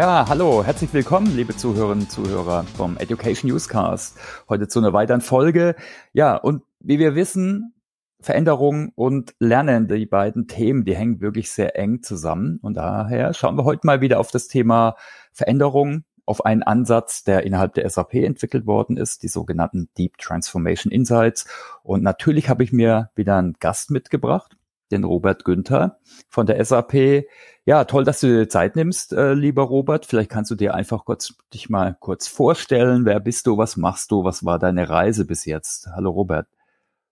Ja, 0.00 0.24
hallo, 0.30 0.64
herzlich 0.64 0.94
willkommen, 0.94 1.36
liebe 1.36 1.54
Zuhörerinnen 1.54 2.04
und 2.04 2.10
Zuhörer 2.10 2.64
vom 2.74 2.96
Education 2.96 3.50
Newscast. 3.50 4.16
Heute 4.48 4.66
zu 4.66 4.78
einer 4.78 4.94
weiteren 4.94 5.20
Folge. 5.20 5.76
Ja, 6.14 6.36
und 6.36 6.62
wie 6.78 6.98
wir 6.98 7.14
wissen, 7.14 7.74
Veränderung 8.18 8.92
und 8.94 9.34
Lernen, 9.40 9.88
die 9.88 10.06
beiden 10.06 10.48
Themen, 10.48 10.86
die 10.86 10.96
hängen 10.96 11.20
wirklich 11.20 11.50
sehr 11.50 11.78
eng 11.78 12.02
zusammen. 12.02 12.58
Und 12.62 12.78
daher 12.78 13.34
schauen 13.34 13.58
wir 13.58 13.64
heute 13.64 13.86
mal 13.86 14.00
wieder 14.00 14.20
auf 14.20 14.30
das 14.30 14.48
Thema 14.48 14.96
Veränderung, 15.34 16.04
auf 16.24 16.46
einen 16.46 16.62
Ansatz, 16.62 17.22
der 17.22 17.44
innerhalb 17.44 17.74
der 17.74 17.86
SAP 17.90 18.14
entwickelt 18.14 18.66
worden 18.66 18.96
ist, 18.96 19.22
die 19.22 19.28
sogenannten 19.28 19.90
Deep 19.98 20.16
Transformation 20.16 20.90
Insights. 20.90 21.44
Und 21.82 22.02
natürlich 22.02 22.48
habe 22.48 22.64
ich 22.64 22.72
mir 22.72 23.10
wieder 23.16 23.36
einen 23.36 23.52
Gast 23.60 23.90
mitgebracht 23.90 24.56
den 24.90 25.04
Robert 25.04 25.44
Günther 25.44 25.98
von 26.28 26.46
der 26.46 26.64
SAP. 26.64 27.24
Ja, 27.64 27.84
toll, 27.84 28.04
dass 28.04 28.20
du 28.20 28.26
dir 28.26 28.48
Zeit 28.48 28.76
nimmst, 28.76 29.12
äh, 29.12 29.34
lieber 29.34 29.62
Robert. 29.62 30.06
Vielleicht 30.06 30.30
kannst 30.30 30.50
du 30.50 30.54
dir 30.54 30.74
einfach 30.74 31.04
kurz 31.04 31.34
dich 31.52 31.68
mal 31.68 31.96
kurz 32.00 32.26
vorstellen. 32.26 33.04
Wer 33.04 33.20
bist 33.20 33.46
du? 33.46 33.58
Was 33.58 33.76
machst 33.76 34.10
du? 34.10 34.24
Was 34.24 34.44
war 34.44 34.58
deine 34.58 34.88
Reise 34.88 35.24
bis 35.24 35.44
jetzt? 35.44 35.88
Hallo 35.94 36.10
Robert. 36.10 36.46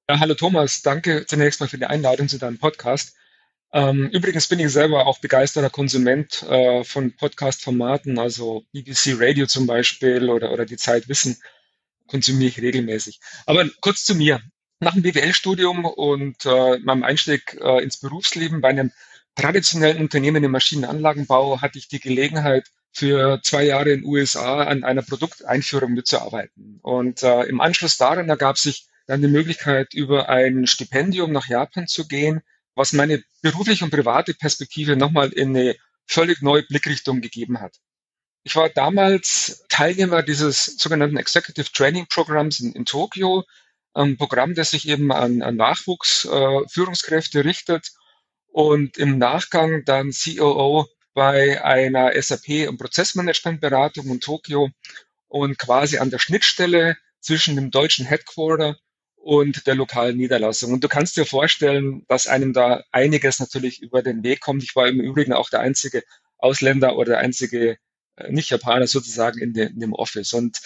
Ja, 0.08 0.20
hallo 0.20 0.34
Thomas. 0.34 0.82
Danke 0.82 1.26
zunächst 1.26 1.60
mal 1.60 1.68
für 1.68 1.78
die 1.78 1.86
Einladung 1.86 2.28
zu 2.28 2.38
deinem 2.38 2.58
Podcast. 2.58 3.14
Ähm, 3.72 4.08
übrigens 4.08 4.46
bin 4.48 4.60
ich 4.60 4.72
selber 4.72 5.06
auch 5.06 5.18
begeisterter 5.18 5.68
Konsument 5.68 6.42
äh, 6.48 6.82
von 6.84 7.14
Podcast-Formaten, 7.14 8.18
also 8.18 8.64
BBC 8.72 9.16
Radio 9.18 9.46
zum 9.46 9.66
Beispiel 9.66 10.30
oder, 10.30 10.52
oder 10.52 10.64
die 10.64 10.78
Zeit 10.78 11.08
Wissen 11.08 11.36
konsumiere 12.06 12.48
ich 12.48 12.62
regelmäßig. 12.62 13.20
Aber 13.44 13.68
kurz 13.80 14.04
zu 14.04 14.14
mir 14.14 14.40
nach 14.80 14.94
dem 14.94 15.02
BWL-Studium 15.02 15.84
und 15.84 16.44
äh, 16.44 16.78
meinem 16.78 17.02
Einstieg 17.02 17.58
äh, 17.60 17.82
ins 17.82 17.98
Berufsleben 17.98 18.60
bei 18.60 18.68
einem 18.68 18.92
traditionellen 19.34 19.98
Unternehmen 19.98 20.42
im 20.42 20.50
Maschinenanlagenbau 20.50 21.60
hatte 21.60 21.78
ich 21.78 21.88
die 21.88 22.00
Gelegenheit, 22.00 22.68
für 22.92 23.40
zwei 23.42 23.64
Jahre 23.64 23.90
in 23.90 24.00
den 24.00 24.08
USA 24.08 24.62
an 24.64 24.82
einer 24.82 25.02
Produkteinführung 25.02 25.92
mitzuarbeiten. 25.92 26.80
Und 26.82 27.22
äh, 27.22 27.42
im 27.44 27.60
Anschluss 27.60 27.96
daran 27.96 28.28
ergab 28.28 28.58
sich 28.58 28.88
dann 29.06 29.22
die 29.22 29.28
Möglichkeit, 29.28 29.94
über 29.94 30.28
ein 30.28 30.66
Stipendium 30.66 31.32
nach 31.32 31.48
Japan 31.48 31.86
zu 31.86 32.08
gehen, 32.08 32.40
was 32.74 32.92
meine 32.92 33.22
berufliche 33.40 33.84
und 33.84 33.90
private 33.90 34.34
Perspektive 34.34 34.96
nochmal 34.96 35.32
in 35.32 35.56
eine 35.56 35.76
völlig 36.06 36.42
neue 36.42 36.62
Blickrichtung 36.62 37.20
gegeben 37.20 37.60
hat. 37.60 37.76
Ich 38.42 38.56
war 38.56 38.68
damals 38.68 39.64
Teilnehmer 39.68 40.22
dieses 40.22 40.64
sogenannten 40.64 41.16
Executive 41.16 41.70
Training 41.72 42.06
Programms 42.08 42.60
in, 42.60 42.72
in 42.72 42.84
Tokio, 42.84 43.44
ein 43.94 44.16
Programm, 44.16 44.54
das 44.54 44.70
sich 44.70 44.88
eben 44.88 45.12
an, 45.12 45.42
an 45.42 45.56
Nachwuchsführungskräfte 45.56 47.38
äh, 47.38 47.42
richtet 47.42 47.92
und 48.48 48.96
im 48.96 49.18
Nachgang 49.18 49.84
dann 49.84 50.12
COO 50.12 50.86
bei 51.14 51.64
einer 51.64 52.12
SAP- 52.20 52.68
und 52.68 52.78
Prozessmanagementberatung 52.78 54.06
in 54.06 54.20
Tokio 54.20 54.70
und 55.26 55.58
quasi 55.58 55.98
an 55.98 56.10
der 56.10 56.18
Schnittstelle 56.18 56.96
zwischen 57.20 57.56
dem 57.56 57.70
deutschen 57.70 58.06
Headquarter 58.06 58.76
und 59.16 59.66
der 59.66 59.74
lokalen 59.74 60.16
Niederlassung. 60.16 60.72
Und 60.72 60.84
du 60.84 60.88
kannst 60.88 61.16
dir 61.16 61.26
vorstellen, 61.26 62.04
dass 62.08 62.26
einem 62.26 62.52
da 62.52 62.84
einiges 62.92 63.40
natürlich 63.40 63.82
über 63.82 64.02
den 64.02 64.22
Weg 64.22 64.40
kommt. 64.40 64.62
Ich 64.62 64.76
war 64.76 64.88
im 64.88 65.00
Übrigen 65.00 65.32
auch 65.32 65.50
der 65.50 65.60
einzige 65.60 66.02
Ausländer 66.38 66.96
oder 66.96 67.12
der 67.12 67.18
einzige 67.18 67.78
äh, 68.16 68.32
Nicht-Japaner 68.32 68.86
sozusagen 68.86 69.40
in, 69.40 69.52
de, 69.52 69.66
in 69.66 69.80
dem 69.80 69.92
Office. 69.92 70.32
Und 70.32 70.58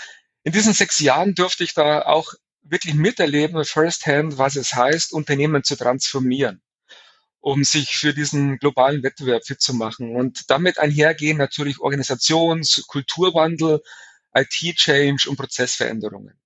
in 0.44 0.52
diesen 0.52 0.74
sechs 0.74 0.98
Jahren 1.00 1.34
durfte 1.34 1.64
ich 1.64 1.74
da 1.74 2.02
auch 2.02 2.34
wirklich 2.62 2.94
miterleben, 2.94 3.64
firsthand, 3.64 4.38
was 4.38 4.56
es 4.56 4.74
heißt, 4.74 5.12
Unternehmen 5.12 5.64
zu 5.64 5.76
transformieren, 5.76 6.62
um 7.40 7.64
sich 7.64 7.96
für 7.96 8.14
diesen 8.14 8.58
globalen 8.58 9.02
Wettbewerb 9.02 9.44
fit 9.44 9.60
zu 9.60 9.74
machen. 9.74 10.14
Und 10.14 10.50
damit 10.50 10.78
einhergehen 10.78 11.38
natürlich 11.38 11.78
Organisations-, 11.78 12.86
Kulturwandel, 12.86 13.82
IT-Change 14.34 15.28
und 15.28 15.36
Prozessveränderungen. 15.36 16.38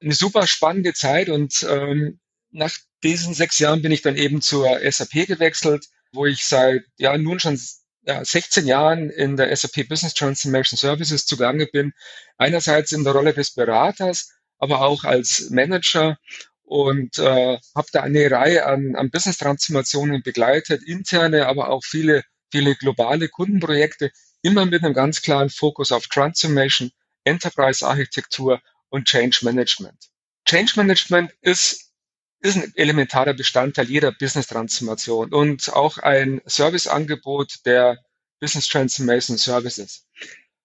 Eine 0.00 0.14
super 0.14 0.46
spannende 0.46 0.92
Zeit 0.92 1.28
und 1.28 1.66
ähm, 1.68 2.20
nach 2.50 2.72
diesen 3.02 3.34
sechs 3.34 3.58
Jahren 3.58 3.82
bin 3.82 3.92
ich 3.92 4.02
dann 4.02 4.16
eben 4.16 4.42
zur 4.42 4.78
SAP 4.90 5.26
gewechselt, 5.26 5.86
wo 6.12 6.26
ich 6.26 6.44
seit 6.44 6.84
ja 6.98 7.16
nun 7.16 7.40
schon 7.40 7.58
ja, 8.06 8.24
16 8.24 8.66
Jahren 8.66 9.10
in 9.10 9.36
der 9.36 9.54
SAP 9.54 9.88
Business 9.88 10.14
Transformation 10.14 10.78
Services 10.78 11.26
zugange 11.26 11.66
bin. 11.66 11.92
Einerseits 12.38 12.92
in 12.92 13.04
der 13.04 13.12
Rolle 13.12 13.34
des 13.34 13.52
Beraters, 13.52 14.30
aber 14.58 14.82
auch 14.82 15.04
als 15.04 15.50
Manager 15.50 16.18
und 16.62 17.18
äh, 17.18 17.58
habe 17.74 17.88
da 17.92 18.02
eine 18.02 18.30
Reihe 18.30 18.66
an, 18.66 18.96
an 18.96 19.10
Business-Transformationen 19.10 20.22
begleitet, 20.22 20.82
interne, 20.82 21.46
aber 21.46 21.70
auch 21.70 21.84
viele, 21.84 22.24
viele 22.50 22.74
globale 22.74 23.28
Kundenprojekte, 23.28 24.10
immer 24.42 24.66
mit 24.66 24.82
einem 24.82 24.94
ganz 24.94 25.22
klaren 25.22 25.50
Fokus 25.50 25.92
auf 25.92 26.06
Transformation, 26.08 26.90
Enterprise-Architektur 27.24 28.60
und 28.88 29.06
Change 29.06 29.40
Management. 29.42 29.96
Change 30.44 30.72
Management 30.76 31.32
ist, 31.40 31.92
ist 32.40 32.56
ein 32.56 32.72
elementarer 32.76 33.34
Bestandteil 33.34 33.88
jeder 33.88 34.12
Business-Transformation 34.12 35.32
und 35.32 35.72
auch 35.72 35.98
ein 35.98 36.40
Serviceangebot 36.46 37.64
der 37.64 37.98
Business 38.40 38.68
Transformation 38.68 39.38
Services. 39.38 40.06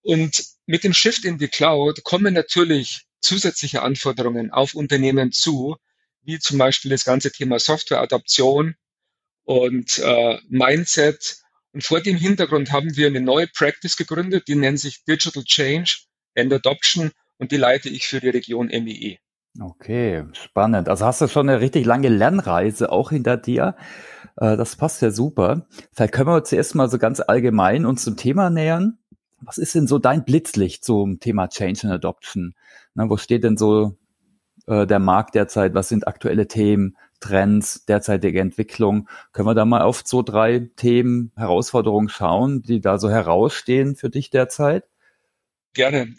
Und 0.03 0.43
mit 0.65 0.83
dem 0.83 0.93
Shift 0.93 1.25
in 1.25 1.37
die 1.37 1.47
Cloud 1.47 2.03
kommen 2.03 2.33
natürlich 2.33 3.05
zusätzliche 3.21 3.81
Anforderungen 3.81 4.51
auf 4.51 4.73
Unternehmen 4.73 5.31
zu, 5.31 5.77
wie 6.23 6.39
zum 6.39 6.57
Beispiel 6.57 6.91
das 6.91 7.05
ganze 7.05 7.31
Thema 7.31 7.59
Softwareadaption 7.59 8.75
und 9.43 9.99
äh, 9.99 10.37
Mindset. 10.49 11.37
Und 11.73 11.83
vor 11.83 12.01
dem 12.01 12.17
Hintergrund 12.17 12.71
haben 12.71 12.95
wir 12.97 13.07
eine 13.07 13.21
neue 13.21 13.47
Practice 13.47 13.95
gegründet, 13.95 14.47
die 14.47 14.55
nennt 14.55 14.79
sich 14.79 15.03
Digital 15.05 15.43
Change 15.43 15.99
and 16.35 16.53
Adoption 16.53 17.11
und 17.37 17.51
die 17.51 17.57
leite 17.57 17.89
ich 17.89 18.05
für 18.05 18.19
die 18.19 18.29
Region 18.29 18.67
MEE. 18.67 19.17
Okay, 19.59 20.23
spannend. 20.33 20.87
Also 20.87 21.05
hast 21.05 21.19
du 21.21 21.27
schon 21.27 21.49
eine 21.49 21.59
richtig 21.59 21.85
lange 21.85 22.07
Lernreise 22.07 22.91
auch 22.91 23.09
hinter 23.09 23.35
dir. 23.35 23.75
Äh, 24.37 24.55
das 24.55 24.75
passt 24.77 25.01
ja 25.01 25.11
super. 25.11 25.67
Vielleicht 25.91 26.13
können 26.13 26.29
wir 26.29 26.43
zuerst 26.43 26.75
mal 26.75 26.89
so 26.89 26.97
ganz 26.97 27.19
allgemein 27.19 27.85
uns 27.85 28.03
zum 28.03 28.15
Thema 28.15 28.49
nähern. 28.49 28.97
Was 29.41 29.57
ist 29.57 29.75
denn 29.75 29.87
so 29.87 29.97
dein 29.97 30.23
Blitzlicht 30.23 30.85
zum 30.85 31.19
Thema 31.19 31.49
Change 31.49 31.81
and 31.83 31.93
Adoption? 31.93 32.53
Na, 32.93 33.09
wo 33.09 33.17
steht 33.17 33.43
denn 33.43 33.57
so 33.57 33.97
äh, 34.67 34.85
der 34.85 34.99
Markt 34.99 35.35
derzeit? 35.35 35.73
Was 35.73 35.89
sind 35.89 36.07
aktuelle 36.07 36.47
Themen, 36.47 36.97
Trends, 37.19 37.85
derzeitige 37.85 38.39
Entwicklung? 38.39 39.07
Können 39.31 39.47
wir 39.47 39.55
da 39.55 39.65
mal 39.65 39.81
auf 39.81 40.03
so 40.05 40.21
drei 40.21 40.69
Themen, 40.75 41.31
Herausforderungen 41.35 42.09
schauen, 42.09 42.61
die 42.63 42.81
da 42.81 42.97
so 42.97 43.09
herausstehen 43.09 43.95
für 43.95 44.09
dich 44.09 44.29
derzeit? 44.29 44.85
Gerne. 45.73 46.15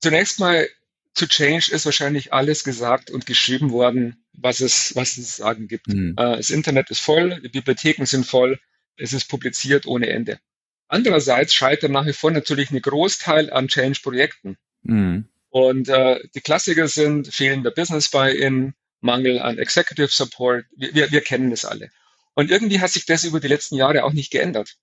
Zunächst 0.00 0.40
mal 0.40 0.66
zu 1.14 1.28
Change 1.28 1.70
ist 1.72 1.84
wahrscheinlich 1.84 2.32
alles 2.32 2.64
gesagt 2.64 3.10
und 3.10 3.26
geschrieben 3.26 3.70
worden, 3.70 4.24
was 4.32 4.60
es, 4.60 4.96
was 4.96 5.18
es 5.18 5.36
sagen 5.36 5.68
gibt. 5.68 5.88
Mhm. 5.88 6.14
Äh, 6.16 6.36
das 6.36 6.50
Internet 6.50 6.90
ist 6.90 7.00
voll, 7.00 7.40
die 7.40 7.48
Bibliotheken 7.48 8.06
sind 8.06 8.26
voll, 8.26 8.58
es 8.96 9.12
ist 9.12 9.28
publiziert 9.28 9.86
ohne 9.86 10.08
Ende. 10.08 10.38
Andererseits 10.88 11.54
scheitert 11.54 11.90
nach 11.90 12.06
wie 12.06 12.12
vor 12.12 12.30
natürlich 12.30 12.70
ein 12.70 12.80
Großteil 12.80 13.50
an 13.50 13.68
Change-Projekten. 13.68 14.56
Mhm. 14.82 15.28
Und 15.52 15.90
äh, 15.90 16.18
die 16.34 16.40
Klassiker 16.40 16.88
sind 16.88 17.28
fehlender 17.28 17.70
Business 17.70 18.10
Buy-in, 18.10 18.72
Mangel 19.02 19.38
an 19.38 19.58
Executive 19.58 20.08
Support. 20.08 20.64
Wir, 20.74 20.94
wir, 20.94 21.12
wir 21.12 21.20
kennen 21.20 21.50
das 21.50 21.66
alle. 21.66 21.90
Und 22.32 22.50
irgendwie 22.50 22.80
hat 22.80 22.88
sich 22.88 23.04
das 23.04 23.24
über 23.24 23.38
die 23.38 23.48
letzten 23.48 23.76
Jahre 23.76 24.04
auch 24.04 24.14
nicht 24.14 24.30
geändert. 24.30 24.76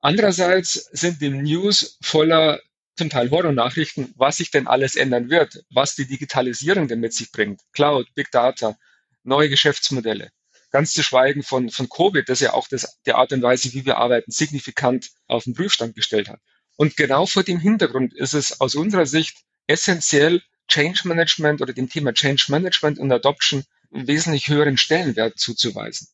Andererseits 0.00 0.72
sind 0.90 1.20
die 1.20 1.30
News 1.30 1.96
voller 2.02 2.60
zum 2.96 3.08
Teil 3.08 3.30
Horror-Nachrichten, 3.30 4.12
was 4.16 4.38
sich 4.38 4.50
denn 4.50 4.66
alles 4.66 4.96
ändern 4.96 5.30
wird, 5.30 5.62
was 5.70 5.94
die 5.94 6.08
Digitalisierung 6.08 6.88
denn 6.88 6.98
mit 6.98 7.14
sich 7.14 7.30
bringt. 7.30 7.60
Cloud, 7.72 8.08
Big 8.16 8.32
Data, 8.32 8.76
neue 9.22 9.48
Geschäftsmodelle. 9.48 10.32
Ganz 10.72 10.92
zu 10.92 11.04
schweigen 11.04 11.44
von, 11.44 11.70
von 11.70 11.88
Covid, 11.88 12.28
das 12.28 12.40
ja 12.40 12.52
auch 12.52 12.66
das, 12.66 12.98
die 13.06 13.12
Art 13.12 13.32
und 13.32 13.42
Weise, 13.42 13.72
wie 13.74 13.84
wir 13.84 13.98
arbeiten, 13.98 14.32
signifikant 14.32 15.10
auf 15.28 15.44
den 15.44 15.54
Prüfstand 15.54 15.94
gestellt 15.94 16.28
hat. 16.28 16.40
Und 16.76 16.96
genau 16.96 17.26
vor 17.26 17.44
dem 17.44 17.60
Hintergrund 17.60 18.12
ist 18.12 18.34
es 18.34 18.60
aus 18.60 18.74
unserer 18.74 19.06
Sicht 19.06 19.44
essentiell, 19.70 20.42
Change 20.68 21.00
Management 21.04 21.62
oder 21.62 21.72
dem 21.72 21.88
Thema 21.88 22.12
Change 22.12 22.46
Management 22.48 22.98
und 22.98 23.10
Adoption 23.10 23.64
einen 23.92 24.06
wesentlich 24.06 24.48
höheren 24.48 24.76
Stellenwert 24.76 25.38
zuzuweisen. 25.38 26.08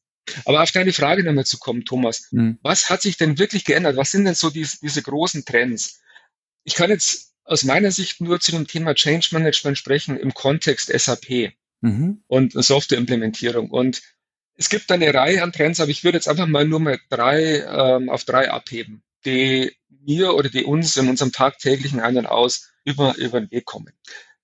Aber 0.45 0.63
auf 0.63 0.73
deine 0.73 0.93
Frage 0.93 1.23
nochmal 1.23 1.45
zu 1.45 1.59
kommen, 1.59 1.85
Thomas. 1.85 2.29
Mhm. 2.33 2.59
Was 2.63 2.91
hat 2.91 3.03
sich 3.03 3.17
denn 3.17 3.39
wirklich 3.39 3.65
geändert? 3.65 3.97
Was 3.97 4.11
sind 4.11 4.25
denn 4.25 4.35
so 4.35 4.51
diese, 4.51 4.79
diese 4.81 5.03
großen 5.03 5.45
Trends? 5.45 6.01
Ich 6.65 6.75
kann 6.75 6.91
jetzt 6.91 7.35
aus 7.45 7.63
meiner 7.63 7.93
Sicht 7.93 8.21
nur 8.21 8.41
zu 8.41 8.51
dem 8.51 8.67
Thema 8.67 8.95
Change 8.95 9.29
Management 9.33 9.79
sprechen 9.79 10.19
im 10.19 10.35
Kontext 10.35 10.89
SAP 10.89 11.53
mhm. 11.81 12.23
und 12.27 12.53
Softwareimplementierung. 12.53 13.71
Und 13.71 14.03
es 14.57 14.69
gibt 14.69 14.91
eine 14.91 15.13
Reihe 15.15 15.43
an 15.43 15.53
Trends, 15.53 15.81
aber 15.81 15.91
ich 15.91 16.03
würde 16.03 16.19
jetzt 16.19 16.29
einfach 16.29 16.47
mal 16.47 16.67
nur 16.67 16.81
mal 16.81 16.99
drei 17.09 17.61
ähm, 17.61 18.09
auf 18.09 18.25
drei 18.25 18.51
abheben, 18.51 19.03
die 19.25 19.76
mir 19.89 20.35
oder 20.35 20.49
die 20.49 20.65
uns 20.65 20.97
in 20.97 21.09
unserem 21.09 21.33
tagtäglichen 21.33 22.01
Ein 22.01 22.19
und 22.19 22.27
Aus 22.27 22.71
über, 22.85 23.17
über 23.17 23.41
den 23.41 23.51
Weg 23.51 23.65
kommen. 23.65 23.93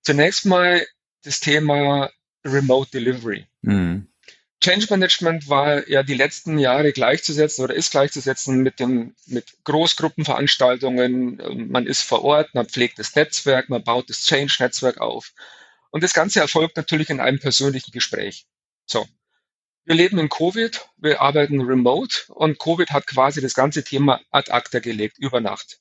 Zunächst 0.01 0.45
mal 0.45 0.85
das 1.23 1.39
Thema 1.39 2.09
Remote 2.45 2.91
Delivery. 2.91 3.47
Mhm. 3.61 4.07
Change 4.61 4.87
Management 4.89 5.49
war 5.49 5.87
ja 5.89 6.03
die 6.03 6.13
letzten 6.13 6.57
Jahre 6.57 6.93
gleichzusetzen 6.93 7.65
oder 7.65 7.73
ist 7.73 7.91
gleichzusetzen 7.91 8.63
mit 8.63 8.79
dem, 8.79 9.13
mit 9.25 9.45
Großgruppenveranstaltungen. 9.65 11.69
Man 11.69 11.85
ist 11.85 12.01
vor 12.01 12.23
Ort, 12.23 12.55
man 12.55 12.67
pflegt 12.67 12.97
das 12.97 13.13
Netzwerk, 13.13 13.67
man 13.67 13.83
baut 13.83 14.09
das 14.09 14.25
Change-Netzwerk 14.25 15.01
auf. 15.01 15.33
Und 15.91 16.01
das 16.01 16.13
Ganze 16.13 16.39
erfolgt 16.39 16.77
natürlich 16.77 17.09
in 17.09 17.19
einem 17.19 17.39
persönlichen 17.39 17.91
Gespräch. 17.91 18.45
So. 18.85 19.05
Wir 19.85 19.95
leben 19.95 20.17
in 20.17 20.29
Covid, 20.29 20.87
wir 20.97 21.21
arbeiten 21.21 21.61
remote 21.61 22.17
und 22.29 22.57
Covid 22.57 22.91
hat 22.91 23.05
quasi 23.07 23.41
das 23.41 23.53
ganze 23.53 23.83
Thema 23.83 24.21
ad 24.31 24.51
acta 24.51 24.79
gelegt 24.79 25.17
über 25.19 25.41
Nacht. 25.41 25.79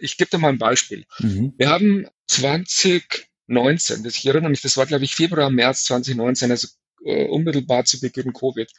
Ich 0.00 0.16
gebe 0.16 0.30
dir 0.30 0.38
mal 0.38 0.50
ein 0.50 0.58
Beispiel. 0.58 1.04
Mhm. 1.18 1.52
Wir 1.58 1.68
haben 1.68 2.06
2019, 2.28 4.04
das 4.04 4.16
ich 4.16 4.26
erinnere 4.26 4.50
mich, 4.50 4.62
das 4.62 4.76
war 4.76 4.86
glaube 4.86 5.04
ich 5.04 5.14
Februar, 5.14 5.50
März 5.50 5.84
2019, 5.84 6.50
also 6.50 6.68
äh, 7.04 7.26
unmittelbar 7.26 7.84
zu 7.84 8.00
Beginn 8.00 8.32
Covid, 8.32 8.70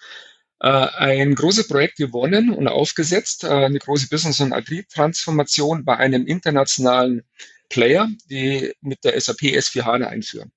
äh, 0.59 0.67
ein 0.67 1.35
großes 1.35 1.67
Projekt 1.67 1.97
gewonnen 1.97 2.51
und 2.51 2.67
aufgesetzt, 2.67 3.43
äh, 3.43 3.49
eine 3.49 3.79
große 3.79 4.07
Business- 4.09 4.39
und 4.39 4.53
Agri-Transformation 4.53 5.85
bei 5.85 5.97
einem 5.97 6.25
internationalen 6.25 7.23
Player, 7.69 8.09
die 8.29 8.73
mit 8.81 9.03
der 9.03 9.19
SAP 9.19 9.41
S4 9.41 9.83
HANA 9.83 10.07
einführen. 10.07 10.51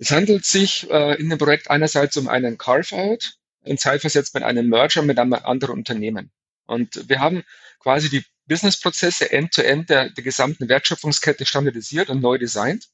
Es 0.00 0.10
handelt 0.12 0.46
sich 0.46 0.88
äh, 0.90 1.20
in 1.20 1.28
dem 1.28 1.38
Projekt 1.38 1.70
einerseits 1.70 2.16
um 2.16 2.26
einen 2.26 2.56
Carve-out, 2.56 3.34
in 3.62 3.76
Zeitversetzt 3.76 4.32
mit 4.32 4.42
einem 4.42 4.66
Merger 4.70 5.02
mit 5.02 5.18
einem 5.18 5.34
anderen 5.34 5.76
Unternehmen. 5.76 6.32
Und 6.64 7.06
wir 7.10 7.20
haben 7.20 7.44
quasi 7.80 8.08
die 8.08 8.24
Businessprozesse 8.46 9.30
end-to-end 9.30 9.90
der, 9.90 10.08
der 10.08 10.24
gesamten 10.24 10.70
Wertschöpfungskette 10.70 11.44
standardisiert 11.44 12.08
und 12.08 12.22
neu 12.22 12.38
designt. 12.38 12.88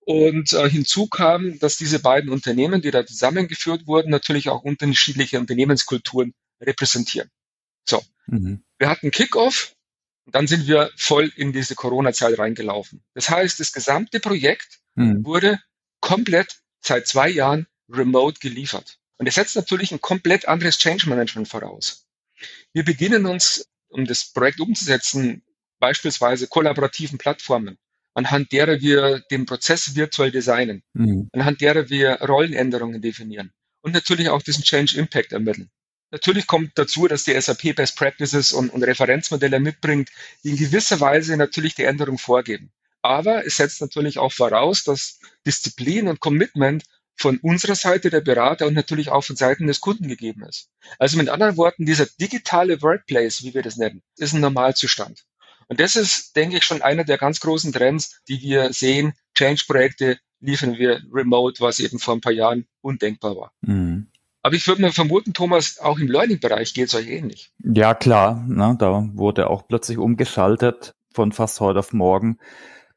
Und 0.00 0.52
äh, 0.54 0.68
hinzu 0.68 1.06
kam, 1.06 1.60
dass 1.60 1.76
diese 1.76 2.00
beiden 2.00 2.30
Unternehmen, 2.30 2.82
die 2.82 2.90
da 2.90 3.06
zusammengeführt 3.06 3.86
wurden, 3.86 4.10
natürlich 4.10 4.48
auch 4.48 4.64
unterschiedliche 4.64 5.38
Unternehmenskulturen 5.38 6.34
repräsentieren. 6.60 7.30
So, 7.88 8.02
mhm. 8.26 8.64
wir 8.76 8.88
hatten 8.88 9.12
Kickoff 9.12 9.76
und 10.26 10.34
dann 10.34 10.48
sind 10.48 10.66
wir 10.66 10.90
voll 10.96 11.30
in 11.36 11.52
diese 11.52 11.76
Corona-Zeit 11.76 12.36
reingelaufen. 12.36 13.04
Das 13.14 13.30
heißt, 13.30 13.60
das 13.60 13.70
gesamte 13.70 14.18
Projekt 14.18 14.80
mhm. 14.96 15.24
wurde 15.24 15.60
komplett 16.02 16.60
seit 16.80 17.06
zwei 17.06 17.30
Jahren 17.30 17.66
remote 17.88 18.40
geliefert. 18.40 18.98
Und 19.16 19.26
es 19.26 19.36
setzt 19.36 19.56
natürlich 19.56 19.92
ein 19.92 20.02
komplett 20.02 20.46
anderes 20.46 20.76
Change 20.76 21.08
Management 21.08 21.48
voraus. 21.48 22.06
Wir 22.74 22.84
beginnen 22.84 23.24
uns, 23.24 23.66
um 23.88 24.04
das 24.04 24.32
Projekt 24.32 24.60
umzusetzen, 24.60 25.42
beispielsweise 25.78 26.48
kollaborativen 26.48 27.16
Plattformen 27.16 27.78
anhand 28.14 28.52
derer 28.52 28.80
wir 28.80 29.20
den 29.30 29.46
Prozess 29.46 29.94
virtuell 29.94 30.30
designen, 30.30 30.82
mhm. 30.92 31.28
anhand 31.32 31.60
derer 31.60 31.88
wir 31.88 32.20
Rollenänderungen 32.20 33.00
definieren 33.00 33.52
und 33.80 33.92
natürlich 33.92 34.28
auch 34.28 34.42
diesen 34.42 34.64
Change 34.64 34.98
Impact 34.98 35.32
ermitteln. 35.32 35.70
Natürlich 36.10 36.46
kommt 36.46 36.72
dazu, 36.74 37.08
dass 37.08 37.24
die 37.24 37.40
SAP 37.40 37.74
Best 37.74 37.96
Practices 37.96 38.52
und, 38.52 38.68
und 38.68 38.82
Referenzmodelle 38.82 39.60
mitbringt, 39.60 40.10
die 40.44 40.50
in 40.50 40.56
gewisser 40.56 41.00
Weise 41.00 41.36
natürlich 41.38 41.74
die 41.74 41.84
Änderung 41.84 42.18
vorgeben. 42.18 42.70
Aber 43.02 43.44
es 43.44 43.56
setzt 43.56 43.80
natürlich 43.80 44.18
auch 44.18 44.32
voraus, 44.32 44.84
dass 44.84 45.18
Disziplin 45.46 46.08
und 46.08 46.20
Commitment 46.20 46.84
von 47.16 47.38
unserer 47.38 47.74
Seite 47.74 48.10
der 48.10 48.20
Berater 48.20 48.66
und 48.66 48.74
natürlich 48.74 49.10
auch 49.10 49.22
von 49.22 49.36
Seiten 49.36 49.66
des 49.66 49.80
Kunden 49.80 50.08
gegeben 50.08 50.44
ist. 50.44 50.70
Also 50.98 51.18
mit 51.18 51.28
anderen 51.28 51.56
Worten, 51.56 51.84
dieser 51.84 52.06
digitale 52.20 52.80
Workplace, 52.82 53.42
wie 53.42 53.54
wir 53.54 53.62
das 53.62 53.76
nennen, 53.76 54.02
ist 54.16 54.32
ein 54.32 54.40
Normalzustand. 54.40 55.24
Und 55.68 55.80
das 55.80 55.96
ist, 55.96 56.36
denke 56.36 56.58
ich, 56.58 56.64
schon 56.64 56.82
einer 56.82 57.04
der 57.04 57.18
ganz 57.18 57.40
großen 57.40 57.72
Trends, 57.72 58.20
die 58.28 58.40
wir 58.42 58.72
sehen. 58.72 59.14
Change-Projekte 59.34 60.18
liefern 60.40 60.76
wir 60.76 61.00
remote, 61.12 61.60
was 61.60 61.80
eben 61.80 61.98
vor 61.98 62.14
ein 62.14 62.20
paar 62.20 62.32
Jahren 62.32 62.66
undenkbar 62.80 63.36
war. 63.36 63.52
Mhm. 63.62 64.08
Aber 64.42 64.56
ich 64.56 64.66
würde 64.66 64.82
mal 64.82 64.92
vermuten, 64.92 65.32
Thomas, 65.32 65.78
auch 65.78 65.98
im 65.98 66.08
Learning-Bereich 66.08 66.74
geht 66.74 66.88
es 66.88 66.94
euch 66.94 67.06
ähnlich. 67.06 67.52
Ja, 67.62 67.94
klar. 67.94 68.44
Ne, 68.48 68.76
da 68.78 69.08
wurde 69.14 69.48
auch 69.48 69.68
plötzlich 69.68 69.98
umgeschaltet 69.98 70.94
von 71.14 71.30
fast 71.30 71.60
heute 71.60 71.78
auf 71.78 71.92
morgen. 71.92 72.38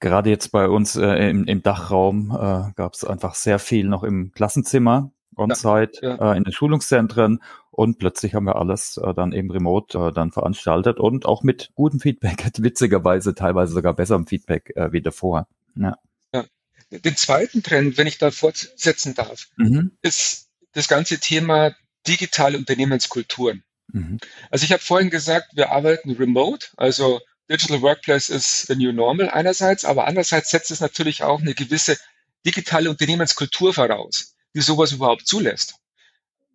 Gerade 0.05 0.29
jetzt 0.29 0.51
bei 0.51 0.67
uns 0.67 0.95
äh, 0.97 1.31
im, 1.31 1.45
im 1.45 1.63
Dachraum 1.63 2.29
äh, 2.29 2.71
gab 2.75 2.93
es 2.93 3.03
einfach 3.03 3.33
sehr 3.33 3.57
viel 3.57 3.87
noch 3.87 4.03
im 4.03 4.31
Klassenzimmer 4.33 5.11
on-site, 5.35 5.93
ja, 6.03 6.09
ja. 6.15 6.33
äh, 6.33 6.37
in 6.37 6.43
den 6.43 6.53
Schulungszentren 6.53 7.41
und 7.71 7.97
plötzlich 7.97 8.35
haben 8.35 8.45
wir 8.45 8.57
alles 8.57 8.97
äh, 8.97 9.15
dann 9.15 9.31
eben 9.31 9.49
remote 9.49 9.97
äh, 9.97 10.11
dann 10.13 10.31
veranstaltet 10.31 10.99
und 10.99 11.25
auch 11.25 11.41
mit 11.41 11.71
gutem 11.73 11.99
Feedback, 11.99 12.51
witzigerweise 12.59 13.33
teilweise 13.33 13.73
sogar 13.73 13.95
besserem 13.95 14.27
Feedback 14.27 14.73
äh, 14.75 14.91
wie 14.91 15.01
davor. 15.01 15.47
Ja. 15.75 15.97
ja. 16.31 16.45
Den 16.91 17.15
zweiten 17.15 17.63
Trend, 17.63 17.97
wenn 17.97 18.05
ich 18.05 18.19
da 18.19 18.29
fortsetzen 18.29 19.15
darf, 19.15 19.47
mhm. 19.57 19.97
ist 20.03 20.51
das 20.73 20.87
ganze 20.87 21.19
Thema 21.19 21.73
digitale 22.05 22.59
Unternehmenskulturen. 22.59 23.63
Mhm. 23.91 24.19
Also 24.51 24.65
ich 24.65 24.71
habe 24.71 24.83
vorhin 24.83 25.09
gesagt, 25.09 25.47
wir 25.55 25.71
arbeiten 25.71 26.11
remote, 26.11 26.67
also 26.77 27.21
Digital 27.50 27.81
Workplace 27.81 28.30
ist 28.30 28.68
the 28.68 28.75
new 28.75 28.92
normal 28.92 29.30
einerseits, 29.30 29.86
aber 29.86 30.07
andererseits 30.07 30.50
setzt 30.50 30.71
es 30.71 30.80
natürlich 30.80 31.24
auch 31.24 31.42
eine 31.42 31.53
gewisse 31.53 31.97
digitale 32.45 32.89
Unternehmenskultur 32.89 33.74
voraus, 33.74 34.36
die 34.56 34.62
sowas 34.62 34.92
überhaupt 34.92 35.27
zulässt. 35.27 35.75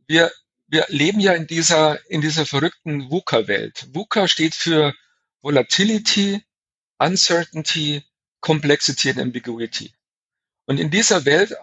Wir 0.07 0.33
wir 0.71 0.87
leben 0.89 1.19
ja 1.19 1.33
in 1.33 1.49
dieser, 1.49 1.99
in 2.09 2.21
dieser 2.21 2.47
verrückten 2.47 3.11
VUCA-Welt. 3.11 3.89
VUCA 3.93 4.29
steht 4.29 4.55
für 4.55 4.95
Volatility, 5.43 6.45
Uncertainty, 6.99 8.05
Complexity 8.41 9.11
and 9.11 9.19
Ambiguity. 9.19 9.93
Und 10.67 10.79
in 10.79 10.91
dieser 10.91 11.25
Welt 11.25 11.57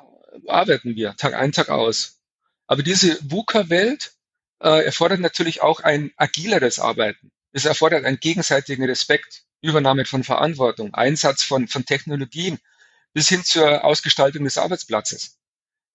arbeiten 0.45 0.95
wir 0.95 1.15
Tag 1.15 1.35
ein, 1.35 1.53
Tag 1.53 1.69
aus. 1.69 2.19
Aber 2.67 2.83
diese 2.83 3.17
VUCA-Welt 3.31 4.11
äh, 4.59 4.85
erfordert 4.85 5.21
natürlich 5.21 5.61
auch 5.61 5.79
ein 5.79 6.11
agileres 6.17 6.79
Arbeiten. 6.79 7.31
Es 7.51 7.65
erfordert 7.65 8.05
einen 8.05 8.19
gegenseitigen 8.19 8.85
Respekt, 8.85 9.43
Übernahme 9.61 10.05
von 10.05 10.23
Verantwortung, 10.23 10.93
Einsatz 10.93 11.43
von, 11.43 11.67
von 11.67 11.85
Technologien 11.85 12.59
bis 13.13 13.29
hin 13.29 13.43
zur 13.43 13.83
Ausgestaltung 13.83 14.43
des 14.43 14.57
Arbeitsplatzes. 14.57 15.39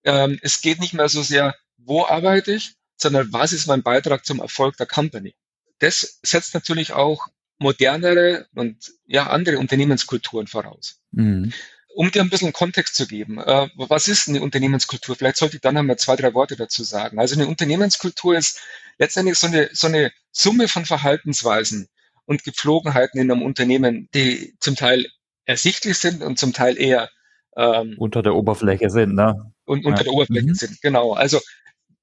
Ähm, 0.05 0.39
es 0.43 0.61
geht 0.61 0.81
nicht 0.81 0.95
mehr 0.95 1.09
so 1.09 1.23
sehr, 1.23 1.55
wo 1.77 2.05
arbeite 2.05 2.53
ich, 2.53 2.75
sondern 2.97 3.33
was 3.33 3.53
ist 3.53 3.67
mein 3.67 3.83
Beitrag 3.83 4.25
zum 4.25 4.41
Erfolg 4.41 4.77
der 4.77 4.87
Company? 4.87 5.35
Das 5.79 6.19
setzt 6.23 6.55
natürlich 6.55 6.93
auch 6.93 7.29
modernere 7.59 8.47
und 8.55 8.93
ja 9.07 9.29
andere 9.29 9.59
Unternehmenskulturen 9.59 10.47
voraus. 10.47 11.01
Mhm. 11.13 11.53
Um 11.95 12.11
dir 12.11 12.23
ein 12.23 12.31
bisschen 12.31 12.53
Kontext 12.53 12.95
zu 12.95 13.07
geben, 13.07 13.39
äh, 13.39 13.69
was 13.75 14.09
ist 14.09 14.29
eine 14.29 14.41
Unternehmenskultur? 14.41 15.15
Vielleicht 15.15 15.37
sollte 15.37 15.57
ich 15.57 15.63
dann 15.63 15.77
einmal 15.77 15.99
zwei, 15.99 16.17
drei 16.17 16.33
Worte 16.35 16.57
dazu 16.57 16.83
sagen. 16.83 17.19
Also 17.19 17.35
eine 17.35 17.47
Unternehmenskultur 17.47 18.37
ist 18.37 18.61
letztendlich 18.99 19.39
so 19.39 19.47
eine, 19.47 19.69
so 19.73 19.87
eine 19.87 20.13
Summe 20.31 20.69
von 20.69 20.85
Verhaltensweisen 20.85 21.89
und 22.25 22.45
Gepflogenheiten 22.45 23.21
in 23.21 23.31
einem 23.31 23.43
Unternehmen, 23.43 24.09
die 24.15 24.55
zum 24.61 24.77
Teil 24.77 25.07
ersichtlich 25.45 25.99
sind 25.99 26.23
und 26.23 26.39
zum 26.39 26.53
Teil 26.53 26.79
eher 26.79 27.11
ähm, 27.57 27.95
unter 27.99 28.23
der 28.23 28.35
Oberfläche 28.35 28.91
sind, 28.91 29.15
ne? 29.15 29.53
Und 29.65 29.85
unter 29.85 30.01
ja. 30.01 30.05
der 30.05 30.13
Oberfläche 30.13 30.47
mhm. 30.47 30.55
sind, 30.55 30.81
genau. 30.83 31.13
Also 31.13 31.41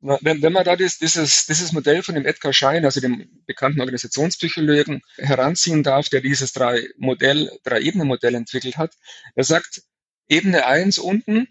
wenn, 0.02 0.42
wenn 0.42 0.54
man 0.54 0.64
da 0.64 0.76
das, 0.76 0.98
dieses, 0.98 1.46
dieses 1.46 1.74
Modell 1.74 2.04
von 2.04 2.16
dem 2.16 2.26
Edgar 2.26 2.54
Schein, 2.54 2.86
also 2.86 3.02
dem 3.02 3.42
bekannten 3.46 3.82
Organisationspsychologen, 3.82 5.02
heranziehen 5.18 5.84
darf, 5.84 6.08
der 6.08 6.22
dieses 6.22 6.54
drei 6.54 6.88
Modell, 6.98 7.52
drei 7.64 7.82
Ebenen 7.82 8.08
Modell 8.08 8.36
entwickelt 8.36 8.78
hat, 8.78 8.94
er 9.36 9.44
sagt, 9.44 9.82
Ebene 10.30 10.66
eins 10.66 11.00
unten, 11.00 11.48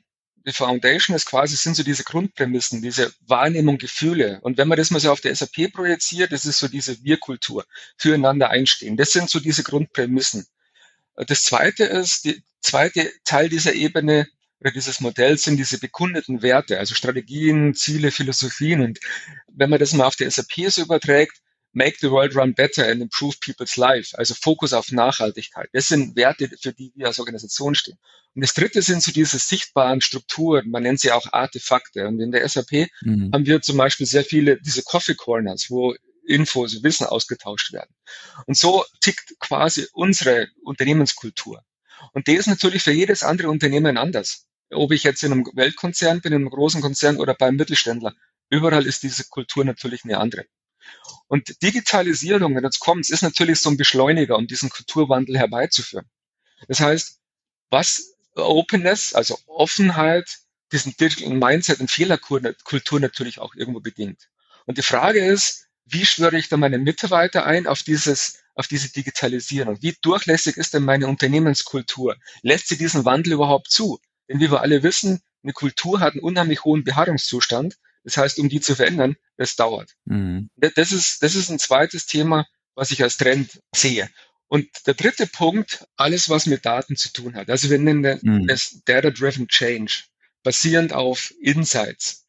die 0.49 0.55
Foundation 0.55 1.15
ist 1.15 1.27
quasi, 1.27 1.57
sind 1.57 1.77
so 1.77 1.83
diese 1.83 2.05
Grundprämissen, 2.05 2.83
diese 2.83 3.13
Wahrnehmung, 3.27 3.79
Gefühle. 3.79 4.41
Und 4.43 4.59
wenn 4.59 4.69
man 4.69 4.79
das 4.79 4.91
mal 4.91 4.99
so 4.99 5.13
auf 5.13 5.21
der 5.21 5.35
SAP 5.35 5.73
projiziert, 5.73 6.33
das 6.33 6.47
ist 6.47 6.59
so 6.59 6.69
diese 6.69 7.03
Wir-Kultur, 7.05 7.65
füreinander 7.97 8.51
einstehen. 8.51 8.97
Das 8.97 9.13
sind 9.13 9.31
so 9.31 9.41
diese 9.41 9.63
Grundprämissen. 9.63 10.47
Das 11.15 11.45
zweite 11.45 11.85
ist, 11.85 12.25
die 12.25 12.43
zweite 12.61 13.11
Teil 13.25 13.49
dieser 13.49 13.75
Ebene 13.75 14.27
oder 14.61 14.73
dieses 14.73 15.01
Modell 15.01 15.39
sind 15.39 15.57
diese 15.57 15.79
bekundeten 15.79 16.43
Werte, 16.43 16.79
also 16.79 16.95
Strategien, 16.95 17.75
Ziele, 17.75 18.11
Philosophien. 18.11 18.81
Und 18.81 18.99
wenn 19.49 19.71
man 19.71 19.79
das 19.79 19.93
mal 19.93 20.07
auf 20.07 20.17
die 20.17 20.29
SAP 20.29 20.71
so 20.71 20.83
überträgt, 20.83 21.41
make 21.73 21.99
the 22.01 22.11
world 22.11 22.35
run 22.35 22.55
better 22.55 22.85
and 22.87 23.01
improve 23.01 23.39
people's 23.41 23.77
life, 23.77 24.17
also 24.17 24.35
Fokus 24.35 24.73
auf 24.73 24.91
Nachhaltigkeit. 24.91 25.69
Das 25.73 25.89
sind 25.89 26.17
Werte, 26.17 26.51
für 26.61 26.73
die 26.73 26.93
wir 26.95 27.07
als 27.07 27.19
Organisation 27.19 27.75
stehen. 27.75 27.99
Und 28.35 28.43
das 28.43 28.55
dritte 28.55 28.83
sind 28.83 29.03
so 29.03 29.13
diese 29.13 29.39
sichtbaren 29.39 30.01
Strukturen, 30.01 30.71
man 30.71 30.83
nennt 30.83 31.01
sie 31.01 31.13
auch 31.13 31.33
Artefakte. 31.33 32.07
Und 32.07 32.21
in 32.21 32.33
der 32.33 32.49
SAP 32.49 32.89
mhm. 33.03 33.31
haben 33.33 33.47
wir 33.47 33.61
zum 33.63 33.77
Beispiel 33.77 34.07
sehr 34.07 34.25
viele 34.25 34.61
diese 34.61 34.83
Coffee 34.83 35.15
Corners, 35.15 35.67
wo 35.71 35.95
Infos, 36.27 36.83
Wissen 36.83 37.07
ausgetauscht 37.07 37.73
werden. 37.73 37.95
Und 38.47 38.57
so 38.57 38.85
tickt 39.01 39.39
quasi 39.41 39.87
unsere 39.93 40.49
Unternehmenskultur. 40.63 41.63
Und 42.13 42.27
die 42.27 42.35
ist 42.35 42.47
natürlich 42.47 42.83
für 42.83 42.93
jedes 42.93 43.23
andere 43.23 43.49
Unternehmen 43.49 43.97
anders 43.97 44.49
ob 44.71 44.93
ich 44.93 45.03
jetzt 45.03 45.23
in 45.23 45.33
einem 45.33 45.47
Weltkonzern 45.55 46.21
bin, 46.21 46.33
in 46.33 46.43
einem 46.43 46.51
großen 46.51 46.81
Konzern 46.81 47.17
oder 47.17 47.35
beim 47.35 47.57
Mittelständler. 47.57 48.15
Überall 48.51 48.87
ist 48.87 49.03
diese 49.03 49.25
Kultur 49.25 49.65
natürlich 49.65 50.05
eine 50.05 50.19
andere. 50.19 50.45
Und 51.27 51.63
Digitalisierung, 51.63 52.57
wenn 52.57 52.65
jetzt 52.65 52.81
kommt, 52.81 53.09
ist 53.11 53.23
natürlich 53.23 53.61
so 53.61 53.71
ein 53.71 53.77
Beschleuniger, 53.77 54.37
um 54.37 54.47
diesen 54.47 54.71
Kulturwandel 54.71 55.39
herbeizuführen. 55.39 56.07
Das 56.67 56.81
heißt, 56.81 57.21
was 57.71 58.17
Openness, 58.35 59.15
also 59.15 59.39
Offenheit, 59.47 60.39
diesen 60.73 60.97
Digital 60.97 61.35
Mindset 61.35 61.81
und 61.81 61.91
Fehlerkultur 61.91 63.01
natürlich 63.01 63.39
auch 63.39 63.55
irgendwo 63.55 63.81
bedingt. 63.81 64.29
Und 64.67 64.79
die 64.79 64.83
Frage 64.83 65.25
ist, 65.25 65.67
wie 65.87 66.05
schwöre 66.05 66.39
ich 66.39 66.49
da 66.49 66.57
meine 66.57 66.79
Mitarbeiter 66.79 67.47
ein 67.47 67.67
auf 67.67 67.83
dieses, 67.83 68.41
auf 68.55 68.67
diese 68.67 68.93
Digitalisierung? 68.93 69.79
Wie 69.81 69.97
durchlässig 70.03 70.57
ist 70.57 70.75
denn 70.75 70.85
meine 70.85 71.07
Unternehmenskultur? 71.07 72.17
Lässt 72.43 72.69
sie 72.69 72.77
diesen 72.77 73.05
Wandel 73.05 73.35
überhaupt 73.35 73.71
zu? 73.71 73.99
Denn 74.29 74.41
wie 74.41 74.51
wir 74.51 74.61
alle 74.61 74.83
wissen, 74.83 75.23
eine 75.43 75.53
Kultur 75.55 76.01
hat 76.01 76.13
einen 76.13 76.23
unheimlich 76.23 76.65
hohen 76.65 76.85
Beharrungszustand. 76.85 77.79
Das 78.09 78.17
heißt, 78.17 78.39
um 78.39 78.49
die 78.49 78.63
zu 78.63 78.75
verändern, 78.75 79.17
das 79.37 79.55
dauert. 79.55 79.95
Mhm. 80.07 80.49
Das 80.57 80.93
ist, 80.93 81.23
das 81.23 81.35
ist 81.35 81.51
ein 81.51 81.59
zweites 81.59 82.07
Thema, 82.07 82.47
was 82.75 82.91
ich 82.91 83.03
als 83.03 83.19
Trend 83.19 83.61
sehe. 83.77 84.09
Und 84.47 84.67
der 84.87 84.95
dritte 84.95 85.27
Punkt, 85.27 85.87
alles, 85.97 86.31
was 86.31 86.47
mit 86.47 86.65
Daten 86.65 86.97
zu 86.97 87.13
tun 87.13 87.35
hat. 87.35 87.51
Also 87.51 87.69
wir 87.69 87.79
nennen 87.79 88.19
mhm. 88.23 88.47
das 88.47 88.81
Data-Driven 88.87 89.47
Change, 89.49 90.05
basierend 90.43 90.95
auf 90.95 91.35
Insights. 91.43 92.25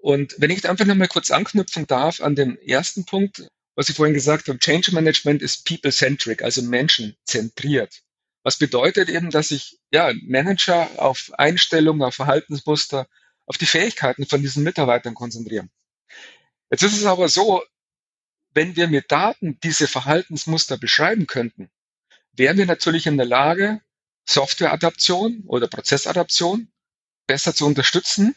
Und 0.00 0.34
wenn 0.38 0.50
ich 0.50 0.68
einfach 0.68 0.84
nochmal 0.84 1.06
kurz 1.06 1.30
anknüpfen 1.30 1.86
darf 1.86 2.20
an 2.20 2.34
den 2.34 2.58
ersten 2.60 3.04
Punkt, 3.04 3.46
was 3.76 3.88
ich 3.88 3.94
vorhin 3.94 4.14
gesagt 4.14 4.48
habe, 4.48 4.58
Change 4.58 4.90
Management 4.92 5.42
ist 5.42 5.64
people-centric, 5.64 6.42
also 6.42 6.60
menschenzentriert. 6.62 8.00
Was 8.42 8.58
bedeutet 8.58 9.08
eben, 9.08 9.30
dass 9.30 9.52
ich 9.52 9.78
ja, 9.92 10.12
Manager 10.24 10.90
auf 10.96 11.30
Einstellungen, 11.38 12.02
auf 12.02 12.16
Verhaltensmuster, 12.16 13.06
auf 13.46 13.58
die 13.58 13.66
Fähigkeiten 13.66 14.26
von 14.26 14.42
diesen 14.42 14.62
Mitarbeitern 14.62 15.14
konzentrieren. 15.14 15.70
Jetzt 16.70 16.82
ist 16.82 16.96
es 16.96 17.04
aber 17.04 17.28
so, 17.28 17.62
wenn 18.52 18.76
wir 18.76 18.88
mit 18.88 19.10
Daten 19.10 19.58
diese 19.60 19.88
Verhaltensmuster 19.88 20.76
beschreiben 20.76 21.26
könnten, 21.26 21.70
wären 22.32 22.58
wir 22.58 22.66
natürlich 22.66 23.06
in 23.06 23.16
der 23.16 23.26
Lage, 23.26 23.80
Softwareadaption 24.28 25.44
oder 25.46 25.66
Prozessadaption 25.66 26.70
besser 27.26 27.54
zu 27.54 27.66
unterstützen 27.66 28.36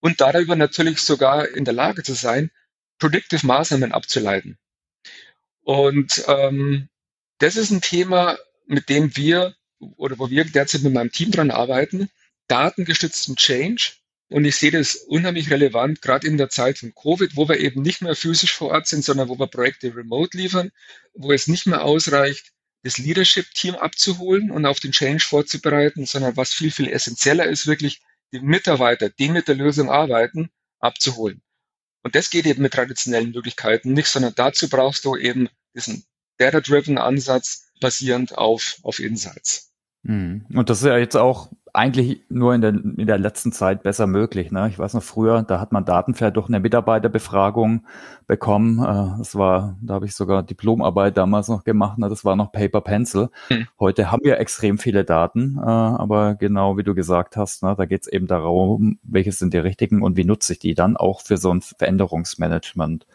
und 0.00 0.20
darüber 0.20 0.56
natürlich 0.56 1.00
sogar 1.00 1.48
in 1.48 1.64
der 1.64 1.74
Lage 1.74 2.02
zu 2.02 2.14
sein, 2.14 2.50
Predictive 2.98 3.46
Maßnahmen 3.46 3.92
abzuleiten. 3.92 4.58
Und 5.62 6.24
ähm, 6.28 6.88
das 7.38 7.56
ist 7.56 7.70
ein 7.70 7.80
Thema, 7.80 8.38
mit 8.66 8.88
dem 8.88 9.16
wir 9.16 9.56
oder 9.96 10.18
wo 10.18 10.30
wir 10.30 10.44
derzeit 10.44 10.82
mit 10.82 10.92
meinem 10.92 11.10
Team 11.10 11.30
dran 11.30 11.50
arbeiten, 11.50 12.10
datengestützten 12.48 13.36
Change. 13.36 13.94
Und 14.32 14.46
ich 14.46 14.56
sehe 14.56 14.70
das 14.70 14.94
unheimlich 14.94 15.50
relevant, 15.50 16.00
gerade 16.00 16.26
in 16.26 16.38
der 16.38 16.48
Zeit 16.48 16.78
von 16.78 16.94
Covid, 16.94 17.36
wo 17.36 17.48
wir 17.48 17.58
eben 17.60 17.82
nicht 17.82 18.00
mehr 18.00 18.16
physisch 18.16 18.54
vor 18.54 18.70
Ort 18.70 18.86
sind, 18.86 19.04
sondern 19.04 19.28
wo 19.28 19.38
wir 19.38 19.46
Projekte 19.46 19.94
remote 19.94 20.36
liefern, 20.36 20.70
wo 21.12 21.32
es 21.32 21.48
nicht 21.48 21.66
mehr 21.66 21.84
ausreicht, 21.84 22.52
das 22.82 22.96
Leadership-Team 22.96 23.74
abzuholen 23.74 24.50
und 24.50 24.64
auf 24.64 24.80
den 24.80 24.92
Change 24.92 25.24
vorzubereiten, 25.24 26.06
sondern 26.06 26.36
was 26.36 26.54
viel, 26.54 26.70
viel 26.70 26.88
essentieller 26.88 27.44
ist, 27.44 27.66
wirklich 27.66 28.00
die 28.32 28.40
Mitarbeiter, 28.40 29.10
die 29.10 29.28
mit 29.28 29.48
der 29.48 29.54
Lösung 29.54 29.90
arbeiten, 29.90 30.50
abzuholen. 30.80 31.42
Und 32.02 32.14
das 32.14 32.30
geht 32.30 32.46
eben 32.46 32.62
mit 32.62 32.72
traditionellen 32.72 33.32
Möglichkeiten 33.32 33.92
nicht, 33.92 34.08
sondern 34.08 34.32
dazu 34.34 34.68
brauchst 34.68 35.04
du 35.04 35.16
eben 35.16 35.50
diesen 35.76 36.04
Data-Driven 36.38 36.96
Ansatz 36.96 37.70
basierend 37.80 38.36
auf, 38.36 38.78
auf 38.82 38.98
Insights. 38.98 39.72
Mhm. 40.02 40.46
Und 40.54 40.70
das 40.70 40.80
ist 40.80 40.86
ja 40.86 40.96
jetzt 40.96 41.16
auch 41.16 41.52
eigentlich 41.74 42.20
nur 42.28 42.54
in 42.54 42.60
der, 42.60 42.70
in 42.70 43.06
der 43.06 43.18
letzten 43.18 43.50
Zeit 43.50 43.82
besser 43.82 44.06
möglich. 44.06 44.50
Ne? 44.50 44.68
Ich 44.68 44.78
weiß 44.78 44.92
noch 44.92 45.02
früher, 45.02 45.42
da 45.42 45.58
hat 45.58 45.72
man 45.72 45.86
Daten 45.86 46.14
vielleicht 46.14 46.36
durch 46.36 46.48
eine 46.48 46.60
Mitarbeiterbefragung 46.60 47.86
bekommen. 48.26 48.78
Äh, 48.78 49.18
das 49.18 49.34
war, 49.34 49.76
da 49.80 49.94
habe 49.94 50.04
ich 50.04 50.14
sogar 50.14 50.42
Diplomarbeit 50.42 51.16
damals 51.16 51.48
noch 51.48 51.64
gemacht. 51.64 51.96
Ne? 51.96 52.10
Das 52.10 52.26
war 52.26 52.36
noch 52.36 52.52
Paper 52.52 52.82
Pencil. 52.82 53.30
Hm. 53.48 53.66
Heute 53.80 54.10
haben 54.10 54.22
wir 54.22 54.38
extrem 54.38 54.76
viele 54.76 55.04
Daten, 55.04 55.56
äh, 55.58 55.62
aber 55.62 56.34
genau 56.34 56.76
wie 56.76 56.82
du 56.82 56.94
gesagt 56.94 57.38
hast, 57.38 57.62
ne, 57.62 57.74
da 57.76 57.86
geht 57.86 58.02
es 58.02 58.08
eben 58.08 58.26
darum, 58.26 58.98
welche 59.02 59.32
sind 59.32 59.54
die 59.54 59.58
richtigen 59.58 60.02
und 60.02 60.16
wie 60.16 60.24
nutze 60.24 60.52
ich 60.52 60.58
die 60.58 60.74
dann 60.74 60.98
auch 60.98 61.22
für 61.22 61.38
so 61.38 61.52
ein 61.52 61.62
Veränderungsmanagement. 61.62 63.06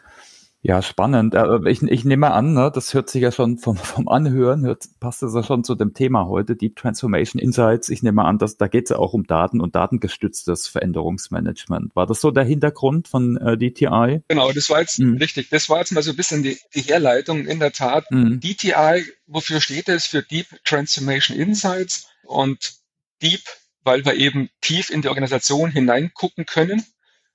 Ja, 0.68 0.82
spannend. 0.82 1.34
Ich, 1.66 1.82
ich 1.82 2.04
nehme 2.04 2.30
an, 2.30 2.52
ne, 2.52 2.70
das 2.70 2.92
hört 2.92 3.08
sich 3.08 3.22
ja 3.22 3.32
schon 3.32 3.56
vom, 3.56 3.78
vom 3.78 4.06
Anhören, 4.06 4.66
hört, 4.66 4.84
passt 5.00 5.22
das 5.22 5.34
ja 5.34 5.42
schon 5.42 5.64
zu 5.64 5.74
dem 5.74 5.94
Thema 5.94 6.26
heute, 6.26 6.56
Deep 6.56 6.76
Transformation 6.76 7.40
Insights. 7.40 7.88
Ich 7.88 8.02
nehme 8.02 8.22
an, 8.26 8.36
dass 8.36 8.58
da 8.58 8.68
geht 8.68 8.84
es 8.84 8.90
ja 8.90 8.98
auch 8.98 9.14
um 9.14 9.26
Daten 9.26 9.62
und 9.62 9.74
datengestütztes 9.74 10.68
Veränderungsmanagement. 10.68 11.96
War 11.96 12.06
das 12.06 12.20
so 12.20 12.30
der 12.30 12.44
Hintergrund 12.44 13.08
von 13.08 13.38
äh, 13.38 13.56
DTI? 13.56 14.20
Genau, 14.28 14.52
das 14.52 14.68
war 14.68 14.80
jetzt 14.80 14.98
mhm. 14.98 15.16
richtig. 15.16 15.48
Das 15.48 15.70
war 15.70 15.78
jetzt 15.78 15.92
mal 15.92 16.02
so 16.02 16.10
ein 16.10 16.16
bisschen 16.16 16.42
die, 16.42 16.58
die 16.74 16.82
Herleitung. 16.82 17.46
In 17.46 17.60
der 17.60 17.72
Tat, 17.72 18.04
mhm. 18.10 18.38
DTI, 18.38 19.06
wofür 19.26 19.62
steht 19.62 19.88
es? 19.88 20.04
Für 20.04 20.22
Deep 20.22 20.48
Transformation 20.64 21.34
Insights 21.34 22.10
und 22.24 22.74
Deep, 23.22 23.40
weil 23.84 24.04
wir 24.04 24.16
eben 24.16 24.50
tief 24.60 24.90
in 24.90 25.00
die 25.00 25.08
Organisation 25.08 25.70
hineingucken 25.70 26.44
können. 26.44 26.84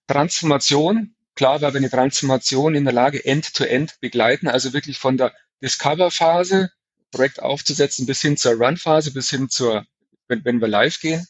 Transformation, 0.08 1.16
Klar 1.36 1.62
war 1.62 1.74
eine 1.74 1.90
Transformation 1.90 2.76
in 2.76 2.84
der 2.84 2.94
Lage, 2.94 3.24
end-to-end 3.26 3.92
-end 3.92 4.00
begleiten, 4.00 4.48
also 4.48 4.74
wirklich 4.74 5.00
von 5.00 5.18
der 5.18 5.34
Discover-Phase, 5.62 6.72
Projekt 7.12 7.42
aufzusetzen, 7.42 8.06
bis 8.06 8.22
hin 8.22 8.38
zur 8.38 8.54
Run-Phase, 8.54 9.12
bis 9.12 9.30
hin 9.30 9.50
zur, 9.50 9.86
wenn, 10.28 10.44
wenn 10.46 10.62
wir 10.62 10.68
live 10.68 11.00
gehen. 11.00 11.26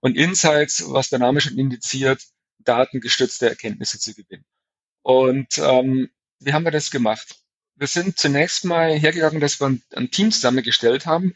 Und 0.00 0.16
Insights, 0.16 0.84
was 0.86 1.10
der 1.10 1.18
Name 1.18 1.40
schon 1.40 1.58
indiziert, 1.58 2.22
datengestützte 2.58 3.48
Erkenntnisse 3.48 3.98
zu 3.98 4.14
gewinnen. 4.14 4.44
Und 5.02 5.58
ähm, 5.58 6.10
wie 6.40 6.52
haben 6.52 6.64
wir 6.64 6.70
das 6.70 6.90
gemacht? 6.90 7.36
Wir 7.76 7.86
sind 7.86 8.18
zunächst 8.18 8.64
mal 8.64 8.98
hergegangen, 8.98 9.40
dass 9.40 9.60
wir 9.60 9.68
ein, 9.68 9.82
ein 9.94 10.10
Team 10.10 10.30
zusammengestellt 10.32 11.06
haben, 11.06 11.34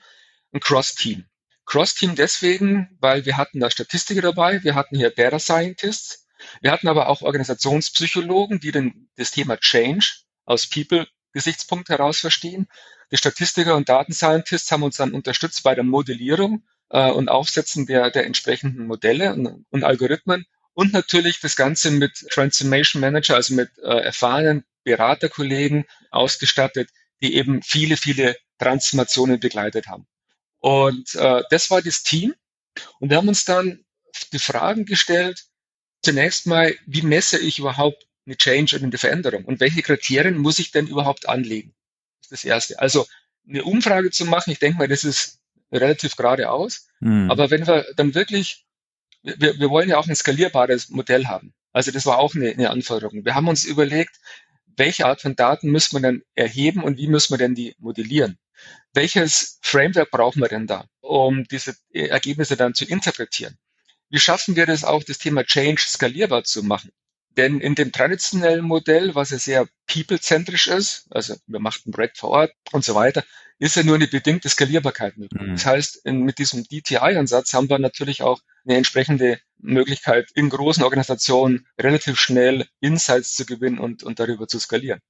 ein 0.52 0.60
Cross-Team. 0.60 1.24
Cross-Team 1.66 2.16
deswegen, 2.16 2.96
weil 3.00 3.24
wir 3.24 3.36
hatten 3.36 3.60
da 3.60 3.70
Statistiker 3.70 4.22
dabei, 4.22 4.62
wir 4.64 4.74
hatten 4.74 4.96
hier 4.96 5.10
Data 5.10 5.38
Scientists, 5.38 6.21
wir 6.60 6.70
hatten 6.70 6.88
aber 6.88 7.08
auch 7.08 7.22
Organisationspsychologen, 7.22 8.60
die 8.60 8.72
den, 8.72 9.08
das 9.16 9.30
Thema 9.30 9.56
Change 9.58 10.06
aus 10.44 10.68
People-Gesichtspunkt 10.68 11.88
heraus 11.88 12.18
verstehen. 12.18 12.68
Die 13.10 13.16
Statistiker 13.16 13.76
und 13.76 13.88
Datenscientists 13.88 14.70
haben 14.70 14.82
uns 14.82 14.96
dann 14.96 15.12
unterstützt 15.12 15.62
bei 15.62 15.74
der 15.74 15.84
Modellierung 15.84 16.64
äh, 16.90 17.10
und 17.10 17.28
Aufsetzen 17.28 17.86
der, 17.86 18.10
der 18.10 18.26
entsprechenden 18.26 18.86
Modelle 18.86 19.32
und, 19.34 19.66
und 19.70 19.84
Algorithmen 19.84 20.46
und 20.74 20.92
natürlich 20.92 21.40
das 21.40 21.56
Ganze 21.56 21.90
mit 21.90 22.26
Transformation 22.30 23.00
Manager, 23.00 23.34
also 23.34 23.54
mit 23.54 23.70
äh, 23.78 24.00
erfahrenen 24.00 24.64
Beraterkollegen 24.84 25.84
ausgestattet, 26.10 26.90
die 27.20 27.34
eben 27.34 27.62
viele, 27.62 27.96
viele 27.96 28.36
Transformationen 28.58 29.40
begleitet 29.40 29.86
haben. 29.86 30.06
Und 30.58 31.14
äh, 31.14 31.42
das 31.50 31.70
war 31.70 31.82
das 31.82 32.02
Team. 32.02 32.34
Und 32.98 33.10
wir 33.10 33.18
haben 33.18 33.28
uns 33.28 33.44
dann 33.44 33.84
die 34.32 34.38
Fragen 34.38 34.84
gestellt, 34.84 35.44
zunächst 36.02 36.46
mal, 36.46 36.74
wie 36.86 37.02
messe 37.02 37.38
ich 37.38 37.58
überhaupt 37.58 38.06
eine 38.26 38.36
Change 38.36 38.76
und 38.76 38.84
eine 38.84 38.98
Veränderung? 38.98 39.44
Und 39.44 39.60
welche 39.60 39.82
Kriterien 39.82 40.38
muss 40.38 40.58
ich 40.58 40.70
denn 40.70 40.86
überhaupt 40.86 41.28
anlegen? 41.28 41.74
Das 42.20 42.26
ist 42.26 42.32
das 42.32 42.44
Erste. 42.44 42.78
Also 42.78 43.06
eine 43.48 43.64
Umfrage 43.64 44.10
zu 44.10 44.24
machen, 44.24 44.50
ich 44.50 44.58
denke 44.58 44.78
mal, 44.78 44.88
das 44.88 45.04
ist 45.04 45.40
relativ 45.72 46.16
geradeaus. 46.16 46.86
Mhm. 47.00 47.30
Aber 47.30 47.50
wenn 47.50 47.66
wir 47.66 47.86
dann 47.96 48.14
wirklich, 48.14 48.64
wir, 49.22 49.58
wir 49.58 49.70
wollen 49.70 49.88
ja 49.88 49.98
auch 49.98 50.06
ein 50.06 50.14
skalierbares 50.14 50.90
Modell 50.90 51.26
haben. 51.26 51.54
Also 51.72 51.90
das 51.90 52.06
war 52.06 52.18
auch 52.18 52.34
eine, 52.34 52.50
eine 52.50 52.70
Anforderung. 52.70 53.24
Wir 53.24 53.34
haben 53.34 53.48
uns 53.48 53.64
überlegt, 53.64 54.20
welche 54.76 55.06
Art 55.06 55.20
von 55.20 55.36
Daten 55.36 55.70
müssen 55.70 55.96
wir 55.96 56.00
denn 56.00 56.22
erheben 56.34 56.82
und 56.82 56.98
wie 56.98 57.08
müssen 57.08 57.32
wir 57.32 57.38
denn 57.38 57.54
die 57.54 57.74
modellieren? 57.78 58.38
Welches 58.94 59.58
Framework 59.62 60.10
brauchen 60.10 60.40
wir 60.40 60.48
denn 60.48 60.66
da, 60.66 60.86
um 61.00 61.44
diese 61.44 61.74
Ergebnisse 61.92 62.56
dann 62.56 62.74
zu 62.74 62.84
interpretieren? 62.84 63.56
Wie 64.12 64.20
schaffen 64.20 64.56
wir 64.56 64.66
das 64.66 64.84
auch, 64.84 65.02
das 65.02 65.16
Thema 65.16 65.42
Change 65.42 65.80
skalierbar 65.80 66.44
zu 66.44 66.62
machen? 66.62 66.92
Denn 67.38 67.60
in 67.60 67.74
dem 67.74 67.92
traditionellen 67.92 68.62
Modell, 68.62 69.14
was 69.14 69.30
ja 69.30 69.38
sehr 69.38 69.66
people-zentrisch 69.86 70.66
ist, 70.66 71.06
also 71.08 71.34
wir 71.46 71.60
machen 71.60 71.84
ein 71.86 71.92
Projekt 71.92 72.18
vor 72.18 72.28
Ort 72.28 72.52
und 72.72 72.84
so 72.84 72.94
weiter, 72.94 73.24
ist 73.58 73.74
ja 73.74 73.82
nur 73.82 73.94
eine 73.94 74.08
bedingte 74.08 74.50
Skalierbarkeit 74.50 75.16
möglich. 75.16 75.40
Mhm. 75.40 75.52
Das 75.52 75.64
heißt, 75.64 76.04
in, 76.04 76.24
mit 76.24 76.36
diesem 76.36 76.64
DTI-Ansatz 76.64 77.54
haben 77.54 77.70
wir 77.70 77.78
natürlich 77.78 78.20
auch 78.20 78.42
eine 78.66 78.76
entsprechende 78.76 79.40
Möglichkeit, 79.56 80.30
in 80.34 80.50
großen 80.50 80.84
Organisationen 80.84 81.66
relativ 81.80 82.20
schnell 82.20 82.66
Insights 82.80 83.34
zu 83.34 83.46
gewinnen 83.46 83.78
und, 83.78 84.02
und 84.02 84.20
darüber 84.20 84.46
zu 84.46 84.58
skalieren. 84.58 85.00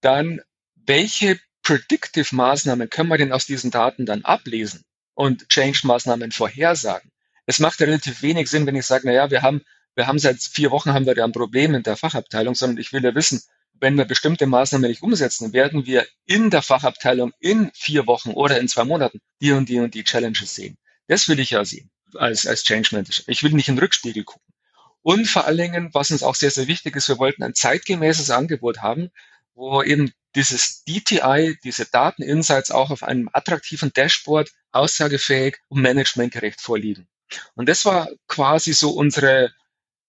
Dann, 0.00 0.40
welche 0.76 1.38
Predictive-Maßnahmen 1.62 2.88
können 2.88 3.10
wir 3.10 3.18
denn 3.18 3.32
aus 3.32 3.44
diesen 3.44 3.70
Daten 3.70 4.06
dann 4.06 4.24
ablesen 4.24 4.80
und 5.12 5.50
Change-Maßnahmen 5.50 6.32
vorhersagen? 6.32 7.10
Es 7.48 7.60
macht 7.60 7.80
relativ 7.80 8.20
wenig 8.20 8.50
Sinn, 8.50 8.66
wenn 8.66 8.76
ich 8.76 8.84
sage, 8.84 9.04
na 9.06 9.12
ja, 9.12 9.30
wir 9.30 9.40
haben, 9.40 9.62
wir 9.94 10.06
haben 10.06 10.18
seit 10.18 10.38
vier 10.38 10.70
Wochen 10.70 10.92
haben 10.92 11.06
wir 11.06 11.14
da 11.14 11.24
ein 11.24 11.32
Problem 11.32 11.74
in 11.74 11.82
der 11.82 11.96
Fachabteilung, 11.96 12.54
sondern 12.54 12.76
ich 12.76 12.92
will 12.92 13.02
ja 13.02 13.14
wissen, 13.14 13.40
wenn 13.80 13.96
wir 13.96 14.04
bestimmte 14.04 14.46
Maßnahmen 14.46 14.86
nicht 14.86 15.02
umsetzen, 15.02 15.54
werden 15.54 15.86
wir 15.86 16.06
in 16.26 16.50
der 16.50 16.60
Fachabteilung 16.60 17.32
in 17.40 17.70
vier 17.72 18.06
Wochen 18.06 18.32
oder 18.32 18.60
in 18.60 18.68
zwei 18.68 18.84
Monaten 18.84 19.20
die 19.40 19.52
und 19.52 19.70
die 19.70 19.78
und 19.78 19.94
die 19.94 20.04
Challenges 20.04 20.54
sehen. 20.54 20.76
Das 21.06 21.26
will 21.26 21.40
ich 21.40 21.48
ja 21.48 21.64
sehen 21.64 21.90
als, 22.16 22.46
als 22.46 22.64
Change 22.64 22.90
Manager. 22.92 23.22
Ich 23.28 23.42
will 23.42 23.52
nicht 23.52 23.68
in 23.68 23.76
den 23.76 23.80
Rückspiegel 23.80 24.24
gucken. 24.24 24.52
Und 25.00 25.26
vor 25.26 25.46
allen 25.46 25.56
Dingen, 25.56 25.94
was 25.94 26.10
uns 26.10 26.22
auch 26.22 26.34
sehr, 26.34 26.50
sehr 26.50 26.66
wichtig 26.66 26.96
ist, 26.96 27.08
wir 27.08 27.18
wollten 27.18 27.42
ein 27.42 27.54
zeitgemäßes 27.54 28.28
Angebot 28.28 28.82
haben, 28.82 29.08
wo 29.54 29.82
eben 29.82 30.12
dieses 30.34 30.84
DTI, 30.84 31.56
diese 31.64 31.86
Dateninsights 31.86 32.70
auch 32.70 32.90
auf 32.90 33.02
einem 33.02 33.30
attraktiven 33.32 33.90
Dashboard 33.90 34.50
aussagefähig 34.70 35.56
und 35.68 35.80
managementgerecht 35.80 36.60
vorliegen. 36.60 37.08
Und 37.54 37.68
das 37.68 37.84
war 37.84 38.08
quasi 38.26 38.72
so 38.72 38.90
unsere, 38.90 39.50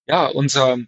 ja, 0.06 0.26
unser, 0.26 0.78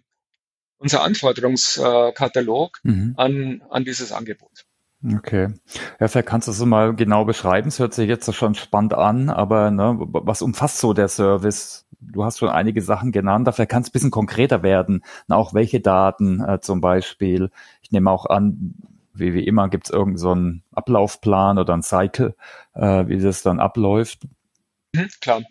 unser 0.77 1.03
Anforderungskatalog 1.03 2.79
mhm. 2.83 3.13
an, 3.17 3.63
an 3.69 3.85
dieses 3.85 4.11
Angebot. 4.11 4.65
Okay. 5.05 5.53
Ja, 5.99 6.07
vielleicht 6.07 6.27
kannst 6.27 6.47
du 6.47 6.51
es 6.51 6.59
mal 6.59 6.95
genau 6.95 7.25
beschreiben. 7.25 7.67
Es 7.67 7.79
hört 7.79 7.93
sich 7.93 8.07
jetzt 8.07 8.33
schon 8.33 8.55
spannend 8.55 8.93
an, 8.93 9.29
aber 9.29 9.69
ne, 9.69 9.97
was 9.99 10.41
umfasst 10.41 10.77
so 10.77 10.93
der 10.93 11.09
Service? 11.09 11.85
Du 11.99 12.23
hast 12.23 12.39
schon 12.39 12.49
einige 12.49 12.81
Sachen 12.81 13.11
genannt, 13.11 13.47
dafür 13.47 13.65
kann 13.65 13.81
es 13.81 13.89
ein 13.89 13.91
bisschen 13.91 14.11
konkreter 14.11 14.63
werden. 14.63 15.03
Na, 15.27 15.35
auch 15.35 15.53
welche 15.53 15.81
Daten 15.81 16.41
äh, 16.41 16.59
zum 16.61 16.79
Beispiel. 16.79 17.49
Ich 17.81 17.91
nehme 17.91 18.09
auch 18.11 18.25
an, 18.25 18.75
wie, 19.13 19.33
wie 19.33 19.45
immer 19.45 19.67
gibt 19.69 19.87
es 19.87 19.91
irgendeinen 19.91 20.63
so 20.71 20.75
Ablaufplan 20.75 21.57
oder 21.57 21.73
ein 21.73 21.83
Cycle, 21.83 22.35
äh, 22.73 23.07
wie 23.07 23.19
das 23.19 23.43
dann 23.43 23.59
abläuft. 23.59 24.23
Mhm, 24.93 25.09
klar. 25.19 25.41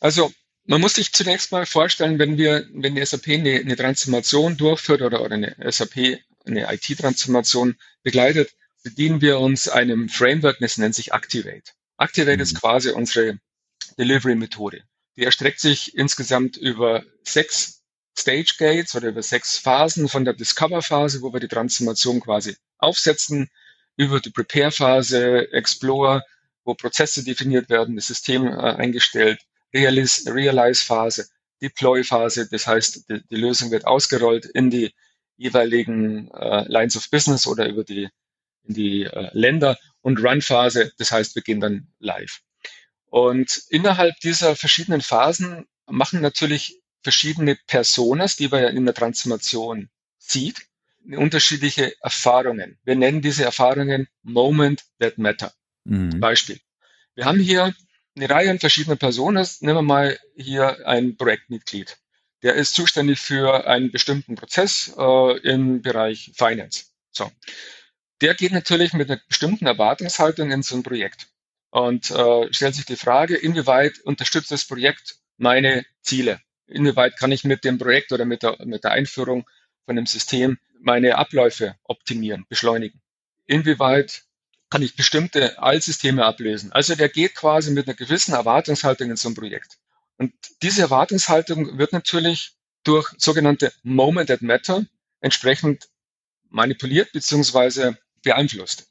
Also 0.00 0.32
man 0.64 0.80
muss 0.80 0.94
sich 0.94 1.12
zunächst 1.12 1.52
mal 1.52 1.66
vorstellen, 1.66 2.18
wenn 2.18 2.38
wir, 2.38 2.66
wenn 2.72 2.94
die 2.94 3.04
SAP 3.04 3.28
eine, 3.28 3.56
eine 3.56 3.76
Transformation 3.76 4.56
durchführt 4.56 5.02
oder, 5.02 5.22
oder 5.22 5.34
eine 5.34 5.56
SAP 5.70 6.20
eine 6.46 6.72
IT-Transformation 6.72 7.76
begleitet, 8.02 8.54
bedienen 8.82 9.20
wir 9.20 9.38
uns 9.38 9.68
einem 9.68 10.08
Framework, 10.08 10.58
das 10.60 10.78
nennt 10.78 10.94
sich 10.94 11.12
Activate. 11.12 11.72
Activate 11.98 12.36
mhm. 12.36 12.42
ist 12.42 12.58
quasi 12.58 12.90
unsere 12.90 13.38
Delivery-Methode. 13.98 14.82
Die 15.16 15.24
erstreckt 15.24 15.60
sich 15.60 15.94
insgesamt 15.96 16.56
über 16.56 17.04
sechs 17.24 17.82
Stage 18.18 18.54
Gates 18.58 18.94
oder 18.94 19.08
über 19.08 19.22
sechs 19.22 19.58
Phasen 19.58 20.08
von 20.08 20.24
der 20.24 20.34
Discover-Phase, 20.34 21.22
wo 21.22 21.32
wir 21.32 21.40
die 21.40 21.48
Transformation 21.48 22.20
quasi 22.20 22.56
aufsetzen, 22.78 23.50
über 23.96 24.20
die 24.20 24.30
Prepare-Phase, 24.30 25.52
Explore, 25.52 26.22
wo 26.64 26.74
Prozesse 26.74 27.22
definiert 27.22 27.68
werden, 27.68 27.96
das 27.96 28.06
System 28.06 28.46
äh, 28.46 28.52
eingestellt, 28.52 29.40
Realize-Phase, 29.72 31.28
Deploy-Phase, 31.62 32.48
das 32.50 32.66
heißt, 32.66 33.08
die, 33.08 33.22
die, 33.28 33.36
Lösung 33.36 33.70
wird 33.70 33.86
ausgerollt 33.86 34.46
in 34.46 34.70
die 34.70 34.94
jeweiligen 35.36 36.30
äh, 36.32 36.64
Lines 36.68 36.96
of 36.96 37.10
Business 37.10 37.46
oder 37.46 37.68
über 37.68 37.84
die 37.84 38.08
in 38.64 38.74
die 38.74 39.04
äh, 39.04 39.30
Länder 39.32 39.78
und 40.02 40.22
Run-Phase, 40.22 40.92
das 40.98 41.12
heißt, 41.12 41.34
wir 41.34 41.42
gehen 41.42 41.60
dann 41.60 41.88
live. 41.98 42.40
Und 43.06 43.62
innerhalb 43.68 44.18
dieser 44.20 44.54
verschiedenen 44.54 45.00
Phasen 45.00 45.66
machen 45.86 46.20
natürlich 46.20 46.80
verschiedene 47.02 47.56
Personas, 47.66 48.36
die 48.36 48.48
man 48.48 48.62
ja 48.62 48.68
in 48.68 48.84
der 48.84 48.94
Transformation 48.94 49.88
sieht, 50.18 50.66
unterschiedliche 51.04 51.94
Erfahrungen. 52.02 52.78
Wir 52.84 52.94
nennen 52.94 53.22
diese 53.22 53.44
Erfahrungen 53.44 54.06
Moment 54.22 54.84
that 55.00 55.18
Matter. 55.18 55.52
Mhm. 55.84 56.20
Beispiel. 56.20 56.60
Wir 57.14 57.24
haben 57.24 57.40
hier 57.40 57.74
eine 58.16 58.30
Reihe 58.30 58.50
an 58.50 58.58
verschiedenen 58.58 58.98
Personen. 58.98 59.46
Nehmen 59.60 59.78
wir 59.78 59.82
mal 59.82 60.18
hier 60.36 60.86
ein 60.86 61.16
Projektmitglied. 61.16 61.96
Der 62.42 62.54
ist 62.54 62.74
zuständig 62.74 63.20
für 63.20 63.66
einen 63.66 63.90
bestimmten 63.90 64.34
Prozess 64.34 64.94
äh, 64.98 65.38
im 65.40 65.82
Bereich 65.82 66.32
Finance. 66.34 66.86
So 67.10 67.30
der 68.20 68.34
geht 68.34 68.52
natürlich 68.52 68.92
mit 68.92 69.10
einer 69.10 69.20
bestimmten 69.28 69.66
Erwartungshaltung 69.66 70.50
in 70.50 70.62
so 70.62 70.76
ein 70.76 70.82
Projekt 70.82 71.28
und 71.70 72.10
äh, 72.10 72.52
stellt 72.52 72.74
sich 72.74 72.84
die 72.84 72.96
Frage, 72.96 73.36
inwieweit 73.36 74.00
unterstützt 74.00 74.50
das 74.50 74.66
Projekt 74.66 75.16
meine 75.36 75.84
Ziele? 76.02 76.40
Inwieweit 76.66 77.16
kann 77.16 77.32
ich 77.32 77.44
mit 77.44 77.64
dem 77.64 77.78
Projekt 77.78 78.12
oder 78.12 78.24
mit 78.24 78.42
der, 78.42 78.56
mit 78.64 78.84
der 78.84 78.92
Einführung 78.92 79.48
von 79.86 79.96
dem 79.96 80.06
System 80.06 80.58
meine 80.80 81.16
Abläufe 81.16 81.76
optimieren, 81.84 82.44
beschleunigen? 82.48 83.00
Inwieweit 83.46 84.22
kann 84.70 84.82
ich 84.82 84.96
bestimmte 84.96 85.58
Altsysteme 85.60 86.24
ablösen? 86.24 86.72
Also 86.72 86.94
der 86.94 87.08
geht 87.08 87.34
quasi 87.34 87.72
mit 87.72 87.86
einer 87.86 87.96
gewissen 87.96 88.32
Erwartungshaltung 88.32 89.10
in 89.10 89.16
so 89.16 89.28
ein 89.28 89.34
Projekt. 89.34 89.78
Und 90.16 90.32
diese 90.62 90.82
Erwartungshaltung 90.82 91.78
wird 91.78 91.92
natürlich 91.92 92.52
durch 92.84 93.10
sogenannte 93.18 93.72
Moment 93.82 94.28
that 94.28 94.42
Matter 94.42 94.84
entsprechend 95.20 95.88
manipuliert 96.48 97.12
beziehungsweise 97.12 97.98
beeinflusst. 98.22 98.86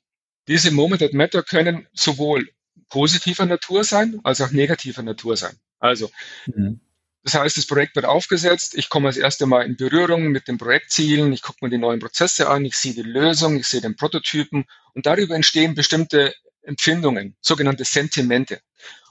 Diese 0.48 0.72
Moment 0.72 1.02
that 1.02 1.14
Matter 1.14 1.44
können 1.44 1.88
sowohl 1.94 2.50
positiver 2.90 3.46
Natur 3.46 3.84
sein 3.84 4.20
als 4.24 4.42
auch 4.42 4.52
negativer 4.52 5.04
Natur 5.04 5.38
sein. 5.38 5.56
Also, 5.80 6.12
mhm. 6.48 6.82
Das 7.24 7.34
heißt, 7.34 7.58
das 7.58 7.66
Projekt 7.66 7.96
wird 7.96 8.06
aufgesetzt, 8.06 8.76
ich 8.76 8.90
komme 8.90 9.08
als 9.08 9.18
erste 9.18 9.46
Mal 9.46 9.66
in 9.66 9.76
Berührung 9.76 10.30
mit 10.30 10.48
den 10.48 10.58
Projektzielen, 10.58 11.34
ich 11.34 11.42
gucke 11.42 11.60
mir 11.62 11.70
die 11.70 11.78
neuen 11.78 12.00
Prozesse 12.00 12.50
an, 12.50 12.66
ich 12.66 12.76
sehe 12.76 12.94
die 12.94 13.02
Lösung, 13.02 13.58
ich 13.58 13.68
sehe 13.68 13.82
den 13.82 13.96
Prototypen 13.96 14.66
und 14.94 15.06
darüber 15.06 15.36
entstehen 15.36 15.76
bestimmte 15.76 16.34
Empfindungen, 16.62 17.36
sogenannte 17.42 17.84
Sentimente. 17.84 18.62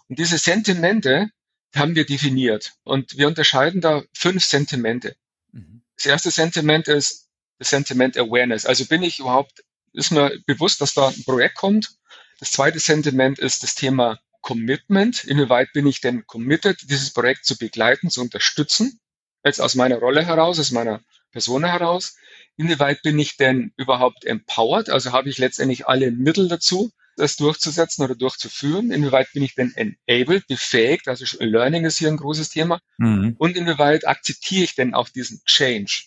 Und 0.09 0.19
diese 0.19 0.39
Sentimente 0.39 1.29
haben 1.75 1.95
wir 1.95 2.07
definiert 2.07 2.73
und 2.83 3.19
wir 3.19 3.29
unterscheiden 3.29 3.81
da 3.81 4.03
fünf 4.15 4.45
Sentimente. 4.45 5.17
Mhm. 5.53 5.83
Das 5.97 6.07
erste 6.07 6.31
Sentiment 6.31 6.89
ist 6.89 7.29
das 7.59 7.71
Sentiment 7.71 8.17
Awareness. 8.17 8.65
Also 8.65 8.87
bin 8.87 9.03
ich 9.03 9.19
überhaupt 9.19 9.63
ist 9.93 10.13
mir 10.13 10.39
bewusst, 10.47 10.81
dass 10.81 10.95
da 10.95 11.09
ein 11.09 11.25
Projekt 11.25 11.57
kommt. 11.57 11.97
Das 12.39 12.53
zweite 12.53 12.79
Sentiment 12.79 13.39
ist 13.39 13.63
das 13.63 13.75
Thema 13.75 14.19
Commitment. 14.41 15.25
Inwieweit 15.25 15.73
bin 15.73 15.87
ich 15.87 16.01
denn 16.01 16.27
committed, 16.27 16.91
dieses 16.91 17.13
Projekt 17.13 17.45
zu 17.45 17.57
begleiten, 17.57 18.11
zu 18.11 18.21
unterstützen? 18.21 19.01
Jetzt 19.45 19.61
aus 19.61 19.75
meiner 19.75 19.99
Rolle 19.99 20.25
heraus, 20.25 20.59
aus 20.59 20.71
meiner 20.71 21.03
Person 21.31 21.65
heraus. 21.65 22.17
Inwieweit 22.57 23.03
bin 23.03 23.19
ich 23.19 23.37
denn 23.37 23.73
überhaupt 23.77 24.25
empowered? 24.25 24.91
Also 24.91 25.13
habe 25.13 25.29
ich 25.29 25.39
letztendlich 25.39 25.87
alle 25.87 26.11
Mittel 26.11 26.49
dazu, 26.49 26.91
das 27.17 27.37
durchzusetzen 27.37 28.05
oder 28.05 28.15
durchzuführen? 28.15 28.91
Inwieweit 28.91 29.33
bin 29.33 29.43
ich 29.43 29.55
denn 29.55 29.75
enabled, 29.75 30.47
befähigt? 30.47 31.09
Also 31.09 31.25
Learning 31.39 31.85
ist 31.85 31.99
hier 31.99 32.09
ein 32.09 32.17
großes 32.17 32.49
Thema. 32.49 32.81
Mhm. 32.99 33.37
Und 33.39 33.57
inwieweit 33.57 34.07
akzeptiere 34.07 34.65
ich 34.65 34.75
denn 34.75 34.95
auch 34.95 35.09
diesen 35.09 35.43
Change? 35.45 36.05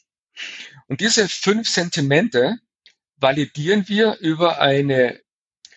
Und 0.88 1.02
diese 1.02 1.28
fünf 1.30 1.70
Sentimente, 1.70 2.58
validieren 3.22 3.88
wir 3.88 4.18
über 4.20 4.60
eine, 4.60 5.22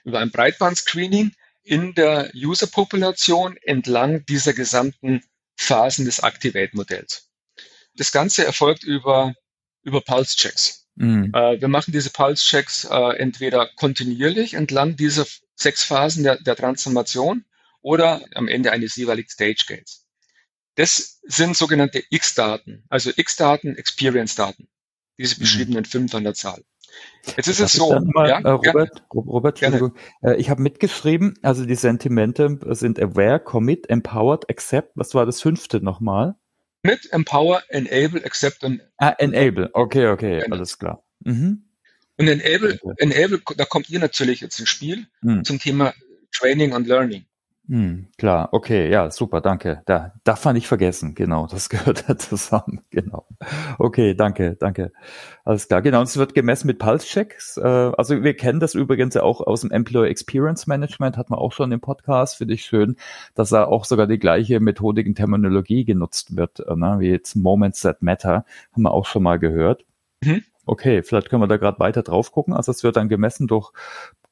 über 0.03 0.21
ein 0.21 0.31
Breitband-Screening 0.31 1.33
in 1.65 1.95
der 1.95 2.31
User-Population 2.35 3.57
entlang 3.63 4.25
dieser 4.27 4.53
gesamten 4.53 5.23
Phasen 5.57 6.05
des 6.05 6.21
Activate-Modells. 6.21 7.31
Das 7.97 8.13
Ganze 8.13 8.45
erfolgt 8.45 8.85
über, 8.85 9.35
über 9.83 10.01
Pulse-Checks. 10.01 10.89
Mhm. 10.97 11.33
Äh, 11.35 11.61
wir 11.61 11.69
machen 11.69 11.93
diese 11.93 12.11
Pulse-Checks 12.11 12.85
äh, 12.85 13.17
entweder 13.17 13.69
kontinuierlich 13.77 14.55
entlang 14.55 14.97
dieser 14.97 15.27
sechs 15.55 15.85
Phasen 15.85 16.25
der, 16.25 16.37
der 16.37 16.57
Transformation 16.57 17.45
oder 17.81 18.23
am 18.35 18.49
Ende 18.49 18.73
eines 18.73 18.97
jeweiligen 18.97 19.29
Stage-Gates. 19.29 20.07
Das 20.77 21.21
sind 21.23 21.57
sogenannte 21.57 22.03
X-Daten, 22.11 22.85
also 22.89 23.11
X-Daten, 23.15 23.77
Experience-Daten, 23.77 24.69
diese 25.19 25.37
mhm. 25.37 25.41
beschriebenen 25.41 25.85
fünf 25.85 26.15
an 26.15 26.25
der 26.25 26.35
Zahl. 26.35 26.63
Jetzt 27.37 27.49
ist 27.49 27.61
es 27.61 27.73
so. 27.73 27.99
Mal, 28.01 28.29
ja, 28.29 28.39
äh, 28.41 28.51
Robert, 28.51 29.05
Robert. 29.13 29.63
Äh, 29.63 30.37
ich 30.37 30.51
habe 30.51 30.63
mitgeschrieben, 30.63 31.35
also 31.43 31.65
die 31.65 31.75
Sentimente 31.75 32.59
sind 32.71 33.01
aware, 33.01 33.41
commit, 33.41 33.89
empowered, 33.89 34.49
accept. 34.51 34.93
Was 34.95 35.15
war 35.15 35.27
das 35.27 35.41
fünfte 35.41 35.83
nochmal? 35.83 36.37
Mit 36.83 37.13
empower, 37.13 37.63
enable, 37.69 38.25
accept 38.25 38.63
und. 38.63 38.83
Ah, 38.99 39.15
enable. 39.19 39.71
Okay, 39.73 40.09
okay, 40.09 40.41
genau. 40.41 40.57
alles 40.57 40.79
klar. 40.79 41.05
Mhm. 41.21 41.65
Und 42.17 42.29
enable, 42.29 42.79
okay. 42.81 42.95
enable, 42.99 43.41
da 43.57 43.65
kommt 43.65 43.91
ihr 43.91 43.99
natürlich 43.99 44.41
jetzt 44.41 44.61
ins 44.61 44.69
Spiel 44.69 45.07
mhm. 45.23 45.45
zum 45.45 45.59
Thema 45.59 45.95
Training 46.31 46.73
und 46.73 46.87
Learning. 46.87 47.25
Hm, 47.67 48.09
klar, 48.19 48.51
okay, 48.53 48.91
ja, 48.91 49.11
super, 49.11 49.41
danke. 49.41 49.81
Da 49.87 50.13
darf 50.23 50.45
man 50.45 50.55
nicht 50.55 50.67
vergessen, 50.67 51.15
genau, 51.15 51.47
das 51.47 51.69
gehört 51.71 52.09
da 52.09 52.19
zusammen, 52.19 52.83
genau. 52.91 53.27
Okay, 53.79 54.15
danke, 54.15 54.55
danke. 54.57 54.93
Alles 55.47 55.67
klar, 55.69 55.81
genau, 55.81 56.03
es 56.03 56.19
wird 56.19 56.35
gemessen 56.35 56.67
mit 56.67 56.79
Pulse-Checks. 56.79 57.57
Äh, 57.57 57.63
also 57.97 58.23
wir 58.23 58.35
kennen 58.37 58.61
das 58.61 58.75
übrigens 58.75 59.15
ja 59.15 59.23
auch 59.23 59.41
aus 59.41 59.63
dem 59.63 59.71
Employee 59.71 60.11
Experience 60.11 60.67
Management, 60.67 61.17
hat 61.17 61.31
man 61.31 61.39
auch 61.39 61.53
schon 61.53 61.73
im 61.73 61.81
Podcast, 61.81 62.37
finde 62.37 62.53
ich 62.53 62.67
schön, 62.67 62.97
dass 63.35 63.49
da 63.49 63.65
auch 63.65 63.87
sogar 63.87 64.07
die 64.07 64.19
gleiche 64.19 64.61
Methodik 64.61 65.07
und 65.07 65.15
Terminologie 65.15 65.87
genutzt 65.87 66.37
wird, 66.37 66.61
äh, 66.61 66.77
ne, 66.77 66.97
wie 66.99 67.09
jetzt 67.09 67.35
Moments 67.35 67.81
that 67.81 68.03
Matter, 68.03 68.45
haben 68.73 68.83
wir 68.83 68.93
auch 68.93 69.07
schon 69.07 69.23
mal 69.23 69.39
gehört. 69.39 69.87
Mhm. 70.23 70.43
Okay, 70.67 71.03
vielleicht 71.03 71.31
können 71.31 71.43
wir 71.43 71.47
da 71.47 71.57
gerade 71.57 71.79
weiter 71.79 72.03
drauf 72.03 72.31
gucken. 72.31 72.53
Also 72.55 72.73
es 72.73 72.83
wird 72.83 72.97
dann 72.97 73.09
gemessen 73.09 73.47
durch 73.47 73.73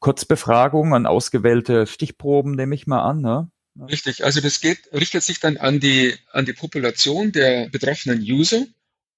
Kurzbefragung 0.03 0.95
an 0.95 1.07
ausgewählte 1.07 1.87
Stichproben, 1.87 2.55
nehme 2.55 2.75
ich 2.75 2.87
mal 2.87 3.03
an. 3.03 3.23
Ne? 3.23 3.51
Richtig, 3.89 4.25
also 4.25 4.41
das 4.41 4.61
geht, 4.61 4.93
richtet 4.93 5.23
sich 5.23 5.41
dann 5.41 5.57
an 5.57 5.81
die, 5.81 6.15
an 6.33 6.45
die 6.45 6.53
Population 6.53 7.33
der 7.33 7.71
betroffenen 7.71 8.21
User 8.21 8.67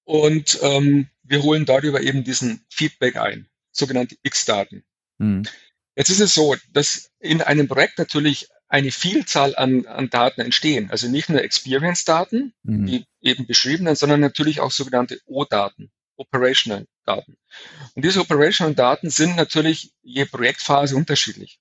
und 0.05 0.59
ähm, 0.61 1.07
wir 1.23 1.43
holen 1.43 1.65
darüber 1.65 2.01
eben 2.01 2.23
diesen 2.23 2.63
Feedback 2.69 3.17
ein, 3.17 3.47
sogenannte 3.71 4.15
X-Daten. 4.23 4.83
Hm. 5.19 5.43
Jetzt 5.95 6.09
ist 6.09 6.21
es 6.21 6.33
so, 6.33 6.55
dass 6.71 7.09
in 7.19 7.41
einem 7.41 7.67
Projekt 7.67 7.97
natürlich 7.97 8.47
eine 8.67 8.91
Vielzahl 8.91 9.55
an, 9.55 9.85
an 9.87 10.09
Daten 10.09 10.41
entstehen. 10.41 10.91
Also 10.91 11.07
nicht 11.07 11.29
nur 11.29 11.41
Experience-Daten, 11.41 12.53
mhm. 12.63 12.85
die 12.85 13.05
eben 13.21 13.47
beschriebenen, 13.47 13.95
sondern 13.95 14.19
natürlich 14.19 14.59
auch 14.59 14.71
sogenannte 14.71 15.19
O-Daten. 15.25 15.91
Operational 16.17 16.87
Daten. 17.05 17.37
Und 17.95 18.05
diese 18.05 18.21
Operational 18.21 18.75
Daten 18.75 19.09
sind 19.09 19.35
natürlich 19.35 19.93
je 20.01 20.25
Projektphase 20.25 20.95
unterschiedlich. 20.95 21.59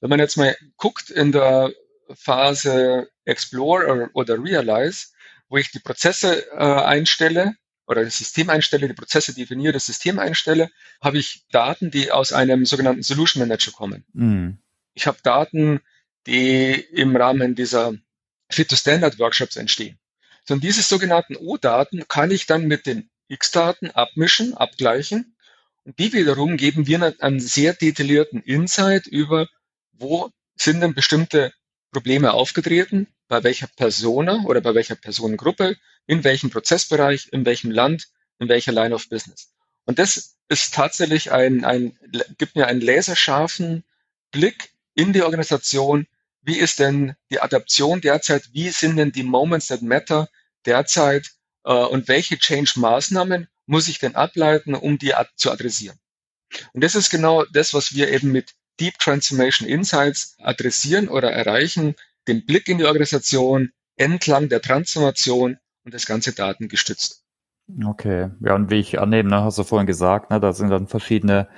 Wenn 0.00 0.10
man 0.10 0.18
jetzt 0.18 0.36
mal 0.36 0.56
guckt 0.76 1.10
in 1.10 1.32
der 1.32 1.72
Phase 2.14 3.08
Explore 3.24 4.10
oder 4.12 4.42
Realize, 4.42 5.08
wo 5.48 5.56
ich 5.56 5.70
die 5.70 5.78
Prozesse 5.78 6.50
äh, 6.52 6.56
einstelle 6.56 7.54
oder 7.86 8.04
das 8.04 8.18
System 8.18 8.50
einstelle, 8.50 8.88
die 8.88 8.94
Prozesse 8.94 9.34
definiere, 9.34 9.72
das 9.72 9.86
System 9.86 10.18
einstelle, 10.18 10.70
habe 11.00 11.18
ich 11.18 11.44
Daten, 11.50 11.90
die 11.90 12.10
aus 12.10 12.32
einem 12.32 12.64
sogenannten 12.64 13.02
Solution 13.02 13.46
Manager 13.46 13.72
kommen. 13.72 14.04
Mhm. 14.12 14.58
Ich 14.94 15.06
habe 15.06 15.18
Daten, 15.22 15.80
die 16.26 16.72
im 16.72 17.16
Rahmen 17.16 17.54
dieser 17.54 17.94
Fit-to-Standard-Workshops 18.50 19.56
entstehen. 19.56 19.98
So, 20.44 20.54
und 20.54 20.64
diese 20.64 20.82
sogenannten 20.82 21.36
O-Daten 21.36 22.06
kann 22.08 22.30
ich 22.30 22.46
dann 22.46 22.66
mit 22.66 22.86
den 22.86 23.10
X-Daten 23.32 23.90
abmischen, 23.90 24.54
abgleichen. 24.54 25.36
Und 25.84 25.98
die 25.98 26.12
wiederum 26.12 26.56
geben 26.56 26.86
wir 26.86 27.14
einen 27.20 27.40
sehr 27.40 27.74
detaillierten 27.74 28.42
Insight 28.42 29.06
über, 29.06 29.48
wo 29.92 30.30
sind 30.56 30.80
denn 30.80 30.94
bestimmte 30.94 31.52
Probleme 31.90 32.32
aufgetreten, 32.32 33.08
bei 33.28 33.42
welcher 33.42 33.66
Persona 33.66 34.44
oder 34.44 34.60
bei 34.60 34.74
welcher 34.74 34.94
Personengruppe, 34.94 35.76
in 36.06 36.24
welchem 36.24 36.50
Prozessbereich, 36.50 37.28
in 37.32 37.44
welchem 37.44 37.70
Land, 37.70 38.08
in 38.38 38.48
welcher 38.48 38.72
Line 38.72 38.94
of 38.94 39.08
Business. 39.08 39.52
Und 39.84 39.98
das 39.98 40.36
ist 40.48 40.74
tatsächlich 40.74 41.32
ein, 41.32 41.64
ein 41.64 41.98
gibt 42.38 42.56
mir 42.56 42.66
einen 42.66 42.80
laserscharfen 42.80 43.84
Blick 44.30 44.70
in 44.94 45.12
die 45.12 45.22
Organisation. 45.22 46.06
Wie 46.42 46.58
ist 46.58 46.78
denn 46.78 47.14
die 47.30 47.40
Adaption 47.40 48.00
derzeit? 48.00 48.50
Wie 48.52 48.70
sind 48.70 48.96
denn 48.96 49.12
die 49.12 49.22
Moments 49.22 49.68
that 49.68 49.82
matter 49.82 50.28
derzeit? 50.66 51.32
Äh, 51.64 51.72
und 51.72 52.08
welche 52.08 52.38
Change-Maßnahmen 52.38 53.48
muss 53.66 53.88
ich 53.88 53.98
denn 53.98 54.14
ableiten, 54.14 54.74
um 54.74 54.98
die 54.98 55.14
ad 55.14 55.30
zu 55.36 55.50
adressieren? 55.50 55.98
Und 56.72 56.84
das 56.84 56.94
ist 56.94 57.10
genau 57.10 57.44
das, 57.52 57.74
was 57.74 57.94
wir 57.94 58.10
eben 58.10 58.32
mit 58.32 58.52
Deep 58.80 58.98
Transformation 58.98 59.68
Insights 59.68 60.36
adressieren 60.40 61.08
oder 61.08 61.32
erreichen, 61.32 61.94
den 62.28 62.44
Blick 62.44 62.68
in 62.68 62.78
die 62.78 62.84
Organisation 62.84 63.72
entlang 63.96 64.48
der 64.48 64.62
Transformation 64.62 65.58
und 65.84 65.94
das 65.94 66.06
ganze 66.06 66.32
datengestützt. 66.32 67.24
Okay, 67.84 68.30
ja, 68.40 68.54
und 68.54 68.70
wie 68.70 68.80
ich 68.80 68.98
annehme, 68.98 69.28
ne, 69.28 69.44
hast 69.44 69.58
du 69.58 69.64
vorhin 69.64 69.86
gesagt, 69.86 70.30
ne, 70.30 70.40
da 70.40 70.52
sind 70.52 70.70
dann 70.70 70.88
verschiedene 70.88 71.48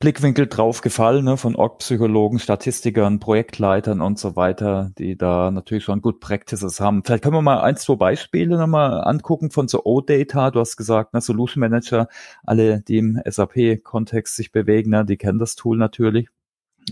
Blickwinkel 0.00 0.46
drauf 0.46 0.80
gefallen, 0.80 1.26
ne, 1.26 1.36
von 1.36 1.54
Org-Psychologen, 1.54 2.38
Statistikern, 2.38 3.20
Projektleitern 3.20 4.00
und 4.00 4.18
so 4.18 4.34
weiter, 4.34 4.92
die 4.96 5.18
da 5.18 5.50
natürlich 5.50 5.84
schon 5.84 6.00
gut 6.00 6.20
Practices 6.20 6.80
haben. 6.80 7.04
Vielleicht 7.04 7.22
können 7.22 7.34
wir 7.34 7.42
mal 7.42 7.60
ein, 7.60 7.76
zwei 7.76 7.96
Beispiele 7.96 8.56
nochmal 8.56 9.04
angucken 9.04 9.50
von 9.50 9.68
so 9.68 9.84
O-Data. 9.84 10.50
Du 10.52 10.60
hast 10.60 10.78
gesagt, 10.78 11.12
ne, 11.12 11.20
Solution 11.20 11.60
Manager, 11.60 12.08
alle, 12.44 12.80
die 12.80 12.96
im 12.96 13.20
SAP-Kontext 13.22 14.36
sich 14.36 14.52
bewegen, 14.52 14.88
ne, 14.88 15.04
die 15.04 15.18
kennen 15.18 15.38
das 15.38 15.54
Tool 15.54 15.76
natürlich. 15.76 16.28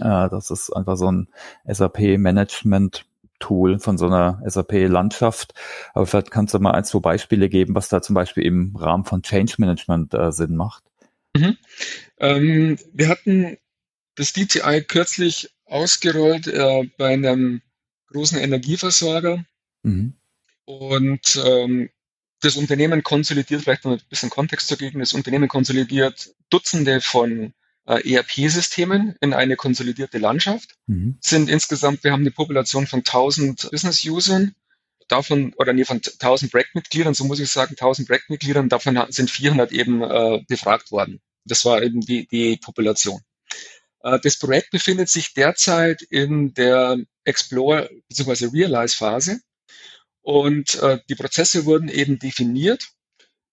Äh, 0.01 0.29
das 0.29 0.51
ist 0.51 0.71
einfach 0.71 0.99
so 0.99 1.11
ein 1.11 1.29
SAP-Management 1.67 3.07
Tool 3.39 3.79
von 3.79 3.97
so 3.97 4.05
einer 4.05 4.43
SAP-Landschaft. 4.45 5.55
Aber 5.95 6.05
vielleicht 6.05 6.31
kannst 6.31 6.53
du 6.53 6.59
mal 6.59 6.73
ein, 6.73 6.85
zwei 6.85 6.99
Beispiele 6.99 7.49
geben, 7.49 7.75
was 7.75 7.89
da 7.89 8.03
zum 8.03 8.15
Beispiel 8.15 8.45
im 8.45 8.77
Rahmen 8.77 9.07
von 9.07 9.23
Change 9.23 9.55
Management 9.57 10.13
äh, 10.13 10.31
Sinn 10.31 10.57
macht. 10.57 10.85
Mhm. 11.37 11.57
Ähm, 12.19 12.79
wir 12.93 13.09
hatten 13.09 13.59
das 14.15 14.33
DTI 14.33 14.83
kürzlich 14.87 15.51
ausgerollt 15.65 16.47
äh, 16.49 16.89
bei 16.97 17.13
einem 17.13 17.63
großen 18.09 18.39
Energieversorger. 18.39 19.45
Mhm. 19.83 20.15
Und 20.65 21.41
ähm, 21.45 21.91
das 22.41 22.57
Unternehmen 22.57 23.03
konsolidiert, 23.03 23.63
vielleicht 23.63 23.85
noch 23.85 23.93
ein 23.93 24.03
bisschen 24.09 24.31
Kontext 24.31 24.69
zu 24.69 24.77
geben, 24.77 25.01
das 25.01 25.13
Unternehmen 25.13 25.49
konsolidiert 25.49 26.35
Dutzende 26.51 27.01
von 27.01 27.53
äh, 27.87 28.15
ERP-Systemen 28.15 29.17
in 29.21 29.33
eine 29.33 29.57
konsolidierte 29.57 30.19
Landschaft. 30.19 30.75
Mhm. 30.87 31.19
Sind 31.21 31.49
insgesamt, 31.49 32.05
wir 32.05 32.13
haben 32.13 32.21
eine 32.21 32.31
Population 32.31 32.87
von 32.87 33.01
1000 33.01 33.71
Business-Usern, 33.71 34.55
davon, 35.09 35.55
oder 35.57 35.73
nee, 35.73 35.85
von 35.85 35.97
1000 35.99 36.51
Projektmitgliedern, 36.51 37.15
so 37.15 37.25
muss 37.25 37.41
ich 37.41 37.51
sagen, 37.51 37.73
1000 37.73 38.07
Projektmitgliedern, 38.09 38.69
davon 38.69 39.01
sind 39.11 39.31
400 39.31 39.73
eben 39.73 40.03
äh, 40.03 40.43
befragt 40.47 40.91
worden. 40.91 41.21
Das 41.45 41.65
war 41.65 41.83
eben 41.83 42.01
die, 42.01 42.27
die 42.27 42.57
Population. 42.57 43.21
Äh, 44.03 44.19
das 44.23 44.39
Projekt 44.39 44.71
befindet 44.71 45.09
sich 45.09 45.35
derzeit 45.35 46.03
in 46.03 46.55
der 46.55 46.99
Explore 47.25 47.91
bzw. 48.09 48.47
Realize-Phase 48.53 49.41
und 50.23 50.75
äh, 50.77 50.99
die 51.09 51.15
Prozesse 51.15 51.65
wurden 51.65 51.89
eben 51.89 52.19
definiert, 52.19 52.89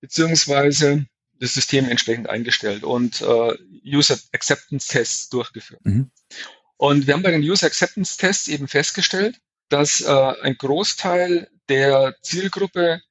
beziehungsweise 0.01 1.05
das 1.39 1.53
System 1.53 1.89
entsprechend 1.89 2.29
eingestellt 2.29 2.83
und 2.83 3.21
äh, 3.21 3.53
User 3.85 4.17
Acceptance 4.31 4.87
Tests 4.87 5.29
durchgeführt. 5.29 5.85
Mhm. 5.85 6.11
Und 6.77 7.07
wir 7.07 7.13
haben 7.13 7.23
bei 7.23 7.31
den 7.31 7.41
User 7.41 7.67
Acceptance 7.67 8.17
Tests 8.17 8.47
eben 8.47 8.67
festgestellt, 8.67 9.39
dass 9.69 10.01
äh, 10.01 10.33
ein 10.41 10.55
Großteil 10.57 11.49
der 11.69 12.15
Zielgruppe 12.21 13.01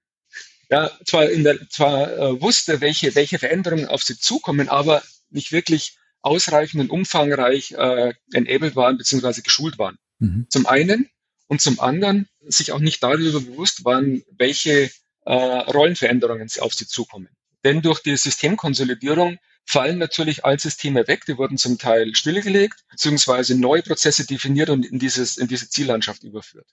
ja 0.71 0.91
zwar 1.05 1.29
in 1.29 1.45
der 1.45 1.69
zwar 1.69 2.11
äh, 2.13 2.41
wusste, 2.41 2.81
welche 2.81 3.15
welche 3.15 3.39
Veränderungen 3.39 3.87
auf 3.87 4.03
sie 4.03 4.19
zukommen, 4.19 4.69
aber 4.69 5.03
nicht 5.31 5.53
wirklich 5.53 5.97
ausreichend 6.23 6.81
und 6.81 6.91
umfangreich 6.91 7.73
äh, 7.73 8.15
enabled 8.33 8.77
waren 8.77 8.97
bzw. 8.97 9.43
geschult 9.43 9.79
waren. 9.79 9.99
Mhm. 10.19 10.47
Zum 10.49 10.67
einen 10.67 11.11
und 11.49 11.61
zum 11.61 11.81
anderen 11.81 12.29
sich 12.47 12.73
auch 12.73 12.79
nicht 12.79 13.03
darüber 13.03 13.41
bewusst 13.41 13.85
waren, 13.85 14.23
welche 14.39 14.91
äh, 15.27 15.33
Rollenveränderungen 15.33 16.49
auf 16.61 16.75
sie 16.75 16.87
zukommen. 16.87 17.29
Denn 17.65 17.83
durch 17.83 18.01
die 18.01 18.17
Systemkonsolidierung 18.17 19.39
fallen 19.67 19.99
natürlich 19.99 20.45
Altsysteme 20.45 21.07
weg, 21.09 21.25
die 21.27 21.39
wurden 21.39 21.57
zum 21.57 21.79
Teil 21.79 22.15
stillgelegt, 22.15 22.85
beziehungsweise 22.91 23.59
neue 23.59 23.83
Prozesse 23.83 24.27
definiert 24.27 24.71
und 24.71 24.85
in, 24.85 24.99
dieses, 24.99 25.37
in 25.37 25.49
diese 25.49 25.69
Ziellandschaft 25.69 26.23
überführt. 26.23 26.67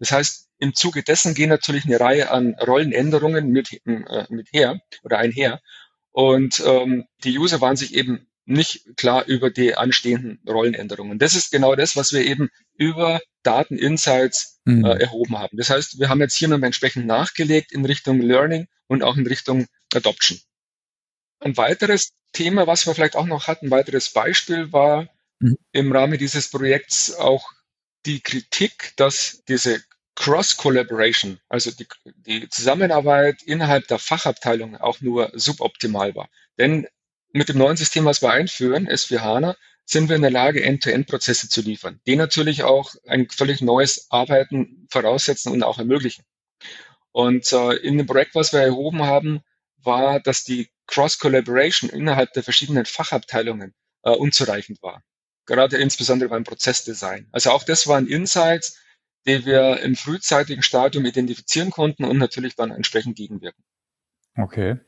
Das 0.00 0.10
heißt, 0.10 0.48
im 0.58 0.74
Zuge 0.74 1.02
dessen 1.02 1.34
gehen 1.34 1.48
natürlich 1.48 1.84
eine 1.84 2.00
Reihe 2.00 2.30
an 2.30 2.54
Rollenänderungen 2.60 3.48
mit, 3.48 3.72
äh, 3.86 4.26
mit 4.28 4.48
her 4.52 4.80
oder 5.02 5.18
einher. 5.18 5.60
Und 6.10 6.62
ähm, 6.66 7.04
die 7.24 7.38
User 7.38 7.60
waren 7.60 7.76
sich 7.76 7.94
eben 7.94 8.26
nicht 8.44 8.96
klar 8.96 9.24
über 9.26 9.50
die 9.50 9.76
anstehenden 9.76 10.40
Rollenänderungen. 10.48 11.18
Das 11.18 11.34
ist 11.34 11.52
genau 11.52 11.76
das, 11.76 11.96
was 11.96 12.12
wir 12.12 12.24
eben 12.24 12.48
über 12.76 13.20
Dateninsights 13.44 14.60
mhm. 14.64 14.84
äh, 14.84 14.98
erhoben 14.98 15.38
haben. 15.38 15.56
Das 15.56 15.70
heißt, 15.70 16.00
wir 16.00 16.08
haben 16.08 16.20
jetzt 16.20 16.36
hier 16.36 16.48
nochmal 16.48 16.66
entsprechend 16.66 17.06
nachgelegt 17.06 17.72
in 17.72 17.84
Richtung 17.84 18.20
Learning 18.20 18.66
und 18.88 19.02
auch 19.02 19.16
in 19.16 19.26
Richtung 19.26 19.66
Adoption. 19.94 20.38
Ein 21.42 21.56
weiteres 21.56 22.12
Thema, 22.32 22.66
was 22.66 22.86
wir 22.86 22.94
vielleicht 22.94 23.16
auch 23.16 23.26
noch 23.26 23.48
hatten, 23.48 23.66
ein 23.66 23.70
weiteres 23.70 24.10
Beispiel 24.10 24.72
war 24.72 25.08
mhm. 25.40 25.56
im 25.72 25.92
Rahmen 25.92 26.18
dieses 26.18 26.50
Projekts 26.50 27.14
auch 27.14 27.50
die 28.06 28.20
Kritik, 28.20 28.92
dass 28.96 29.42
diese 29.48 29.82
Cross-Collaboration, 30.14 31.40
also 31.48 31.70
die, 31.70 31.86
die 32.26 32.48
Zusammenarbeit 32.48 33.42
innerhalb 33.42 33.88
der 33.88 33.98
Fachabteilung 33.98 34.76
auch 34.76 35.00
nur 35.00 35.30
suboptimal 35.34 36.14
war. 36.14 36.28
Denn 36.58 36.86
mit 37.32 37.48
dem 37.48 37.58
neuen 37.58 37.76
System, 37.76 38.04
was 38.04 38.22
wir 38.22 38.30
einführen, 38.30 38.88
S4 38.88 39.20
HANA, 39.20 39.56
sind 39.84 40.08
wir 40.08 40.16
in 40.16 40.22
der 40.22 40.30
Lage, 40.30 40.62
End-to-End-Prozesse 40.62 41.48
zu 41.48 41.60
liefern, 41.60 42.00
die 42.06 42.16
natürlich 42.16 42.62
auch 42.62 42.94
ein 43.06 43.28
völlig 43.30 43.62
neues 43.62 44.10
Arbeiten 44.10 44.86
voraussetzen 44.90 45.50
und 45.52 45.62
auch 45.62 45.78
ermöglichen. 45.78 46.24
Und 47.10 47.52
äh, 47.52 47.74
in 47.76 47.98
dem 47.98 48.06
Projekt, 48.06 48.34
was 48.34 48.52
wir 48.52 48.60
erhoben 48.60 49.02
haben, 49.02 49.42
war, 49.84 50.20
dass 50.20 50.44
die 50.44 50.70
Cross-Collaboration 50.86 51.90
innerhalb 51.90 52.32
der 52.32 52.42
verschiedenen 52.42 52.84
Fachabteilungen 52.84 53.74
äh, 54.02 54.10
unzureichend 54.10 54.82
war. 54.82 55.02
Gerade 55.46 55.76
insbesondere 55.76 56.28
beim 56.28 56.44
Prozessdesign. 56.44 57.28
Also 57.32 57.50
auch 57.50 57.64
das 57.64 57.86
waren 57.86 58.06
Insights, 58.06 58.78
die 59.26 59.44
wir 59.44 59.80
im 59.80 59.96
frühzeitigen 59.96 60.62
Stadium 60.62 61.04
identifizieren 61.04 61.70
konnten 61.70 62.04
und 62.04 62.18
natürlich 62.18 62.56
dann 62.56 62.70
entsprechend 62.70 63.16
gegenwirken. 63.16 63.62
Okay. 64.36 64.78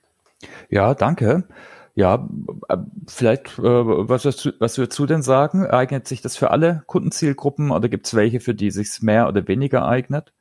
Ja, 0.68 0.94
danke. 0.94 1.48
Ja, 1.96 2.28
äh, 2.68 2.76
vielleicht, 3.07 3.59
äh, 3.59 3.62
was, 3.62 4.24
was 4.24 4.78
würdest 4.78 4.98
du 4.98 5.07
denn 5.07 5.22
sagen? 5.22 5.66
Eignet 5.66 6.09
sich 6.09 6.20
das 6.22 6.37
für 6.37 6.50
alle 6.50 6.83
Kundenzielgruppen 6.87 7.70
oder 7.70 7.88
gibt 7.88 8.07
es 8.07 8.14
welche, 8.14 8.40
für 8.40 8.54
die 8.54 8.72
sich 8.72 9.00
mehr 9.00 9.28
oder 9.28 9.46
weniger 9.46 9.87
eignet? 9.87 10.33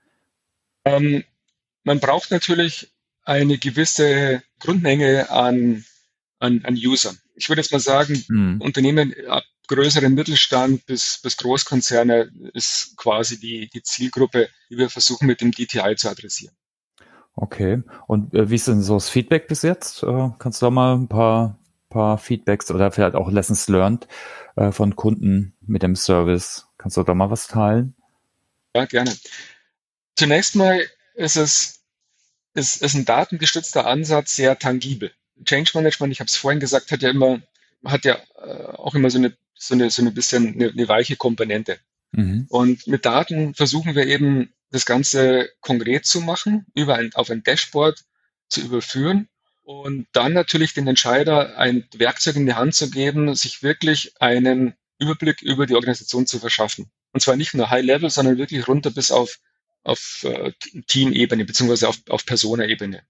Ähm, 0.84 1.24
man 1.84 2.00
braucht 2.00 2.32
natürlich 2.32 2.93
eine 3.24 3.58
gewisse 3.58 4.44
Grundmenge 4.60 5.30
an, 5.30 5.86
an, 6.40 6.64
an 6.66 6.76
Usern. 6.76 7.18
Ich 7.36 7.50
würde 7.50 7.62
jetzt 7.62 7.72
mal 7.72 7.80
sagen, 7.80 8.24
mhm. 8.28 8.62
Unternehmen 8.62 9.14
ab 9.28 9.44
größeren 9.68 10.14
Mittelstand 10.14 10.86
bis, 10.86 11.20
bis 11.22 11.38
Großkonzerne 11.38 12.32
ist 12.54 12.96
quasi 12.98 13.40
die, 13.40 13.70
die 13.70 13.82
Zielgruppe, 13.82 14.50
die 14.70 14.78
wir 14.78 14.90
versuchen 14.90 15.26
mit 15.26 15.42
dem 15.42 15.52
DTI 15.52 15.96
zu 15.96 16.10
adressieren. 16.10 16.56
Okay. 17.36 17.82
Und 18.08 18.34
äh, 18.34 18.50
wie 18.50 18.56
ist 18.56 18.68
denn 18.68 18.82
so 18.82 18.96
das 18.96 19.10
Feedback 19.10 19.48
bis 19.48 19.62
jetzt? 19.64 20.04
Äh, 20.04 20.30
kannst 20.38 20.62
du 20.62 20.68
da 20.68 20.70
mal 20.70 20.96
ein 20.96 21.08
paar, 21.08 21.58
paar 21.90 22.18
Feedbacks 22.18 22.70
oder 22.70 22.92
vielleicht 22.92 23.16
auch 23.16 23.32
Lessons 23.32 23.68
learned 23.68 24.08
äh, 24.56 24.72
von 24.72 24.96
Kunden 24.96 25.56
mit 25.62 25.82
dem 25.82 25.96
Service? 25.96 26.68
Kannst 26.78 26.98
du 26.98 27.04
da 27.04 27.14
mal 27.14 27.32
was 27.32 27.48
teilen? 27.48 27.96
Ja, 28.76 28.86
gerne. 28.86 29.16
Zunächst 30.16 30.56
mal 30.56 30.82
ist 31.16 31.38
es 31.38 31.83
ist, 32.54 32.82
ist 32.82 32.94
ein 32.94 33.06
datengestützter 33.06 33.86
Ansatz 33.86 34.36
sehr 34.36 34.58
tangibel. 34.58 35.12
Change 35.46 35.72
Management, 35.74 36.14
ich 36.14 36.20
habe 36.20 36.28
es 36.28 36.36
vorhin 36.36 36.60
gesagt, 36.60 36.92
hat 36.92 37.02
ja 37.02 37.10
immer, 37.10 37.42
hat 37.84 38.06
ja 38.06 38.20
äh, 38.44 38.66
auch 38.76 38.96
immer 38.96 39.10
so 39.10 39.18
eine, 39.18 39.36
so 39.56 39.74
eine, 39.74 39.90
so 39.90 40.02
eine 40.02 40.12
bisschen 40.12 40.54
eine, 40.54 40.70
eine 40.70 40.88
weiche 40.88 41.16
Komponente. 41.16 41.80
Mhm. 42.12 42.46
Und 42.50 42.88
mit 42.88 43.06
Daten 43.06 43.56
versuchen 43.56 43.96
wir 43.96 44.06
eben 44.08 44.54
das 44.72 44.86
Ganze 44.86 45.50
konkret 45.62 46.06
zu 46.06 46.22
machen, 46.22 46.66
über 46.74 46.96
ein, 46.96 47.14
auf 47.14 47.30
ein 47.30 47.44
Dashboard 47.44 48.04
zu 48.50 48.62
überführen 48.62 49.28
und 49.64 50.08
dann 50.12 50.34
natürlich 50.34 50.74
den 50.74 50.88
Entscheider 50.88 51.58
ein 51.58 51.86
Werkzeug 51.96 52.36
in 52.36 52.46
die 52.46 52.54
Hand 52.54 52.76
zu 52.76 52.90
geben, 52.90 53.34
sich 53.36 53.64
wirklich 53.64 54.14
einen 54.20 54.76
Überblick 55.00 55.42
über 55.42 55.66
die 55.66 55.76
Organisation 55.76 56.28
zu 56.28 56.40
verschaffen. 56.40 56.92
Und 57.14 57.22
zwar 57.22 57.36
nicht 57.36 57.54
nur 57.54 57.70
High 57.70 57.86
Level, 57.86 58.10
sondern 58.10 58.38
wirklich 58.38 58.68
runter 58.68 58.92
bis 58.92 59.12
auf, 59.12 59.40
auf 59.84 60.24
äh, 60.24 60.52
Teamebene 60.88 61.46
beziehungsweise 61.46 61.90
auf, 61.90 61.98
auf 62.10 62.26
Personenebene. 62.26 63.04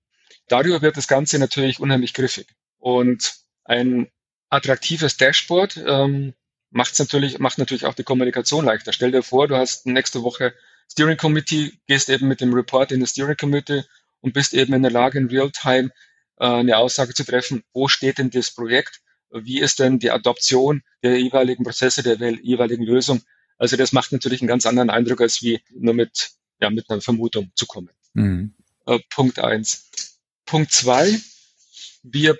Darüber 0.47 0.81
wird 0.81 0.97
das 0.97 1.07
Ganze 1.07 1.39
natürlich 1.39 1.79
unheimlich 1.79 2.13
griffig. 2.13 2.47
Und 2.79 3.35
ein 3.63 4.11
attraktives 4.49 5.17
Dashboard 5.17 5.77
ähm, 5.85 6.33
macht 6.71 6.97
natürlich, 6.99 7.39
macht 7.39 7.57
natürlich 7.57 7.85
auch 7.85 7.93
die 7.93 8.03
Kommunikation 8.03 8.65
leichter. 8.65 8.93
Stell 8.93 9.11
dir 9.11 9.23
vor, 9.23 9.47
du 9.47 9.55
hast 9.55 9.85
nächste 9.85 10.23
Woche 10.23 10.53
Steering 10.91 11.17
Committee, 11.17 11.73
gehst 11.87 12.09
eben 12.09 12.27
mit 12.27 12.41
dem 12.41 12.53
Report 12.53 12.91
in 12.91 12.99
das 12.99 13.11
Steering 13.11 13.37
Committee 13.37 13.83
und 14.21 14.33
bist 14.33 14.53
eben 14.53 14.73
in 14.73 14.81
der 14.81 14.91
Lage, 14.91 15.17
in 15.19 15.27
Real-Time 15.27 15.91
äh, 16.39 16.45
eine 16.45 16.77
Aussage 16.77 17.13
zu 17.13 17.23
treffen, 17.23 17.63
wo 17.73 17.87
steht 17.87 18.17
denn 18.17 18.29
das 18.29 18.51
Projekt, 18.51 19.01
wie 19.31 19.59
ist 19.59 19.79
denn 19.79 19.99
die 19.99 20.11
Adoption 20.11 20.83
der 21.01 21.19
jeweiligen 21.19 21.63
Prozesse, 21.63 22.03
der 22.03 22.31
jeweiligen 22.41 22.83
Lösung. 22.83 23.21
Also 23.57 23.77
das 23.77 23.91
macht 23.91 24.11
natürlich 24.11 24.41
einen 24.41 24.47
ganz 24.47 24.65
anderen 24.65 24.89
Eindruck, 24.89 25.21
als 25.21 25.41
wie 25.41 25.61
nur 25.71 25.93
mit, 25.93 26.31
ja, 26.63 26.69
mit 26.69 26.89
einer 26.89 27.01
Vermutung 27.01 27.51
zu 27.55 27.65
kommen. 27.65 27.89
Mhm. 28.13 28.53
Äh, 28.85 28.99
Punkt 29.09 29.39
eins. 29.39 29.91
Punkt 30.45 30.71
zwei, 30.71 31.19
wir 32.03 32.37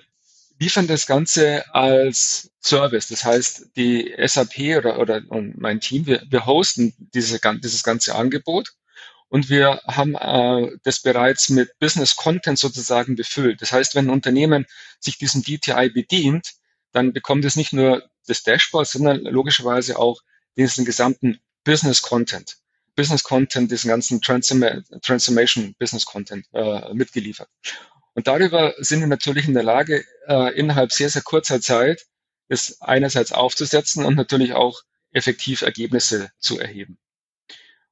liefern 0.58 0.86
das 0.86 1.06
Ganze 1.06 1.64
als 1.74 2.50
Service. 2.62 3.08
Das 3.08 3.24
heißt, 3.24 3.70
die 3.76 4.14
SAP 4.24 4.78
oder, 4.78 4.98
oder 4.98 5.22
und 5.28 5.58
mein 5.58 5.80
Team, 5.80 6.06
wir, 6.06 6.22
wir 6.28 6.46
hosten 6.46 6.94
diese, 6.98 7.40
dieses 7.62 7.82
ganze 7.82 8.14
Angebot 8.14 8.72
und 9.28 9.50
wir 9.50 9.80
haben 9.86 10.14
äh, 10.14 10.76
das 10.84 11.00
bereits 11.00 11.50
mit 11.50 11.78
Business 11.78 12.16
Content 12.16 12.58
sozusagen 12.58 13.16
befüllt. 13.16 13.60
Das 13.60 13.72
heißt, 13.72 13.94
wenn 13.94 14.06
ein 14.06 14.10
Unternehmen 14.10 14.66
sich 15.00 15.18
diesem 15.18 15.42
DTI 15.42 15.90
bedient, 15.90 16.52
dann 16.92 17.12
bekommt 17.12 17.44
es 17.44 17.56
nicht 17.56 17.72
nur 17.72 18.08
das 18.26 18.42
Dashboard, 18.42 18.86
sondern 18.86 19.22
logischerweise 19.22 19.98
auch 19.98 20.20
diesen 20.56 20.84
gesamten 20.84 21.40
Business 21.64 22.00
Content. 22.02 22.56
Business 22.96 23.22
Content, 23.22 23.70
diesen 23.70 23.88
ganzen 23.88 24.20
Transform 24.20 24.84
Transformation 25.02 25.74
Business 25.78 26.06
Content 26.06 26.46
äh, 26.52 26.92
mitgeliefert. 26.94 27.48
Und 28.14 28.28
darüber 28.28 28.74
sind 28.78 29.00
wir 29.00 29.08
natürlich 29.08 29.48
in 29.48 29.54
der 29.54 29.64
Lage, 29.64 30.04
äh, 30.28 30.54
innerhalb 30.56 30.92
sehr, 30.92 31.10
sehr 31.10 31.22
kurzer 31.22 31.60
Zeit 31.60 32.06
es 32.48 32.80
einerseits 32.80 33.32
aufzusetzen 33.32 34.04
und 34.04 34.16
natürlich 34.16 34.52
auch 34.52 34.82
effektiv 35.12 35.62
Ergebnisse 35.62 36.30
zu 36.38 36.58
erheben. 36.58 36.98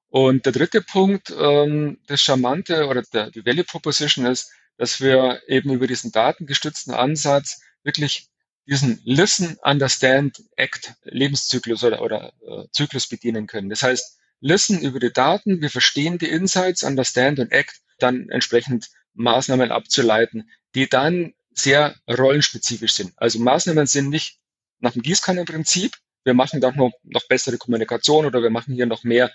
Und 0.08 0.44
der 0.44 0.52
dritte 0.52 0.82
Punkt, 0.82 1.34
ähm, 1.36 1.98
das 2.06 2.20
Charmante 2.20 2.86
oder 2.86 3.02
der, 3.02 3.30
die 3.30 3.46
Value 3.46 3.64
Proposition 3.64 4.26
ist, 4.26 4.52
dass 4.76 5.00
wir 5.00 5.40
eben 5.48 5.70
über 5.72 5.86
diesen 5.86 6.12
datengestützten 6.12 6.92
Ansatz 6.92 7.62
wirklich 7.82 8.28
diesen 8.66 9.00
Listen, 9.04 9.58
Understand, 9.62 10.42
Act 10.56 10.94
Lebenszyklus 11.04 11.82
oder, 11.82 12.02
oder 12.02 12.32
äh, 12.46 12.68
Zyklus 12.72 13.08
bedienen 13.08 13.46
können. 13.46 13.70
Das 13.70 13.82
heißt, 13.82 14.18
Listen 14.42 14.80
über 14.80 14.98
die 14.98 15.12
Daten, 15.12 15.62
wir 15.62 15.70
verstehen 15.70 16.18
die 16.18 16.28
Insights, 16.28 16.82
Understand 16.82 17.38
und 17.38 17.52
Act, 17.52 17.80
dann 17.98 18.28
entsprechend 18.28 18.90
Maßnahmen 19.14 19.70
abzuleiten, 19.70 20.50
die 20.74 20.88
dann 20.88 21.32
sehr 21.54 21.94
rollenspezifisch 22.10 22.92
sind. 22.92 23.12
Also 23.16 23.38
Maßnahmen 23.38 23.86
sind 23.86 24.08
nicht 24.08 24.38
nach 24.80 24.92
dem 24.92 25.02
Gießkannenprinzip, 25.02 25.92
wir 26.24 26.34
machen 26.34 26.60
dann 26.60 26.76
noch, 26.76 26.90
noch 27.04 27.26
bessere 27.28 27.56
Kommunikation 27.56 28.26
oder 28.26 28.42
wir 28.42 28.50
machen 28.50 28.74
hier 28.74 28.86
noch 28.86 29.04
mehr 29.04 29.30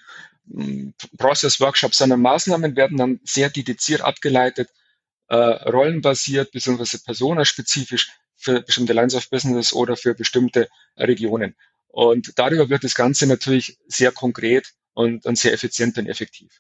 hm, 0.52 0.94
Process-Workshops, 1.18 1.98
sondern 1.98 2.22
Maßnahmen 2.22 2.76
werden 2.76 2.98
dann 2.98 3.20
sehr 3.24 3.50
dediziert 3.50 4.02
abgeleitet, 4.02 4.70
äh, 5.30 5.36
rollenbasiert 5.36 6.52
bzw. 6.52 6.98
personaspezifisch 7.06 8.12
für 8.36 8.62
bestimmte 8.62 8.92
Lines 8.92 9.16
of 9.16 9.30
Business 9.30 9.72
oder 9.72 9.96
für 9.96 10.16
bestimmte 10.16 10.68
Regionen. 10.98 11.56
Und 11.88 12.38
darüber 12.38 12.70
wird 12.70 12.84
das 12.84 12.94
Ganze 12.96 13.26
natürlich 13.26 13.78
sehr 13.88 14.12
konkret 14.12 14.74
und, 14.98 15.26
und 15.26 15.38
sehr 15.38 15.54
effizient 15.54 15.98
und 15.98 16.08
effektiv. 16.08 16.60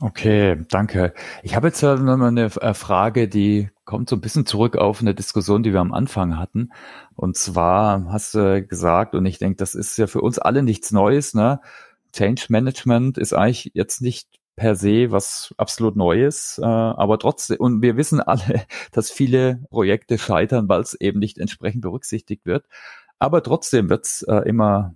Okay, 0.00 0.64
danke. 0.70 1.12
Ich 1.42 1.54
habe 1.54 1.68
jetzt 1.68 1.82
noch 1.82 1.98
mal 1.98 2.28
eine 2.28 2.44
äh, 2.44 2.72
Frage, 2.72 3.28
die 3.28 3.68
kommt 3.84 4.08
so 4.08 4.16
ein 4.16 4.20
bisschen 4.20 4.46
zurück 4.46 4.76
auf 4.76 5.00
eine 5.00 5.14
Diskussion, 5.14 5.62
die 5.62 5.72
wir 5.72 5.80
am 5.80 5.92
Anfang 5.92 6.38
hatten. 6.38 6.70
Und 7.14 7.36
zwar 7.36 8.06
hast 8.10 8.34
du 8.34 8.62
gesagt, 8.62 9.14
und 9.14 9.26
ich 9.26 9.38
denke, 9.38 9.56
das 9.56 9.74
ist 9.74 9.98
ja 9.98 10.06
für 10.06 10.20
uns 10.20 10.38
alle 10.38 10.62
nichts 10.62 10.92
Neues, 10.92 11.34
ne? 11.34 11.60
Change 12.12 12.46
Management 12.48 13.18
ist 13.18 13.34
eigentlich 13.34 13.72
jetzt 13.74 14.00
nicht 14.00 14.28
per 14.56 14.76
se 14.76 15.10
was 15.10 15.54
absolut 15.58 15.96
Neues, 15.96 16.58
äh, 16.62 16.64
aber 16.64 17.18
trotzdem, 17.18 17.58
und 17.58 17.82
wir 17.82 17.96
wissen 17.96 18.20
alle, 18.20 18.64
dass 18.92 19.10
viele 19.10 19.64
Projekte 19.70 20.16
scheitern, 20.16 20.68
weil 20.68 20.80
es 20.80 20.94
eben 20.94 21.18
nicht 21.18 21.38
entsprechend 21.38 21.82
berücksichtigt 21.82 22.46
wird. 22.46 22.64
Aber 23.18 23.42
trotzdem 23.42 23.90
wird 23.90 24.06
es 24.06 24.22
äh, 24.22 24.48
immer 24.48 24.94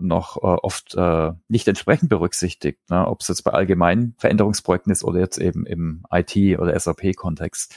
noch 0.00 0.36
äh, 0.36 0.40
oft 0.40 0.94
äh, 0.94 1.32
nicht 1.48 1.68
entsprechend 1.68 2.08
berücksichtigt, 2.08 2.78
ne? 2.90 3.06
ob 3.06 3.20
es 3.20 3.28
jetzt 3.28 3.42
bei 3.42 3.52
allgemeinen 3.52 4.14
Veränderungsprojekten 4.18 4.92
ist 4.92 5.04
oder 5.04 5.20
jetzt 5.20 5.38
eben 5.38 5.66
im 5.66 6.04
IT- 6.10 6.58
oder 6.58 6.78
SAP-Kontext. 6.78 7.74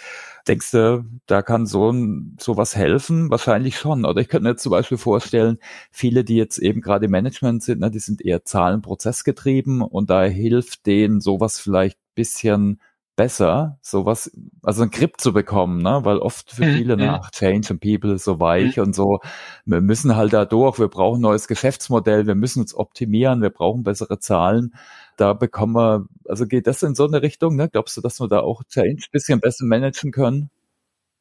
Denkst 0.48 0.72
du, 0.72 1.06
da 1.26 1.42
kann 1.42 1.66
so 1.66 1.92
ein 1.92 2.38
sowas 2.40 2.76
helfen? 2.76 3.30
Wahrscheinlich 3.30 3.78
schon. 3.78 4.06
Oder 4.06 4.22
ich 4.22 4.30
könnte 4.30 4.44
mir 4.44 4.50
jetzt 4.52 4.64
zum 4.64 4.72
Beispiel 4.72 4.98
vorstellen, 4.98 5.60
viele, 5.92 6.24
die 6.24 6.36
jetzt 6.36 6.58
eben 6.58 6.82
gerade 6.82 7.06
im 7.06 7.12
Management 7.12 7.64
sind, 7.64 7.80
ne, 7.80 7.92
die 7.92 8.00
sind 8.00 8.24
eher 8.24 8.46
zahlenprozessgetrieben 8.46 9.82
und 9.82 10.10
da 10.10 10.24
hilft 10.24 10.86
denen 10.86 11.22
sowas 11.22 11.60
vielleicht 11.60 11.98
bisschen 12.18 12.82
besser, 13.18 13.80
sowas, 13.82 14.32
also 14.62 14.84
ein 14.84 14.92
Grip 14.92 15.20
zu 15.20 15.34
bekommen, 15.34 15.82
ne? 15.82 16.02
weil 16.04 16.20
oft 16.20 16.52
für 16.52 16.64
mhm, 16.64 16.78
viele 16.78 16.96
mhm. 16.96 17.04
nach 17.04 17.32
Change 17.32 17.72
and 17.72 17.82
People 17.82 18.18
so 18.20 18.40
weich 18.40 18.78
mhm. 18.78 18.84
und 18.84 18.96
so, 18.96 19.20
wir 19.66 19.82
müssen 19.82 20.16
halt 20.16 20.32
da 20.32 20.46
durch, 20.46 20.80
wir 20.80 20.88
brauchen 20.88 21.18
ein 21.18 21.24
neues 21.24 21.48
Geschäftsmodell, 21.48 22.28
wir 22.28 22.36
müssen 22.36 22.62
uns 22.62 22.76
optimieren, 22.76 23.42
wir 23.42 23.50
brauchen 23.50 23.84
bessere 23.84 24.20
Zahlen. 24.20 24.76
Da 25.18 25.34
bekommen 25.34 25.76
wir, 25.76 26.06
also 26.30 26.46
geht 26.46 26.68
das 26.68 26.84
in 26.84 26.94
so 26.94 27.08
eine 27.08 27.24
Richtung, 27.24 27.56
ne? 27.56 27.68
Glaubst 27.68 27.98
du, 27.98 28.02
dass 28.02 28.22
wir 28.22 28.28
da 28.28 28.42
auch 28.42 28.64
Change 28.70 29.08
ein 29.08 29.12
bisschen 29.12 29.42
besser 29.42 29.66
managen 29.66 30.12
können? 30.12 30.52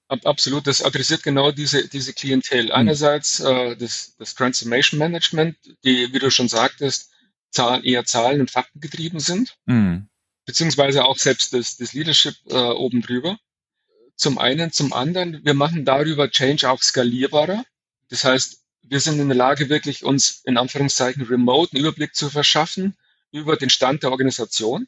Absolut, 0.09 0.67
das 0.67 0.85
adressiert 0.85 1.23
genau 1.23 1.51
diese, 1.51 1.89
diese 1.89 2.13
Klientel. 2.13 2.67
Mhm. 2.67 2.73
Einerseits 2.73 3.41
äh, 3.41 3.75
das, 3.75 4.15
das 4.19 4.35
Transformation 4.35 4.99
Management, 4.99 5.57
die, 5.83 6.13
wie 6.13 6.19
du 6.19 6.31
schon 6.31 6.49
sagtest, 6.49 7.11
Zahl, 7.51 7.87
eher 7.87 8.05
Zahlen 8.05 8.43
und 8.43 8.51
Fakten 8.51 8.81
getrieben 8.81 9.19
sind. 9.19 9.57
Mhm 9.65 10.09
beziehungsweise 10.47 11.05
auch 11.05 11.19
selbst 11.19 11.53
das, 11.53 11.77
das 11.77 11.93
Leadership 11.93 12.37
äh, 12.49 12.55
oben 12.55 13.03
drüber. 13.03 13.39
Zum 14.15 14.39
einen, 14.39 14.73
zum 14.73 14.93
anderen, 14.93 15.45
wir 15.45 15.55
machen 15.55 15.85
darüber 15.85 16.31
Change 16.31 16.71
auch 16.71 16.83
skalierbarer. 16.83 17.65
Das 18.09 18.25
heißt, 18.25 18.63
wir 18.83 19.01
sind 19.01 19.21
in 19.21 19.29
der 19.29 19.37
Lage, 19.37 19.69
wirklich 19.69 20.05
uns 20.05 20.43
in 20.45 20.57
Anführungszeichen 20.57 21.25
remote 21.25 21.73
einen 21.73 21.85
Überblick 21.85 22.15
zu 22.15 22.31
verschaffen 22.31 22.97
über 23.33 23.57
den 23.57 23.69
Stand 23.69 24.05
der 24.05 24.13
Organisation. 24.13 24.87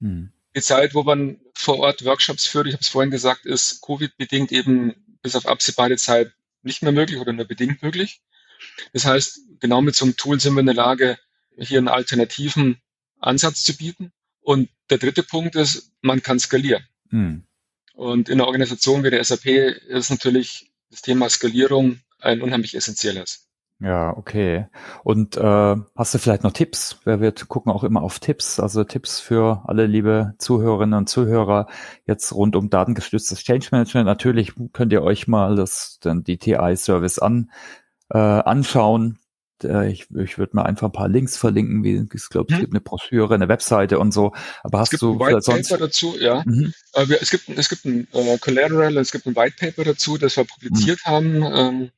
Hm. 0.00 0.32
Die 0.54 0.60
Zeit, 0.60 0.94
wo 0.94 1.02
man 1.02 1.40
vor 1.54 1.78
Ort 1.78 2.04
Workshops 2.04 2.46
führt, 2.46 2.66
ich 2.66 2.74
habe 2.74 2.82
es 2.82 2.88
vorhin 2.88 3.10
gesagt, 3.10 3.46
ist 3.46 3.80
Covid-bedingt 3.80 4.52
eben 4.52 4.94
bis 5.22 5.34
auf 5.34 5.46
absehbare 5.46 5.96
Zeit 5.96 6.32
nicht 6.62 6.82
mehr 6.82 6.92
möglich 6.92 7.18
oder 7.18 7.32
nur 7.32 7.46
bedingt 7.46 7.82
möglich. 7.82 8.20
Das 8.92 9.06
heißt, 9.06 9.40
genau 9.60 9.80
mit 9.80 9.96
so 9.96 10.04
einem 10.04 10.16
Tool 10.16 10.38
sind 10.38 10.54
wir 10.54 10.60
in 10.60 10.66
der 10.66 10.74
Lage, 10.74 11.18
hier 11.58 11.78
einen 11.78 11.88
alternativen 11.88 12.80
Ansatz 13.18 13.62
zu 13.62 13.76
bieten. 13.76 14.12
Und 14.42 14.68
der 14.90 14.98
dritte 14.98 15.22
Punkt 15.22 15.56
ist, 15.56 15.92
man 16.00 16.22
kann 16.22 16.38
skalieren. 16.38 16.84
Hm. 17.10 17.44
Und 17.94 18.28
in 18.28 18.38
der 18.38 18.46
Organisation 18.46 19.04
wie 19.04 19.10
der 19.10 19.22
SAP 19.22 19.46
ist 19.46 20.10
natürlich 20.10 20.70
das 20.90 21.02
Thema 21.02 21.28
Skalierung 21.28 22.00
ein 22.18 22.42
unheimlich 22.42 22.74
essentielles. 22.74 23.48
Ja, 23.82 24.16
okay. 24.16 24.66
Und 25.02 25.36
äh, 25.36 25.76
hast 25.96 26.14
du 26.14 26.18
vielleicht 26.18 26.44
noch 26.44 26.52
Tipps? 26.52 27.00
Wir 27.04 27.32
gucken 27.32 27.72
auch 27.72 27.82
immer 27.82 28.02
auf 28.02 28.20
Tipps, 28.20 28.60
also 28.60 28.84
Tipps 28.84 29.18
für 29.18 29.64
alle 29.66 29.86
liebe 29.86 30.34
Zuhörerinnen 30.38 30.96
und 30.96 31.08
Zuhörer 31.08 31.66
jetzt 32.06 32.32
rund 32.32 32.54
um 32.54 32.70
datengestütztes 32.70 33.42
Change 33.42 33.68
Management. 33.72 34.06
Natürlich 34.06 34.52
könnt 34.72 34.92
ihr 34.92 35.02
euch 35.02 35.26
mal 35.26 35.56
das 35.56 35.98
den 35.98 36.22
DTI-Service 36.22 37.18
an 37.18 37.50
äh, 38.10 38.18
anschauen. 38.18 39.18
Äh, 39.64 39.90
ich, 39.90 40.06
ich 40.10 40.38
würde 40.38 40.56
mal 40.56 40.62
einfach 40.62 40.88
ein 40.88 40.92
paar 40.92 41.08
Links 41.08 41.36
verlinken, 41.36 41.84
wie 41.84 42.06
ich 42.12 42.28
glaube, 42.28 42.52
es 42.52 42.54
hm. 42.56 42.60
gibt 42.60 42.72
eine 42.72 42.80
Broschüre, 42.80 43.34
eine 43.34 43.48
Webseite 43.48 43.98
und 43.98 44.12
so. 44.12 44.32
Aber 44.62 44.78
hast 44.78 44.88
es 44.88 45.00
gibt 45.00 45.02
du 45.02 45.12
ein 45.12 45.20
White 45.20 45.42
sonst 45.42 45.68
Paper 45.68 45.86
dazu, 45.86 46.16
ja. 46.18 46.42
Mhm. 46.44 46.72
Äh, 46.94 47.06
es 47.20 47.30
gibt 47.30 47.48
es 47.48 47.68
gibt 47.68 47.84
ein 47.84 48.06
äh, 48.12 48.38
Collateral, 48.38 48.96
es 48.98 49.12
gibt 49.12 49.26
ein 49.26 49.36
White 49.36 49.56
Paper 49.58 49.84
dazu, 49.84 50.18
das 50.18 50.36
wir 50.36 50.44
publiziert 50.44 51.00
mhm. 51.04 51.10
haben. 51.10 51.42
Ähm, 51.42 51.90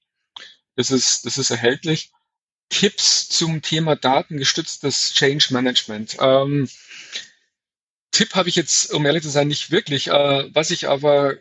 das 0.76 0.90
ist 0.90 1.26
das 1.26 1.38
ist 1.38 1.50
erhältlich. 1.50 2.10
Tipps 2.68 3.28
zum 3.28 3.62
Thema 3.62 3.94
datengestütztes 3.96 5.12
Change 5.12 5.48
Management. 5.50 6.16
Ähm, 6.20 6.68
Tipp 8.10 8.34
habe 8.34 8.48
ich 8.48 8.56
jetzt, 8.56 8.92
um 8.92 9.04
ehrlich 9.06 9.22
zu 9.22 9.28
sein, 9.28 9.48
nicht 9.48 9.70
wirklich. 9.70 10.08
Äh, 10.08 10.54
was 10.54 10.70
ich 10.70 10.88
aber 10.88 11.34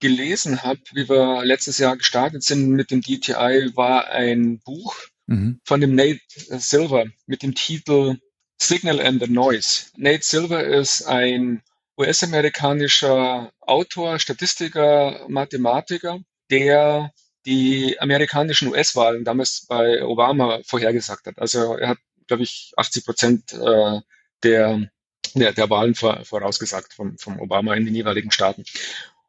gelesen 0.00 0.62
habe, 0.62 0.80
wie 0.92 1.08
wir 1.08 1.44
letztes 1.44 1.78
Jahr 1.78 1.96
gestartet 1.96 2.42
sind 2.42 2.70
mit 2.70 2.90
dem 2.90 3.00
DTI, 3.00 3.72
war 3.74 4.08
ein 4.08 4.58
Buch 4.60 4.96
mhm. 5.26 5.60
von 5.64 5.80
dem 5.80 5.94
Nate 5.94 6.20
Silver 6.28 7.06
mit 7.26 7.42
dem 7.42 7.54
Titel 7.54 8.18
Signal 8.58 9.00
and 9.00 9.22
the 9.22 9.30
Noise. 9.30 9.86
Nate 9.96 10.22
Silver 10.22 10.64
ist 10.64 11.02
ein 11.06 11.62
US-amerikanischer 11.98 13.52
Autor, 13.60 14.18
Statistiker, 14.18 15.26
Mathematiker, 15.28 16.20
der 16.50 17.12
die 17.46 17.98
amerikanischen 18.00 18.68
US-Wahlen 18.68 19.24
damals 19.24 19.66
bei 19.68 20.02
Obama 20.02 20.60
vorhergesagt 20.64 21.26
hat. 21.26 21.38
Also 21.38 21.76
er 21.76 21.90
hat, 21.90 21.98
glaube 22.26 22.42
ich, 22.42 22.72
80 22.76 23.04
Prozent 23.04 23.52
äh, 23.52 24.00
der, 24.42 24.90
der, 25.34 25.52
der 25.52 25.70
Wahlen 25.70 25.94
vor, 25.94 26.24
vorausgesagt 26.24 26.92
vom, 26.92 27.16
vom 27.18 27.38
Obama 27.40 27.74
in 27.74 27.84
den 27.84 27.94
jeweiligen 27.94 28.32
Staaten. 28.32 28.64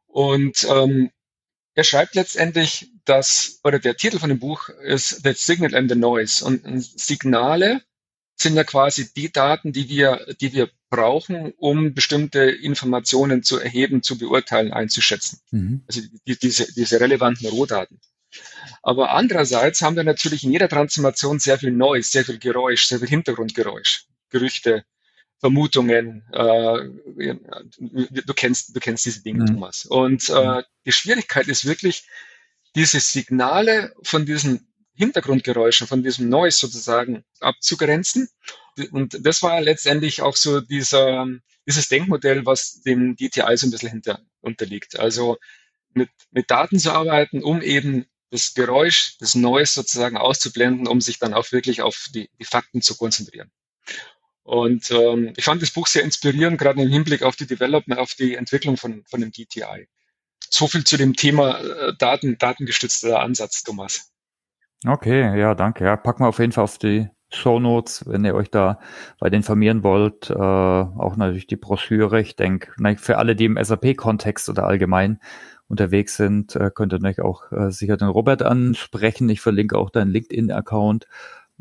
Und 0.06 0.66
ähm, 0.68 1.10
er 1.74 1.84
schreibt 1.84 2.16
letztendlich, 2.16 2.90
dass, 3.08 3.60
oder 3.64 3.78
der 3.78 3.96
Titel 3.96 4.18
von 4.18 4.28
dem 4.28 4.38
Buch 4.38 4.68
ist 4.68 5.22
The 5.24 5.32
Signal 5.32 5.74
and 5.74 5.90
the 5.90 5.96
Noise. 5.96 6.44
Und 6.44 6.62
Signale 6.82 7.82
sind 8.36 8.54
ja 8.54 8.64
quasi 8.64 9.12
die 9.12 9.32
Daten, 9.32 9.72
die 9.72 9.88
wir, 9.88 10.26
die 10.40 10.52
wir 10.52 10.70
brauchen, 10.90 11.52
um 11.58 11.94
bestimmte 11.94 12.40
Informationen 12.40 13.42
zu 13.42 13.58
erheben, 13.58 14.02
zu 14.02 14.16
beurteilen, 14.18 14.72
einzuschätzen. 14.72 15.40
Mhm. 15.50 15.82
Also 15.86 16.02
die, 16.26 16.38
diese, 16.38 16.72
diese 16.72 17.00
relevanten 17.00 17.48
Rohdaten. 17.48 18.00
Aber 18.82 19.10
andererseits 19.12 19.82
haben 19.82 19.96
wir 19.96 20.04
natürlich 20.04 20.44
in 20.44 20.52
jeder 20.52 20.68
Transformation 20.68 21.38
sehr 21.38 21.58
viel 21.58 21.72
Neues, 21.72 22.10
sehr 22.10 22.24
viel 22.24 22.38
Geräusch, 22.38 22.86
sehr 22.86 22.98
viel 22.98 23.08
Hintergrundgeräusch, 23.08 24.04
Gerüchte, 24.30 24.84
Vermutungen. 25.40 26.24
Äh, 26.32 26.88
du 28.10 28.34
kennst, 28.34 28.74
du 28.74 28.80
kennst 28.80 29.06
diese 29.06 29.22
Dinge, 29.22 29.42
mhm. 29.42 29.46
Thomas. 29.46 29.86
Und 29.86 30.28
äh, 30.28 30.62
die 30.84 30.92
Schwierigkeit 30.92 31.48
ist 31.48 31.64
wirklich, 31.64 32.04
diese 32.74 33.00
Signale 33.00 33.94
von 34.02 34.26
diesen 34.26 34.68
Hintergrundgeräuschen, 34.94 35.86
von 35.86 36.02
diesem 36.02 36.28
Noise 36.28 36.58
sozusagen 36.58 37.24
abzugrenzen. 37.40 38.28
Und 38.90 39.24
das 39.24 39.42
war 39.42 39.60
letztendlich 39.60 40.22
auch 40.22 40.36
so 40.36 40.60
dieser, 40.60 41.26
dieses 41.66 41.88
Denkmodell, 41.88 42.44
was 42.46 42.80
dem 42.82 43.16
DTI 43.16 43.56
so 43.56 43.66
ein 43.66 43.70
bisschen 43.70 43.90
hinter, 43.90 44.20
unterliegt. 44.40 44.98
Also 44.98 45.36
mit, 45.94 46.10
mit 46.30 46.50
Daten 46.50 46.78
zu 46.78 46.92
arbeiten, 46.92 47.42
um 47.42 47.62
eben 47.62 48.06
das 48.30 48.54
Geräusch, 48.54 49.16
das 49.20 49.34
Noise 49.34 49.72
sozusagen 49.72 50.16
auszublenden, 50.16 50.86
um 50.86 51.00
sich 51.00 51.18
dann 51.18 51.32
auch 51.32 51.50
wirklich 51.52 51.80
auf 51.82 52.08
die, 52.14 52.28
die 52.38 52.44
Fakten 52.44 52.82
zu 52.82 52.96
konzentrieren. 52.96 53.50
Und 54.42 54.90
ähm, 54.90 55.34
ich 55.36 55.44
fand 55.44 55.62
das 55.62 55.70
Buch 55.70 55.86
sehr 55.86 56.02
inspirierend, 56.02 56.58
gerade 56.58 56.82
im 56.82 56.88
Hinblick 56.88 57.22
auf 57.22 57.36
die 57.36 57.46
Development, 57.46 58.00
auf 58.00 58.14
die 58.14 58.34
Entwicklung 58.34 58.76
von, 58.76 59.04
von 59.04 59.20
dem 59.20 59.30
DTI. 59.30 59.88
So 60.50 60.66
viel 60.66 60.84
zu 60.84 60.96
dem 60.96 61.14
Thema 61.14 61.58
äh, 61.58 61.94
Daten, 61.98 62.38
datengestützter 62.38 63.20
Ansatz, 63.20 63.62
Thomas. 63.62 64.10
Okay, 64.86 65.38
ja, 65.38 65.54
danke. 65.54 65.84
Ja, 65.84 65.96
packen 65.96 66.22
wir 66.22 66.28
auf 66.28 66.38
jeden 66.38 66.52
Fall 66.52 66.64
auf 66.64 66.78
die 66.78 67.08
Show 67.30 67.60
Notes, 67.60 68.04
wenn 68.06 68.24
ihr 68.24 68.34
euch 68.34 68.50
da 68.50 68.78
weit 69.18 69.34
informieren 69.34 69.82
wollt. 69.82 70.30
Äh, 70.30 70.34
auch 70.34 71.16
natürlich 71.16 71.46
die 71.46 71.56
Broschüre. 71.56 72.20
Ich 72.20 72.36
denke, 72.36 72.72
für 72.96 73.18
alle, 73.18 73.36
die 73.36 73.44
im 73.44 73.58
SAP-Kontext 73.62 74.48
oder 74.48 74.64
allgemein 74.64 75.20
unterwegs 75.68 76.16
sind, 76.16 76.56
äh, 76.56 76.70
könnt 76.74 76.92
ihr 76.92 76.98
natürlich 77.00 77.20
auch 77.20 77.52
äh, 77.52 77.70
sicher 77.70 77.96
den 77.96 78.08
Robert 78.08 78.42
ansprechen. 78.42 79.28
Ich 79.28 79.40
verlinke 79.40 79.76
auch 79.76 79.90
deinen 79.90 80.10
LinkedIn-Account. 80.10 81.06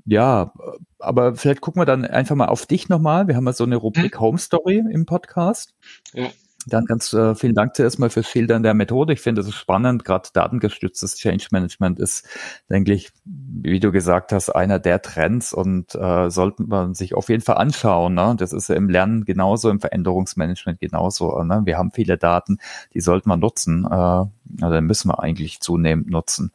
Ja, 0.05 0.53
aber 0.99 1.35
vielleicht 1.35 1.59
gucken 1.59 1.81
wir 1.81 1.85
dann 1.85 2.05
einfach 2.05 2.35
mal 2.35 2.47
auf 2.47 2.65
dich 2.65 2.87
nochmal. 2.87 3.27
Wir 3.27 3.35
haben 3.35 3.45
ja 3.45 3.53
so 3.53 3.65
eine 3.65 3.75
Rubrik 3.75 4.15
hm. 4.15 4.21
Home 4.21 4.37
Story 4.37 4.83
im 4.89 5.05
Podcast. 5.05 5.75
Ja. 6.13 6.29
Dann 6.69 6.85
ganz 6.85 7.13
äh, 7.13 7.33
vielen 7.35 7.55
Dank 7.55 7.75
zuerst 7.75 7.97
mal 7.99 8.09
fürs 8.09 8.27
Schildern 8.27 8.63
der 8.63 8.73
Methode. 8.73 9.13
Ich 9.13 9.21
finde 9.21 9.41
das 9.41 9.49
ist 9.49 9.55
spannend. 9.55 10.03
Gerade 10.03 10.29
datengestütztes 10.33 11.15
Change 11.15 11.47
Management 11.51 11.99
ist, 11.99 12.27
denke 12.69 12.93
ich, 12.93 13.09
wie 13.25 13.79
du 13.79 13.91
gesagt 13.91 14.31
hast, 14.31 14.49
einer 14.49 14.79
der 14.79 15.01
Trends 15.01 15.53
und 15.53 15.95
äh, 15.95 16.29
sollte 16.29 16.63
man 16.63 16.93
sich 16.93 17.13
auf 17.13 17.29
jeden 17.29 17.41
Fall 17.41 17.57
anschauen. 17.57 18.13
Ne? 18.13 18.35
Das 18.37 18.53
ist 18.53 18.69
ja 18.69 18.75
im 18.75 18.89
Lernen 18.89 19.25
genauso, 19.25 19.69
im 19.69 19.79
Veränderungsmanagement 19.79 20.79
genauso. 20.79 21.41
Ne? 21.43 21.61
Wir 21.65 21.77
haben 21.77 21.91
viele 21.91 22.17
Daten, 22.17 22.57
die 22.93 23.01
sollte 23.01 23.29
man 23.29 23.39
nutzen. 23.39 23.85
Äh, 23.85 24.25
oder 24.65 24.81
müssen 24.81 25.09
wir 25.09 25.19
eigentlich 25.21 25.59
zunehmend 25.59 26.09
nutzen 26.09 26.51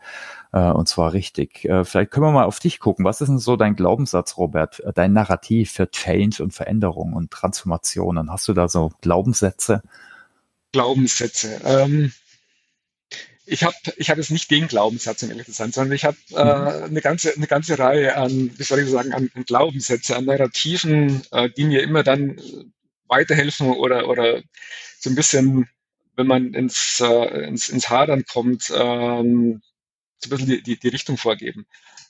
äh, 0.52 0.70
und 0.70 0.88
zwar 0.88 1.12
richtig. 1.12 1.64
Äh, 1.64 1.84
vielleicht 1.84 2.10
können 2.10 2.26
wir 2.26 2.32
mal 2.32 2.44
auf 2.44 2.60
dich 2.60 2.78
gucken. 2.78 3.04
Was 3.04 3.20
ist 3.20 3.28
denn 3.28 3.38
so 3.38 3.56
dein 3.56 3.74
Glaubenssatz, 3.74 4.36
Robert, 4.36 4.80
äh, 4.80 4.92
dein 4.92 5.12
Narrativ 5.12 5.72
für 5.72 5.90
Change 5.90 6.42
und 6.42 6.52
Veränderung 6.52 7.14
und 7.14 7.30
Transformationen? 7.30 8.30
Hast 8.30 8.48
du 8.48 8.52
da 8.52 8.68
so 8.68 8.92
Glaubenssätze? 9.00 9.82
Glaubenssätze. 10.72 11.60
Ähm, 11.64 12.12
ich 13.44 13.64
habe 13.64 13.74
ich 13.96 14.08
hab 14.08 14.18
jetzt 14.18 14.30
nicht 14.30 14.50
den 14.50 14.68
Glaubenssatz, 14.68 15.22
um 15.22 15.30
ehrlich 15.30 15.46
zu 15.46 15.52
sein, 15.52 15.72
sondern 15.72 15.94
ich 15.94 16.04
habe 16.04 16.16
äh, 16.30 16.44
mhm. 16.44 16.84
eine, 16.84 17.00
ganze, 17.00 17.34
eine 17.34 17.46
ganze 17.46 17.78
Reihe 17.78 18.16
an, 18.16 18.50
wie 18.56 18.62
soll 18.62 18.80
ich 18.80 18.90
sagen, 18.90 19.12
an, 19.12 19.30
an 19.34 19.44
Glaubenssätze, 19.44 20.16
an 20.16 20.26
Narrativen, 20.26 21.22
äh, 21.32 21.50
die 21.50 21.64
mir 21.64 21.82
immer 21.82 22.02
dann 22.02 22.40
weiterhelfen 23.08 23.70
oder, 23.72 24.08
oder 24.08 24.42
so 24.98 25.10
ein 25.10 25.16
bisschen, 25.16 25.68
wenn 26.16 26.26
man 26.26 26.54
ins, 26.54 27.00
äh, 27.00 27.46
ins, 27.46 27.68
ins 27.68 27.90
Hadern 27.90 28.24
kommt, 28.24 28.72
ähm, 28.74 29.60
so 30.22 30.28
ein 30.28 30.30
bisschen 30.30 30.48
die, 30.48 30.62
die, 30.62 30.78
die 30.78 30.88
Richtung 30.88 31.16
vorgeben. 31.16 31.66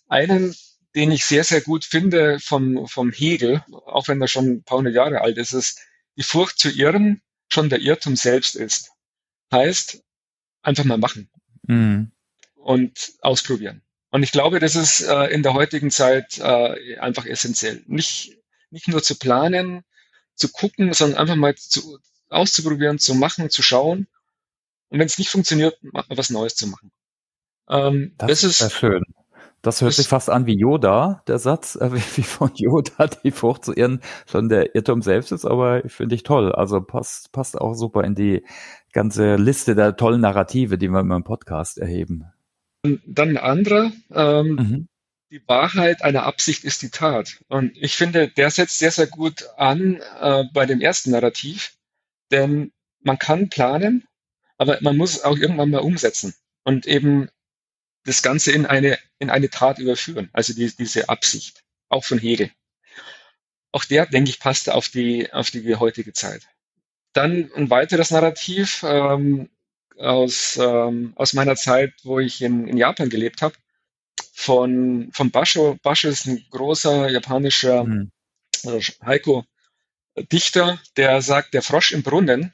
Einen, 0.09 0.55
den 0.95 1.11
ich 1.11 1.25
sehr, 1.25 1.45
sehr 1.45 1.61
gut 1.61 1.85
finde 1.85 2.39
vom, 2.41 2.87
vom 2.87 3.13
Hegel, 3.13 3.65
auch 3.87 4.09
wenn 4.09 4.21
er 4.21 4.29
schon 4.29 4.47
ein 4.47 4.63
paar 4.65 4.79
hundert 4.79 4.95
Jahre 4.95 5.21
alt 5.21 5.39
ist, 5.39 5.53
ist, 5.53 5.81
die 6.17 6.23
Furcht 6.23 6.59
zu 6.59 6.71
irren 6.71 7.23
schon 7.49 7.69
der 7.69 7.81
Irrtum 7.81 8.17
selbst 8.17 8.57
ist. 8.57 8.91
Heißt, 9.51 10.03
einfach 10.63 10.85
mal 10.85 10.99
machen 10.99 11.31
mhm. 11.63 12.13
und 12.55 13.13
ausprobieren. 13.21 13.83
Und 14.11 14.23
ich 14.23 14.33
glaube, 14.33 14.61
das 14.61 14.77
ist 14.77 15.01
äh, 15.01 15.27
in 15.29 15.43
der 15.43 15.55
heutigen 15.55 15.91
Zeit 15.91 16.39
äh, 16.39 16.99
einfach 16.99 17.25
essentiell. 17.25 17.83
Nicht, 17.87 18.37
nicht 18.71 18.89
nur 18.89 19.03
zu 19.03 19.19
planen, 19.19 19.85
zu 20.35 20.51
gucken, 20.51 20.93
sondern 20.93 21.19
einfach 21.19 21.37
mal 21.37 21.55
zu, 21.55 21.99
auszuprobieren, 22.29 22.99
zu 22.99 23.15
machen, 23.15 23.51
zu 23.51 23.63
schauen. 23.63 24.07
Und 24.89 24.99
wenn 24.99 25.07
es 25.07 25.19
nicht 25.19 25.31
funktioniert, 25.31 25.79
was 25.83 26.31
Neues 26.31 26.55
zu 26.55 26.67
machen. 26.67 26.93
Ähm, 27.69 28.15
das, 28.19 28.29
das 28.29 28.45
ist 28.45 28.59
sehr 28.59 28.71
schön. 28.71 29.03
Das 29.63 29.81
hört 29.81 29.93
sich 29.93 30.09
fast 30.09 30.29
an 30.29 30.47
wie 30.47 30.59
Yoda, 30.59 31.23
der 31.29 31.39
Satz, 31.39 31.77
äh, 31.77 31.93
wie 32.17 32.23
von 32.23 32.51
Yoda, 32.55 33.07
die 33.07 33.31
Frucht 33.31 33.65
zu 33.65 33.73
irren, 33.73 34.01
schon 34.27 34.49
der 34.49 34.75
Irrtum 34.75 35.03
selbst 35.03 35.31
ist, 35.31 35.45
aber 35.45 35.83
finde 35.87 36.17
ich 36.17 36.25
toll. 36.25 36.53
Also 36.53 36.81
passt, 36.81 37.33
passt 37.33 37.59
auch 37.61 37.75
super 37.75 38.03
in 38.03 38.17
die 38.17 38.45
ganze 38.93 39.37
Liste 39.37 39.75
der 39.77 39.97
tollen 39.97 40.21
Narrative, 40.21 40.79
die 40.79 40.89
wir 40.89 41.01
im 41.01 41.25
Podcast 41.25 41.79
erheben. 41.79 42.25
Und 42.83 43.01
dann 43.07 43.31
ein 43.31 43.39
anderer, 43.39 43.93
ähm, 44.11 44.49
mhm. 44.55 44.89
die 45.31 45.43
Wahrheit 45.47 46.03
einer 46.03 46.25
Absicht 46.25 46.65
ist 46.65 46.83
die 46.83 46.91
Tat. 46.91 47.39
Und 47.47 47.77
ich 47.77 47.95
finde, 47.95 48.27
der 48.27 48.51
setzt 48.51 48.81
sehr, 48.81 48.91
sehr 48.91 49.07
gut 49.07 49.45
an 49.57 50.01
äh, 50.21 50.45
bei 50.53 50.67
dem 50.67 50.81
ersten 50.81 51.13
Narrativ, 51.13 51.77
denn 52.33 52.73
man 53.01 53.19
kann 53.19 53.49
planen, 53.49 54.05
aber 54.59 54.79
man 54.81 54.97
muss 54.97 55.17
es 55.17 55.25
auch 55.25 55.37
irgendwann 55.37 55.71
mal 55.71 55.83
umsetzen 55.83 56.35
und 56.65 56.87
eben 56.87 57.29
das 58.05 58.23
Ganze 58.23 58.53
in 58.53 58.67
eine, 58.67 58.99
in 59.19 59.31
eine 59.31 59.51
Tat 59.51 59.79
überführen, 59.79 60.29
also 60.33 60.55
die, 60.55 60.75
diese 60.75 61.09
Absicht, 61.09 61.63
auch 61.89 62.05
von 62.05 62.19
Hegel. 62.19 62.51
Auch 63.73 63.85
der, 63.85 64.07
denke 64.07 64.31
ich, 64.31 64.39
passt 64.39 64.69
auf 64.69 64.89
die, 64.89 65.33
auf 65.33 65.51
die 65.51 65.77
heutige 65.77 66.13
Zeit. 66.13 66.47
Dann 67.13 67.51
ein 67.55 67.71
weiteres 67.71 68.11
Narrativ 68.11 68.85
ähm, 68.87 69.49
aus, 69.99 70.57
ähm, 70.57 71.13
aus 71.17 71.33
meiner 71.33 71.57
Zeit, 71.57 71.93
wo 72.03 72.19
ich 72.19 72.43
in, 72.43 72.67
in 72.67 72.77
Japan 72.77 73.09
gelebt 73.09 73.43
habe, 73.43 73.55
von, 74.33 75.11
von 75.13 75.31
Basho. 75.31 75.79
Basho 75.83 76.09
ist 76.09 76.27
ein 76.27 76.45
großer 76.51 77.11
japanischer 77.11 77.85
mhm. 77.85 78.11
äh, 78.65 78.81
Heiko-Dichter, 79.05 80.81
der 80.97 81.23
sagt, 81.23 81.55
der 81.55 81.63
Frosch 81.63 81.93
im 81.93 82.03
Brunnen 82.03 82.53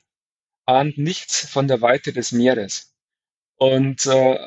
ahnt 0.66 0.98
nichts 0.98 1.48
von 1.48 1.66
der 1.66 1.80
Weite 1.80 2.12
des 2.12 2.32
Meeres. 2.32 2.94
Und 3.56 4.06
äh, 4.06 4.38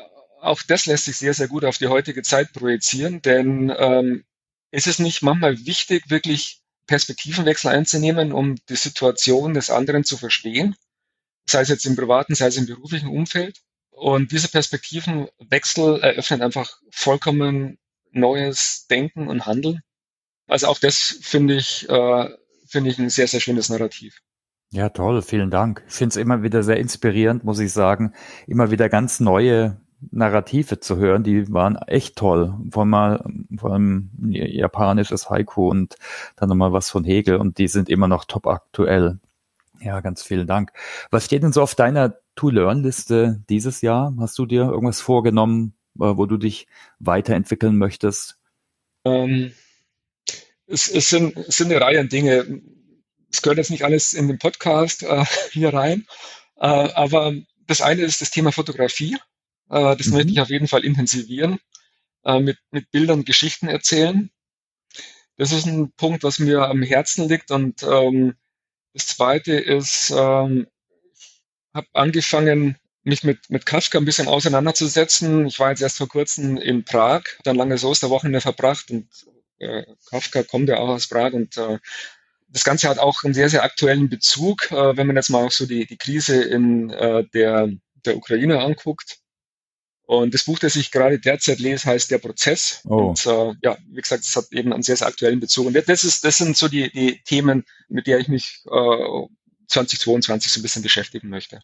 auch 0.42 0.62
das 0.62 0.86
lässt 0.86 1.04
sich 1.04 1.16
sehr, 1.16 1.34
sehr 1.34 1.48
gut 1.48 1.64
auf 1.64 1.78
die 1.78 1.86
heutige 1.86 2.22
Zeit 2.22 2.52
projizieren, 2.52 3.22
denn 3.22 3.72
ähm, 3.76 4.24
ist 4.70 4.86
es 4.86 4.98
nicht 4.98 5.22
manchmal 5.22 5.64
wichtig, 5.66 6.10
wirklich 6.10 6.60
Perspektivenwechsel 6.86 7.70
einzunehmen, 7.70 8.32
um 8.32 8.56
die 8.68 8.76
Situation 8.76 9.54
des 9.54 9.70
anderen 9.70 10.04
zu 10.04 10.16
verstehen, 10.16 10.74
sei 11.46 11.60
es 11.60 11.68
jetzt 11.68 11.86
im 11.86 11.94
privaten, 11.94 12.34
sei 12.34 12.46
es 12.46 12.56
im 12.56 12.66
beruflichen 12.66 13.08
Umfeld. 13.08 13.60
Und 13.90 14.32
diese 14.32 14.48
Perspektivenwechsel 14.48 16.00
eröffnen 16.00 16.42
einfach 16.42 16.76
vollkommen 16.90 17.78
neues 18.10 18.86
Denken 18.90 19.28
und 19.28 19.46
Handeln. 19.46 19.80
Also 20.48 20.66
auch 20.66 20.78
das 20.78 21.18
finde 21.22 21.54
ich, 21.54 21.88
äh, 21.88 22.28
finde 22.66 22.90
ich 22.90 22.98
ein 22.98 23.10
sehr, 23.10 23.28
sehr 23.28 23.40
schönes 23.40 23.68
Narrativ. 23.68 24.18
Ja, 24.70 24.88
toll, 24.88 25.22
vielen 25.22 25.50
Dank. 25.50 25.84
Ich 25.86 25.94
finde 25.94 26.14
es 26.14 26.16
immer 26.16 26.42
wieder 26.42 26.62
sehr 26.62 26.78
inspirierend, 26.78 27.44
muss 27.44 27.60
ich 27.60 27.72
sagen, 27.72 28.14
immer 28.46 28.70
wieder 28.70 28.88
ganz 28.88 29.20
neue 29.20 29.80
Narrative 30.10 30.80
zu 30.80 30.96
hören, 30.96 31.22
die 31.22 31.52
waren 31.52 31.76
echt 31.76 32.16
toll. 32.16 32.54
Vor 32.70 32.84
mal, 32.84 33.24
vor 33.56 33.72
allem 33.72 34.10
japanisches 34.28 35.30
Haiku 35.30 35.68
und 35.68 35.96
dann 36.36 36.48
nochmal 36.48 36.72
was 36.72 36.90
von 36.90 37.04
Hegel 37.04 37.36
und 37.36 37.58
die 37.58 37.68
sind 37.68 37.88
immer 37.88 38.08
noch 38.08 38.24
top 38.24 38.46
aktuell. 38.46 39.18
Ja, 39.80 40.00
ganz 40.00 40.22
vielen 40.22 40.46
Dank. 40.46 40.72
Was 41.10 41.24
steht 41.24 41.42
denn 41.42 41.52
so 41.52 41.62
auf 41.62 41.74
deiner 41.74 42.16
To-Learn-Liste 42.36 43.42
dieses 43.48 43.80
Jahr? 43.80 44.14
Hast 44.20 44.38
du 44.38 44.46
dir 44.46 44.62
irgendwas 44.62 45.00
vorgenommen, 45.00 45.74
äh, 45.96 46.16
wo 46.16 46.26
du 46.26 46.36
dich 46.36 46.66
weiterentwickeln 46.98 47.76
möchtest? 47.76 48.38
Ähm, 49.04 49.52
es, 50.66 50.88
es, 50.88 51.08
sind, 51.10 51.36
es 51.36 51.56
sind 51.56 51.72
eine 51.72 51.80
Reihe 51.80 52.00
an 52.00 52.08
Dinge. 52.08 52.62
Es 53.30 53.42
gehört 53.42 53.58
jetzt 53.58 53.70
nicht 53.70 53.84
alles 53.84 54.14
in 54.14 54.28
den 54.28 54.38
Podcast 54.38 55.02
äh, 55.02 55.24
hier 55.50 55.74
rein, 55.74 56.06
äh, 56.56 56.66
aber 56.66 57.34
das 57.66 57.80
eine 57.80 58.02
ist 58.02 58.20
das 58.20 58.30
Thema 58.30 58.52
Fotografie. 58.52 59.16
Äh, 59.70 59.96
das 59.96 60.08
mhm. 60.08 60.14
möchte 60.14 60.32
ich 60.32 60.40
auf 60.40 60.50
jeden 60.50 60.68
Fall 60.68 60.84
intensivieren, 60.84 61.58
äh, 62.24 62.40
mit, 62.40 62.58
mit 62.70 62.90
Bildern 62.90 63.24
Geschichten 63.24 63.68
erzählen. 63.68 64.30
Das 65.36 65.52
ist 65.52 65.66
ein 65.66 65.92
Punkt, 65.92 66.22
was 66.22 66.38
mir 66.38 66.68
am 66.68 66.82
Herzen 66.82 67.28
liegt. 67.28 67.50
Und 67.50 67.82
ähm, 67.82 68.34
das 68.92 69.08
zweite 69.08 69.52
ist, 69.54 70.10
ähm, 70.16 70.66
ich 71.18 71.74
habe 71.74 71.88
angefangen, 71.94 72.76
mich 73.04 73.24
mit, 73.24 73.50
mit 73.50 73.66
Kafka 73.66 73.98
ein 73.98 74.04
bisschen 74.04 74.28
auseinanderzusetzen. 74.28 75.46
Ich 75.46 75.58
war 75.58 75.70
jetzt 75.70 75.82
erst 75.82 75.98
vor 75.98 76.08
kurzem 76.08 76.56
in 76.56 76.84
Prag, 76.84 77.22
dann 77.44 77.56
lange 77.56 77.78
so 77.78 77.90
ist 77.90 78.02
der 78.02 78.10
Wochenende 78.10 78.40
verbracht 78.40 78.90
und 78.90 79.08
äh, 79.58 79.84
Kafka 80.10 80.42
kommt 80.42 80.68
ja 80.68 80.78
auch 80.78 80.88
aus 80.88 81.08
Prag 81.08 81.32
und 81.32 81.56
äh, 81.56 81.78
das 82.48 82.64
Ganze 82.64 82.88
hat 82.88 82.98
auch 82.98 83.24
einen 83.24 83.34
sehr, 83.34 83.48
sehr 83.48 83.64
aktuellen 83.64 84.08
Bezug, 84.08 84.70
äh, 84.70 84.96
wenn 84.96 85.06
man 85.06 85.16
jetzt 85.16 85.30
mal 85.30 85.44
auch 85.44 85.50
so 85.50 85.66
die, 85.66 85.86
die 85.86 85.96
Krise 85.96 86.42
in 86.42 86.90
äh, 86.90 87.24
der, 87.32 87.70
der 88.04 88.16
Ukraine 88.16 88.60
anguckt. 88.60 89.18
Und 90.12 90.34
das 90.34 90.44
Buch, 90.44 90.58
das 90.58 90.76
ich 90.76 90.90
gerade 90.90 91.18
derzeit 91.18 91.58
lese, 91.58 91.86
heißt 91.86 92.10
Der 92.10 92.18
Prozess. 92.18 92.82
Oh. 92.84 93.08
Und 93.08 93.24
äh, 93.24 93.54
ja, 93.62 93.78
wie 93.88 94.02
gesagt, 94.02 94.24
es 94.24 94.36
hat 94.36 94.52
eben 94.52 94.70
einen 94.70 94.82
sehr, 94.82 94.96
sehr 94.96 95.06
aktuellen 95.06 95.40
Bezug. 95.40 95.66
Und 95.66 95.88
das, 95.88 96.04
ist, 96.04 96.22
das 96.22 96.36
sind 96.36 96.54
so 96.54 96.68
die, 96.68 96.92
die 96.92 97.22
Themen, 97.24 97.64
mit 97.88 98.06
der 98.06 98.18
ich 98.18 98.28
mich 98.28 98.62
äh, 98.66 99.26
2022 99.68 100.52
so 100.52 100.60
ein 100.60 100.62
bisschen 100.62 100.82
beschäftigen 100.82 101.30
möchte. 101.30 101.60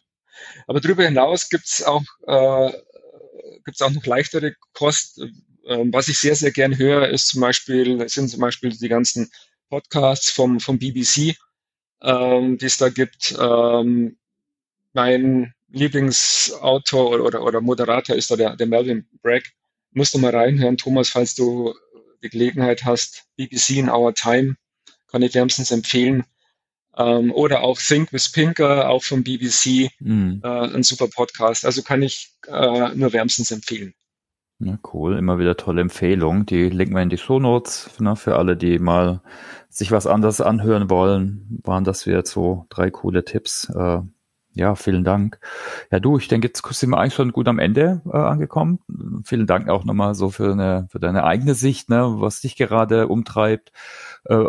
Aber 0.65 0.81
darüber 0.81 1.03
hinaus 1.03 1.49
gibt's 1.49 1.83
auch, 1.83 2.01
äh, 2.25 2.71
gibt's 3.65 3.83
auch 3.83 3.91
noch 3.91 4.03
leichtere 4.07 4.55
Kost. 4.73 5.19
Äh, 5.19 5.85
was 5.91 6.07
ich 6.07 6.17
sehr, 6.17 6.35
sehr 6.35 6.51
gern 6.51 6.75
höre, 6.75 7.07
ist 7.09 7.27
zum 7.27 7.41
Beispiel, 7.41 8.09
sind 8.09 8.29
zum 8.29 8.39
Beispiel 8.39 8.75
die 8.75 8.89
ganzen 8.89 9.29
Podcasts 9.69 10.31
vom, 10.31 10.59
vom 10.59 10.79
BBC, 10.79 11.35
ähm, 12.01 12.57
die 12.57 12.65
es 12.65 12.77
da 12.77 12.89
gibt. 12.89 13.35
Ähm, 13.39 14.17
mein 14.93 15.53
Lieblingsautor 15.71 17.11
oder, 17.11 17.23
oder, 17.23 17.43
oder 17.43 17.61
Moderator 17.61 18.15
ist 18.15 18.31
da 18.31 18.35
der, 18.35 18.55
der 18.55 18.67
Melvin 18.67 19.07
Bragg. 19.21 19.43
Musst 19.91 20.13
du 20.13 20.19
mal 20.19 20.35
reinhören, 20.35 20.77
Thomas, 20.77 21.09
falls 21.09 21.35
du 21.35 21.73
die 22.23 22.29
Gelegenheit 22.29 22.85
hast. 22.85 23.25
BBC 23.37 23.77
in 23.77 23.89
Our 23.89 24.13
Time 24.13 24.55
kann 25.07 25.21
ich 25.21 25.33
wärmstens 25.33 25.71
empfehlen. 25.71 26.25
Ähm, 26.97 27.31
oder 27.31 27.61
auch 27.61 27.79
Think 27.79 28.11
with 28.11 28.31
Pinker, 28.31 28.89
auch 28.89 29.03
vom 29.03 29.23
BBC, 29.23 29.89
mhm. 29.99 30.41
äh, 30.43 30.47
ein 30.47 30.83
super 30.83 31.07
Podcast. 31.07 31.65
Also 31.65 31.81
kann 31.81 32.01
ich 32.01 32.33
äh, 32.47 32.89
nur 32.95 33.13
wärmstens 33.13 33.51
empfehlen. 33.51 33.93
Ja, 34.61 34.77
cool, 34.93 35.17
immer 35.17 35.39
wieder 35.39 35.55
tolle 35.55 35.79
Empfehlung. 35.81 36.45
Die 36.45 36.69
linken 36.69 36.93
wir 36.93 37.01
in 37.01 37.09
die 37.09 37.17
Shownotes 37.17 37.89
ne, 37.99 38.17
für 38.17 38.35
alle, 38.35 38.57
die 38.57 38.77
mal 38.77 39.21
sich 39.69 39.91
was 39.91 40.05
anderes 40.05 40.41
anhören 40.41 40.89
wollen. 40.89 41.61
Waren 41.63 41.85
das 41.85 42.03
jetzt 42.03 42.31
so 42.31 42.65
drei 42.69 42.91
coole 42.91 43.23
Tipps. 43.23 43.69
Äh, 43.69 44.01
ja, 44.53 44.75
vielen 44.75 45.03
Dank. 45.03 45.39
Ja, 45.91 45.99
du, 45.99 46.17
ich 46.17 46.27
denke, 46.27 46.47
jetzt 46.47 46.65
sind 46.65 46.89
wir 46.89 46.97
eigentlich 46.97 47.13
schon 47.13 47.31
gut 47.31 47.47
am 47.47 47.59
Ende 47.59 48.01
äh, 48.11 48.17
angekommen. 48.17 48.79
Vielen 49.23 49.47
Dank 49.47 49.69
auch 49.69 49.85
nochmal 49.85 50.15
so 50.15 50.29
für, 50.29 50.51
eine, 50.51 50.87
für 50.91 50.99
deine 50.99 51.23
eigene 51.23 51.55
Sicht, 51.55 51.89
ne, 51.89 52.15
was 52.17 52.41
dich 52.41 52.55
gerade 52.55 53.07
umtreibt. 53.07 53.71
Äh, 54.25 54.45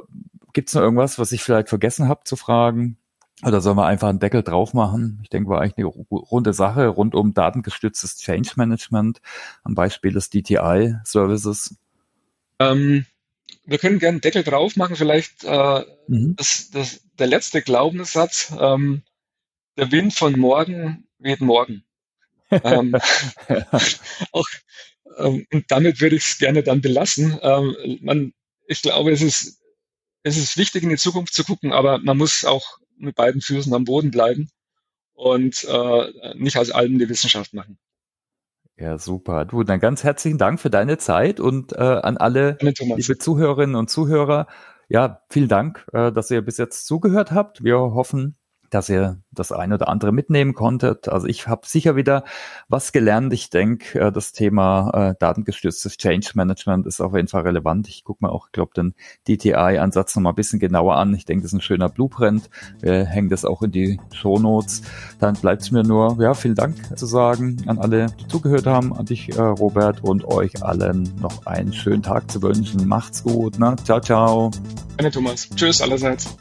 Gibt 0.53 0.69
es 0.69 0.75
noch 0.75 0.83
irgendwas, 0.83 1.19
was 1.19 1.33
ich 1.33 1.43
vielleicht 1.43 1.69
vergessen 1.69 2.09
habe 2.09 2.25
zu 2.25 2.37
fragen? 2.37 2.97
Oder 3.43 3.61
sollen 3.61 3.77
wir 3.77 3.87
einfach 3.87 4.09
einen 4.09 4.19
Deckel 4.19 4.43
drauf 4.43 4.75
machen? 4.75 5.21
Ich 5.23 5.31
denke, 5.31 5.49
war 5.49 5.61
eigentlich 5.61 5.79
eine 5.79 5.87
runde 5.87 6.53
Sache 6.53 6.89
rund 6.89 7.15
um 7.15 7.33
datengestütztes 7.33 8.19
Change 8.19 8.53
Management 8.57 9.21
am 9.63 9.75
Beispiel 9.75 10.13
des 10.13 10.29
DTI 10.29 10.97
Services. 11.05 11.77
Ähm, 12.59 13.07
wir 13.65 13.79
können 13.79 13.99
gerne 13.99 14.17
einen 14.17 14.21
Deckel 14.21 14.43
drauf 14.43 14.77
machen. 14.77 14.97
Vielleicht 14.97 15.45
äh, 15.45 15.85
mhm. 16.09 16.37
das, 16.37 16.71
das, 16.71 17.01
der 17.19 17.29
letzte 17.29 17.63
Glaubenssatz. 17.63 18.53
Ähm, 18.59 19.03
der 19.77 19.91
Wind 19.93 20.15
von 20.15 20.39
morgen 20.39 21.09
weht 21.19 21.41
morgen. 21.41 21.85
ähm, 22.51 22.97
auch, 24.33 24.47
ähm, 25.19 25.47
und 25.53 25.71
damit 25.71 26.01
würde 26.01 26.17
ich 26.17 26.27
es 26.27 26.39
gerne 26.39 26.63
dann 26.63 26.81
belassen. 26.81 27.39
Ähm, 27.43 27.99
man, 28.03 28.33
ich 28.67 28.83
glaube, 28.83 29.13
es 29.13 29.23
ist, 29.23 29.61
es 30.23 30.37
ist 30.37 30.57
wichtig, 30.57 30.83
in 30.83 30.91
die 30.91 30.97
Zukunft 30.97 31.35
zu 31.35 31.45
gucken, 31.45 31.73
aber 31.73 31.99
man 31.99 32.19
muss 32.19 32.45
auch 32.45 32.79
mit 32.97 33.15
beiden 33.15 33.41
Füßen 33.41 33.73
am 33.73 33.85
Boden 33.85 34.11
bleiben 34.11 34.51
und 35.15 35.65
äh, 35.65 36.35
nicht 36.35 36.57
aus 36.57 36.71
allem 36.71 36.99
die 36.99 37.09
Wissenschaft 37.09 37.55
machen. 37.55 37.79
Ja, 38.77 38.99
super. 38.99 39.45
Du, 39.45 39.63
dann 39.63 39.79
ganz 39.79 40.05
herzlichen 40.05 40.39
Dank 40.39 40.59
für 40.59 40.71
deine 40.71 40.97
Zeit 40.97 41.39
und 41.39 41.73
äh, 41.73 41.77
an 41.77 42.17
alle 42.17 42.57
liebe 42.61 43.19
Zuhörerinnen 43.19 43.77
und 43.77 43.91
Zuhörer. 43.91 44.47
Ja, 44.89 45.23
vielen 45.29 45.49
Dank, 45.49 45.87
äh, 45.93 46.11
dass 46.11 46.31
ihr 46.31 46.41
bis 46.41 46.57
jetzt 46.57 46.87
zugehört 46.87 47.31
habt. 47.31 47.63
Wir 47.63 47.77
hoffen, 47.77 48.37
dass 48.71 48.89
ihr 48.89 49.21
das 49.33 49.53
eine 49.53 49.75
oder 49.75 49.89
andere 49.89 50.13
mitnehmen 50.13 50.55
konntet. 50.55 51.09
Also 51.09 51.27
ich 51.27 51.47
habe 51.47 51.67
sicher 51.67 51.97
wieder 51.97 52.25
was 52.69 52.93
gelernt. 52.93 53.33
Ich 53.33 53.51
denke, 53.51 54.01
äh, 54.01 54.13
das 54.13 54.33
Thema 54.33 54.91
äh, 55.11 55.15
datengestütztes 55.19 55.97
Change 55.97 56.31
Management 56.35 56.87
ist 56.87 57.01
auf 57.01 57.15
jeden 57.15 57.29
Fall 57.29 57.43
relevant. 57.43 57.89
Ich 57.89 58.05
gucke 58.05 58.25
mir 58.25 58.33
auch, 58.33 58.51
glaube, 58.53 58.73
den 58.75 58.95
DTI-Ansatz 59.29 60.17
noch 60.17 60.23
mal 60.23 60.31
ein 60.31 60.37
bisschen 60.37 60.59
genauer 60.59 60.97
an. 60.97 61.15
Ich 61.15 61.25
denke, 61.25 61.43
das 61.43 61.53
ist 61.53 61.59
ein 61.59 61.63
schöner 61.63 61.89
Blueprint. 61.89 62.49
Wir 62.81 63.05
hängen 63.05 63.29
das 63.29 63.45
auch 63.45 63.63
in 63.63 63.73
die 63.73 64.01
Show 64.13 64.39
Notes. 64.39 64.83
Dann 65.19 65.35
bleibt 65.35 65.63
es 65.63 65.71
mir 65.71 65.83
nur, 65.83 66.17
ja, 66.21 66.35
vielen 66.35 66.55
Dank 66.55 66.77
zu 66.97 67.07
sagen 67.07 67.57
an 67.67 67.79
alle, 67.79 68.07
die 68.21 68.27
zugehört 68.29 68.67
haben, 68.67 68.95
an 68.95 69.07
dich, 69.07 69.37
äh, 69.37 69.41
Robert, 69.41 70.03
und 70.05 70.25
euch 70.25 70.63
allen 70.63 71.13
noch 71.21 71.47
einen 71.47 71.73
schönen 71.73 72.03
Tag 72.03 72.31
zu 72.31 72.41
wünschen. 72.43 72.87
Macht's 72.87 73.23
gut, 73.23 73.59
ne? 73.59 73.77
Ciao, 73.85 74.01
ciao. 74.01 74.51
Danke, 74.97 75.13
Thomas. 75.13 75.49
Tschüss 75.55 75.81
allerseits. 75.81 76.37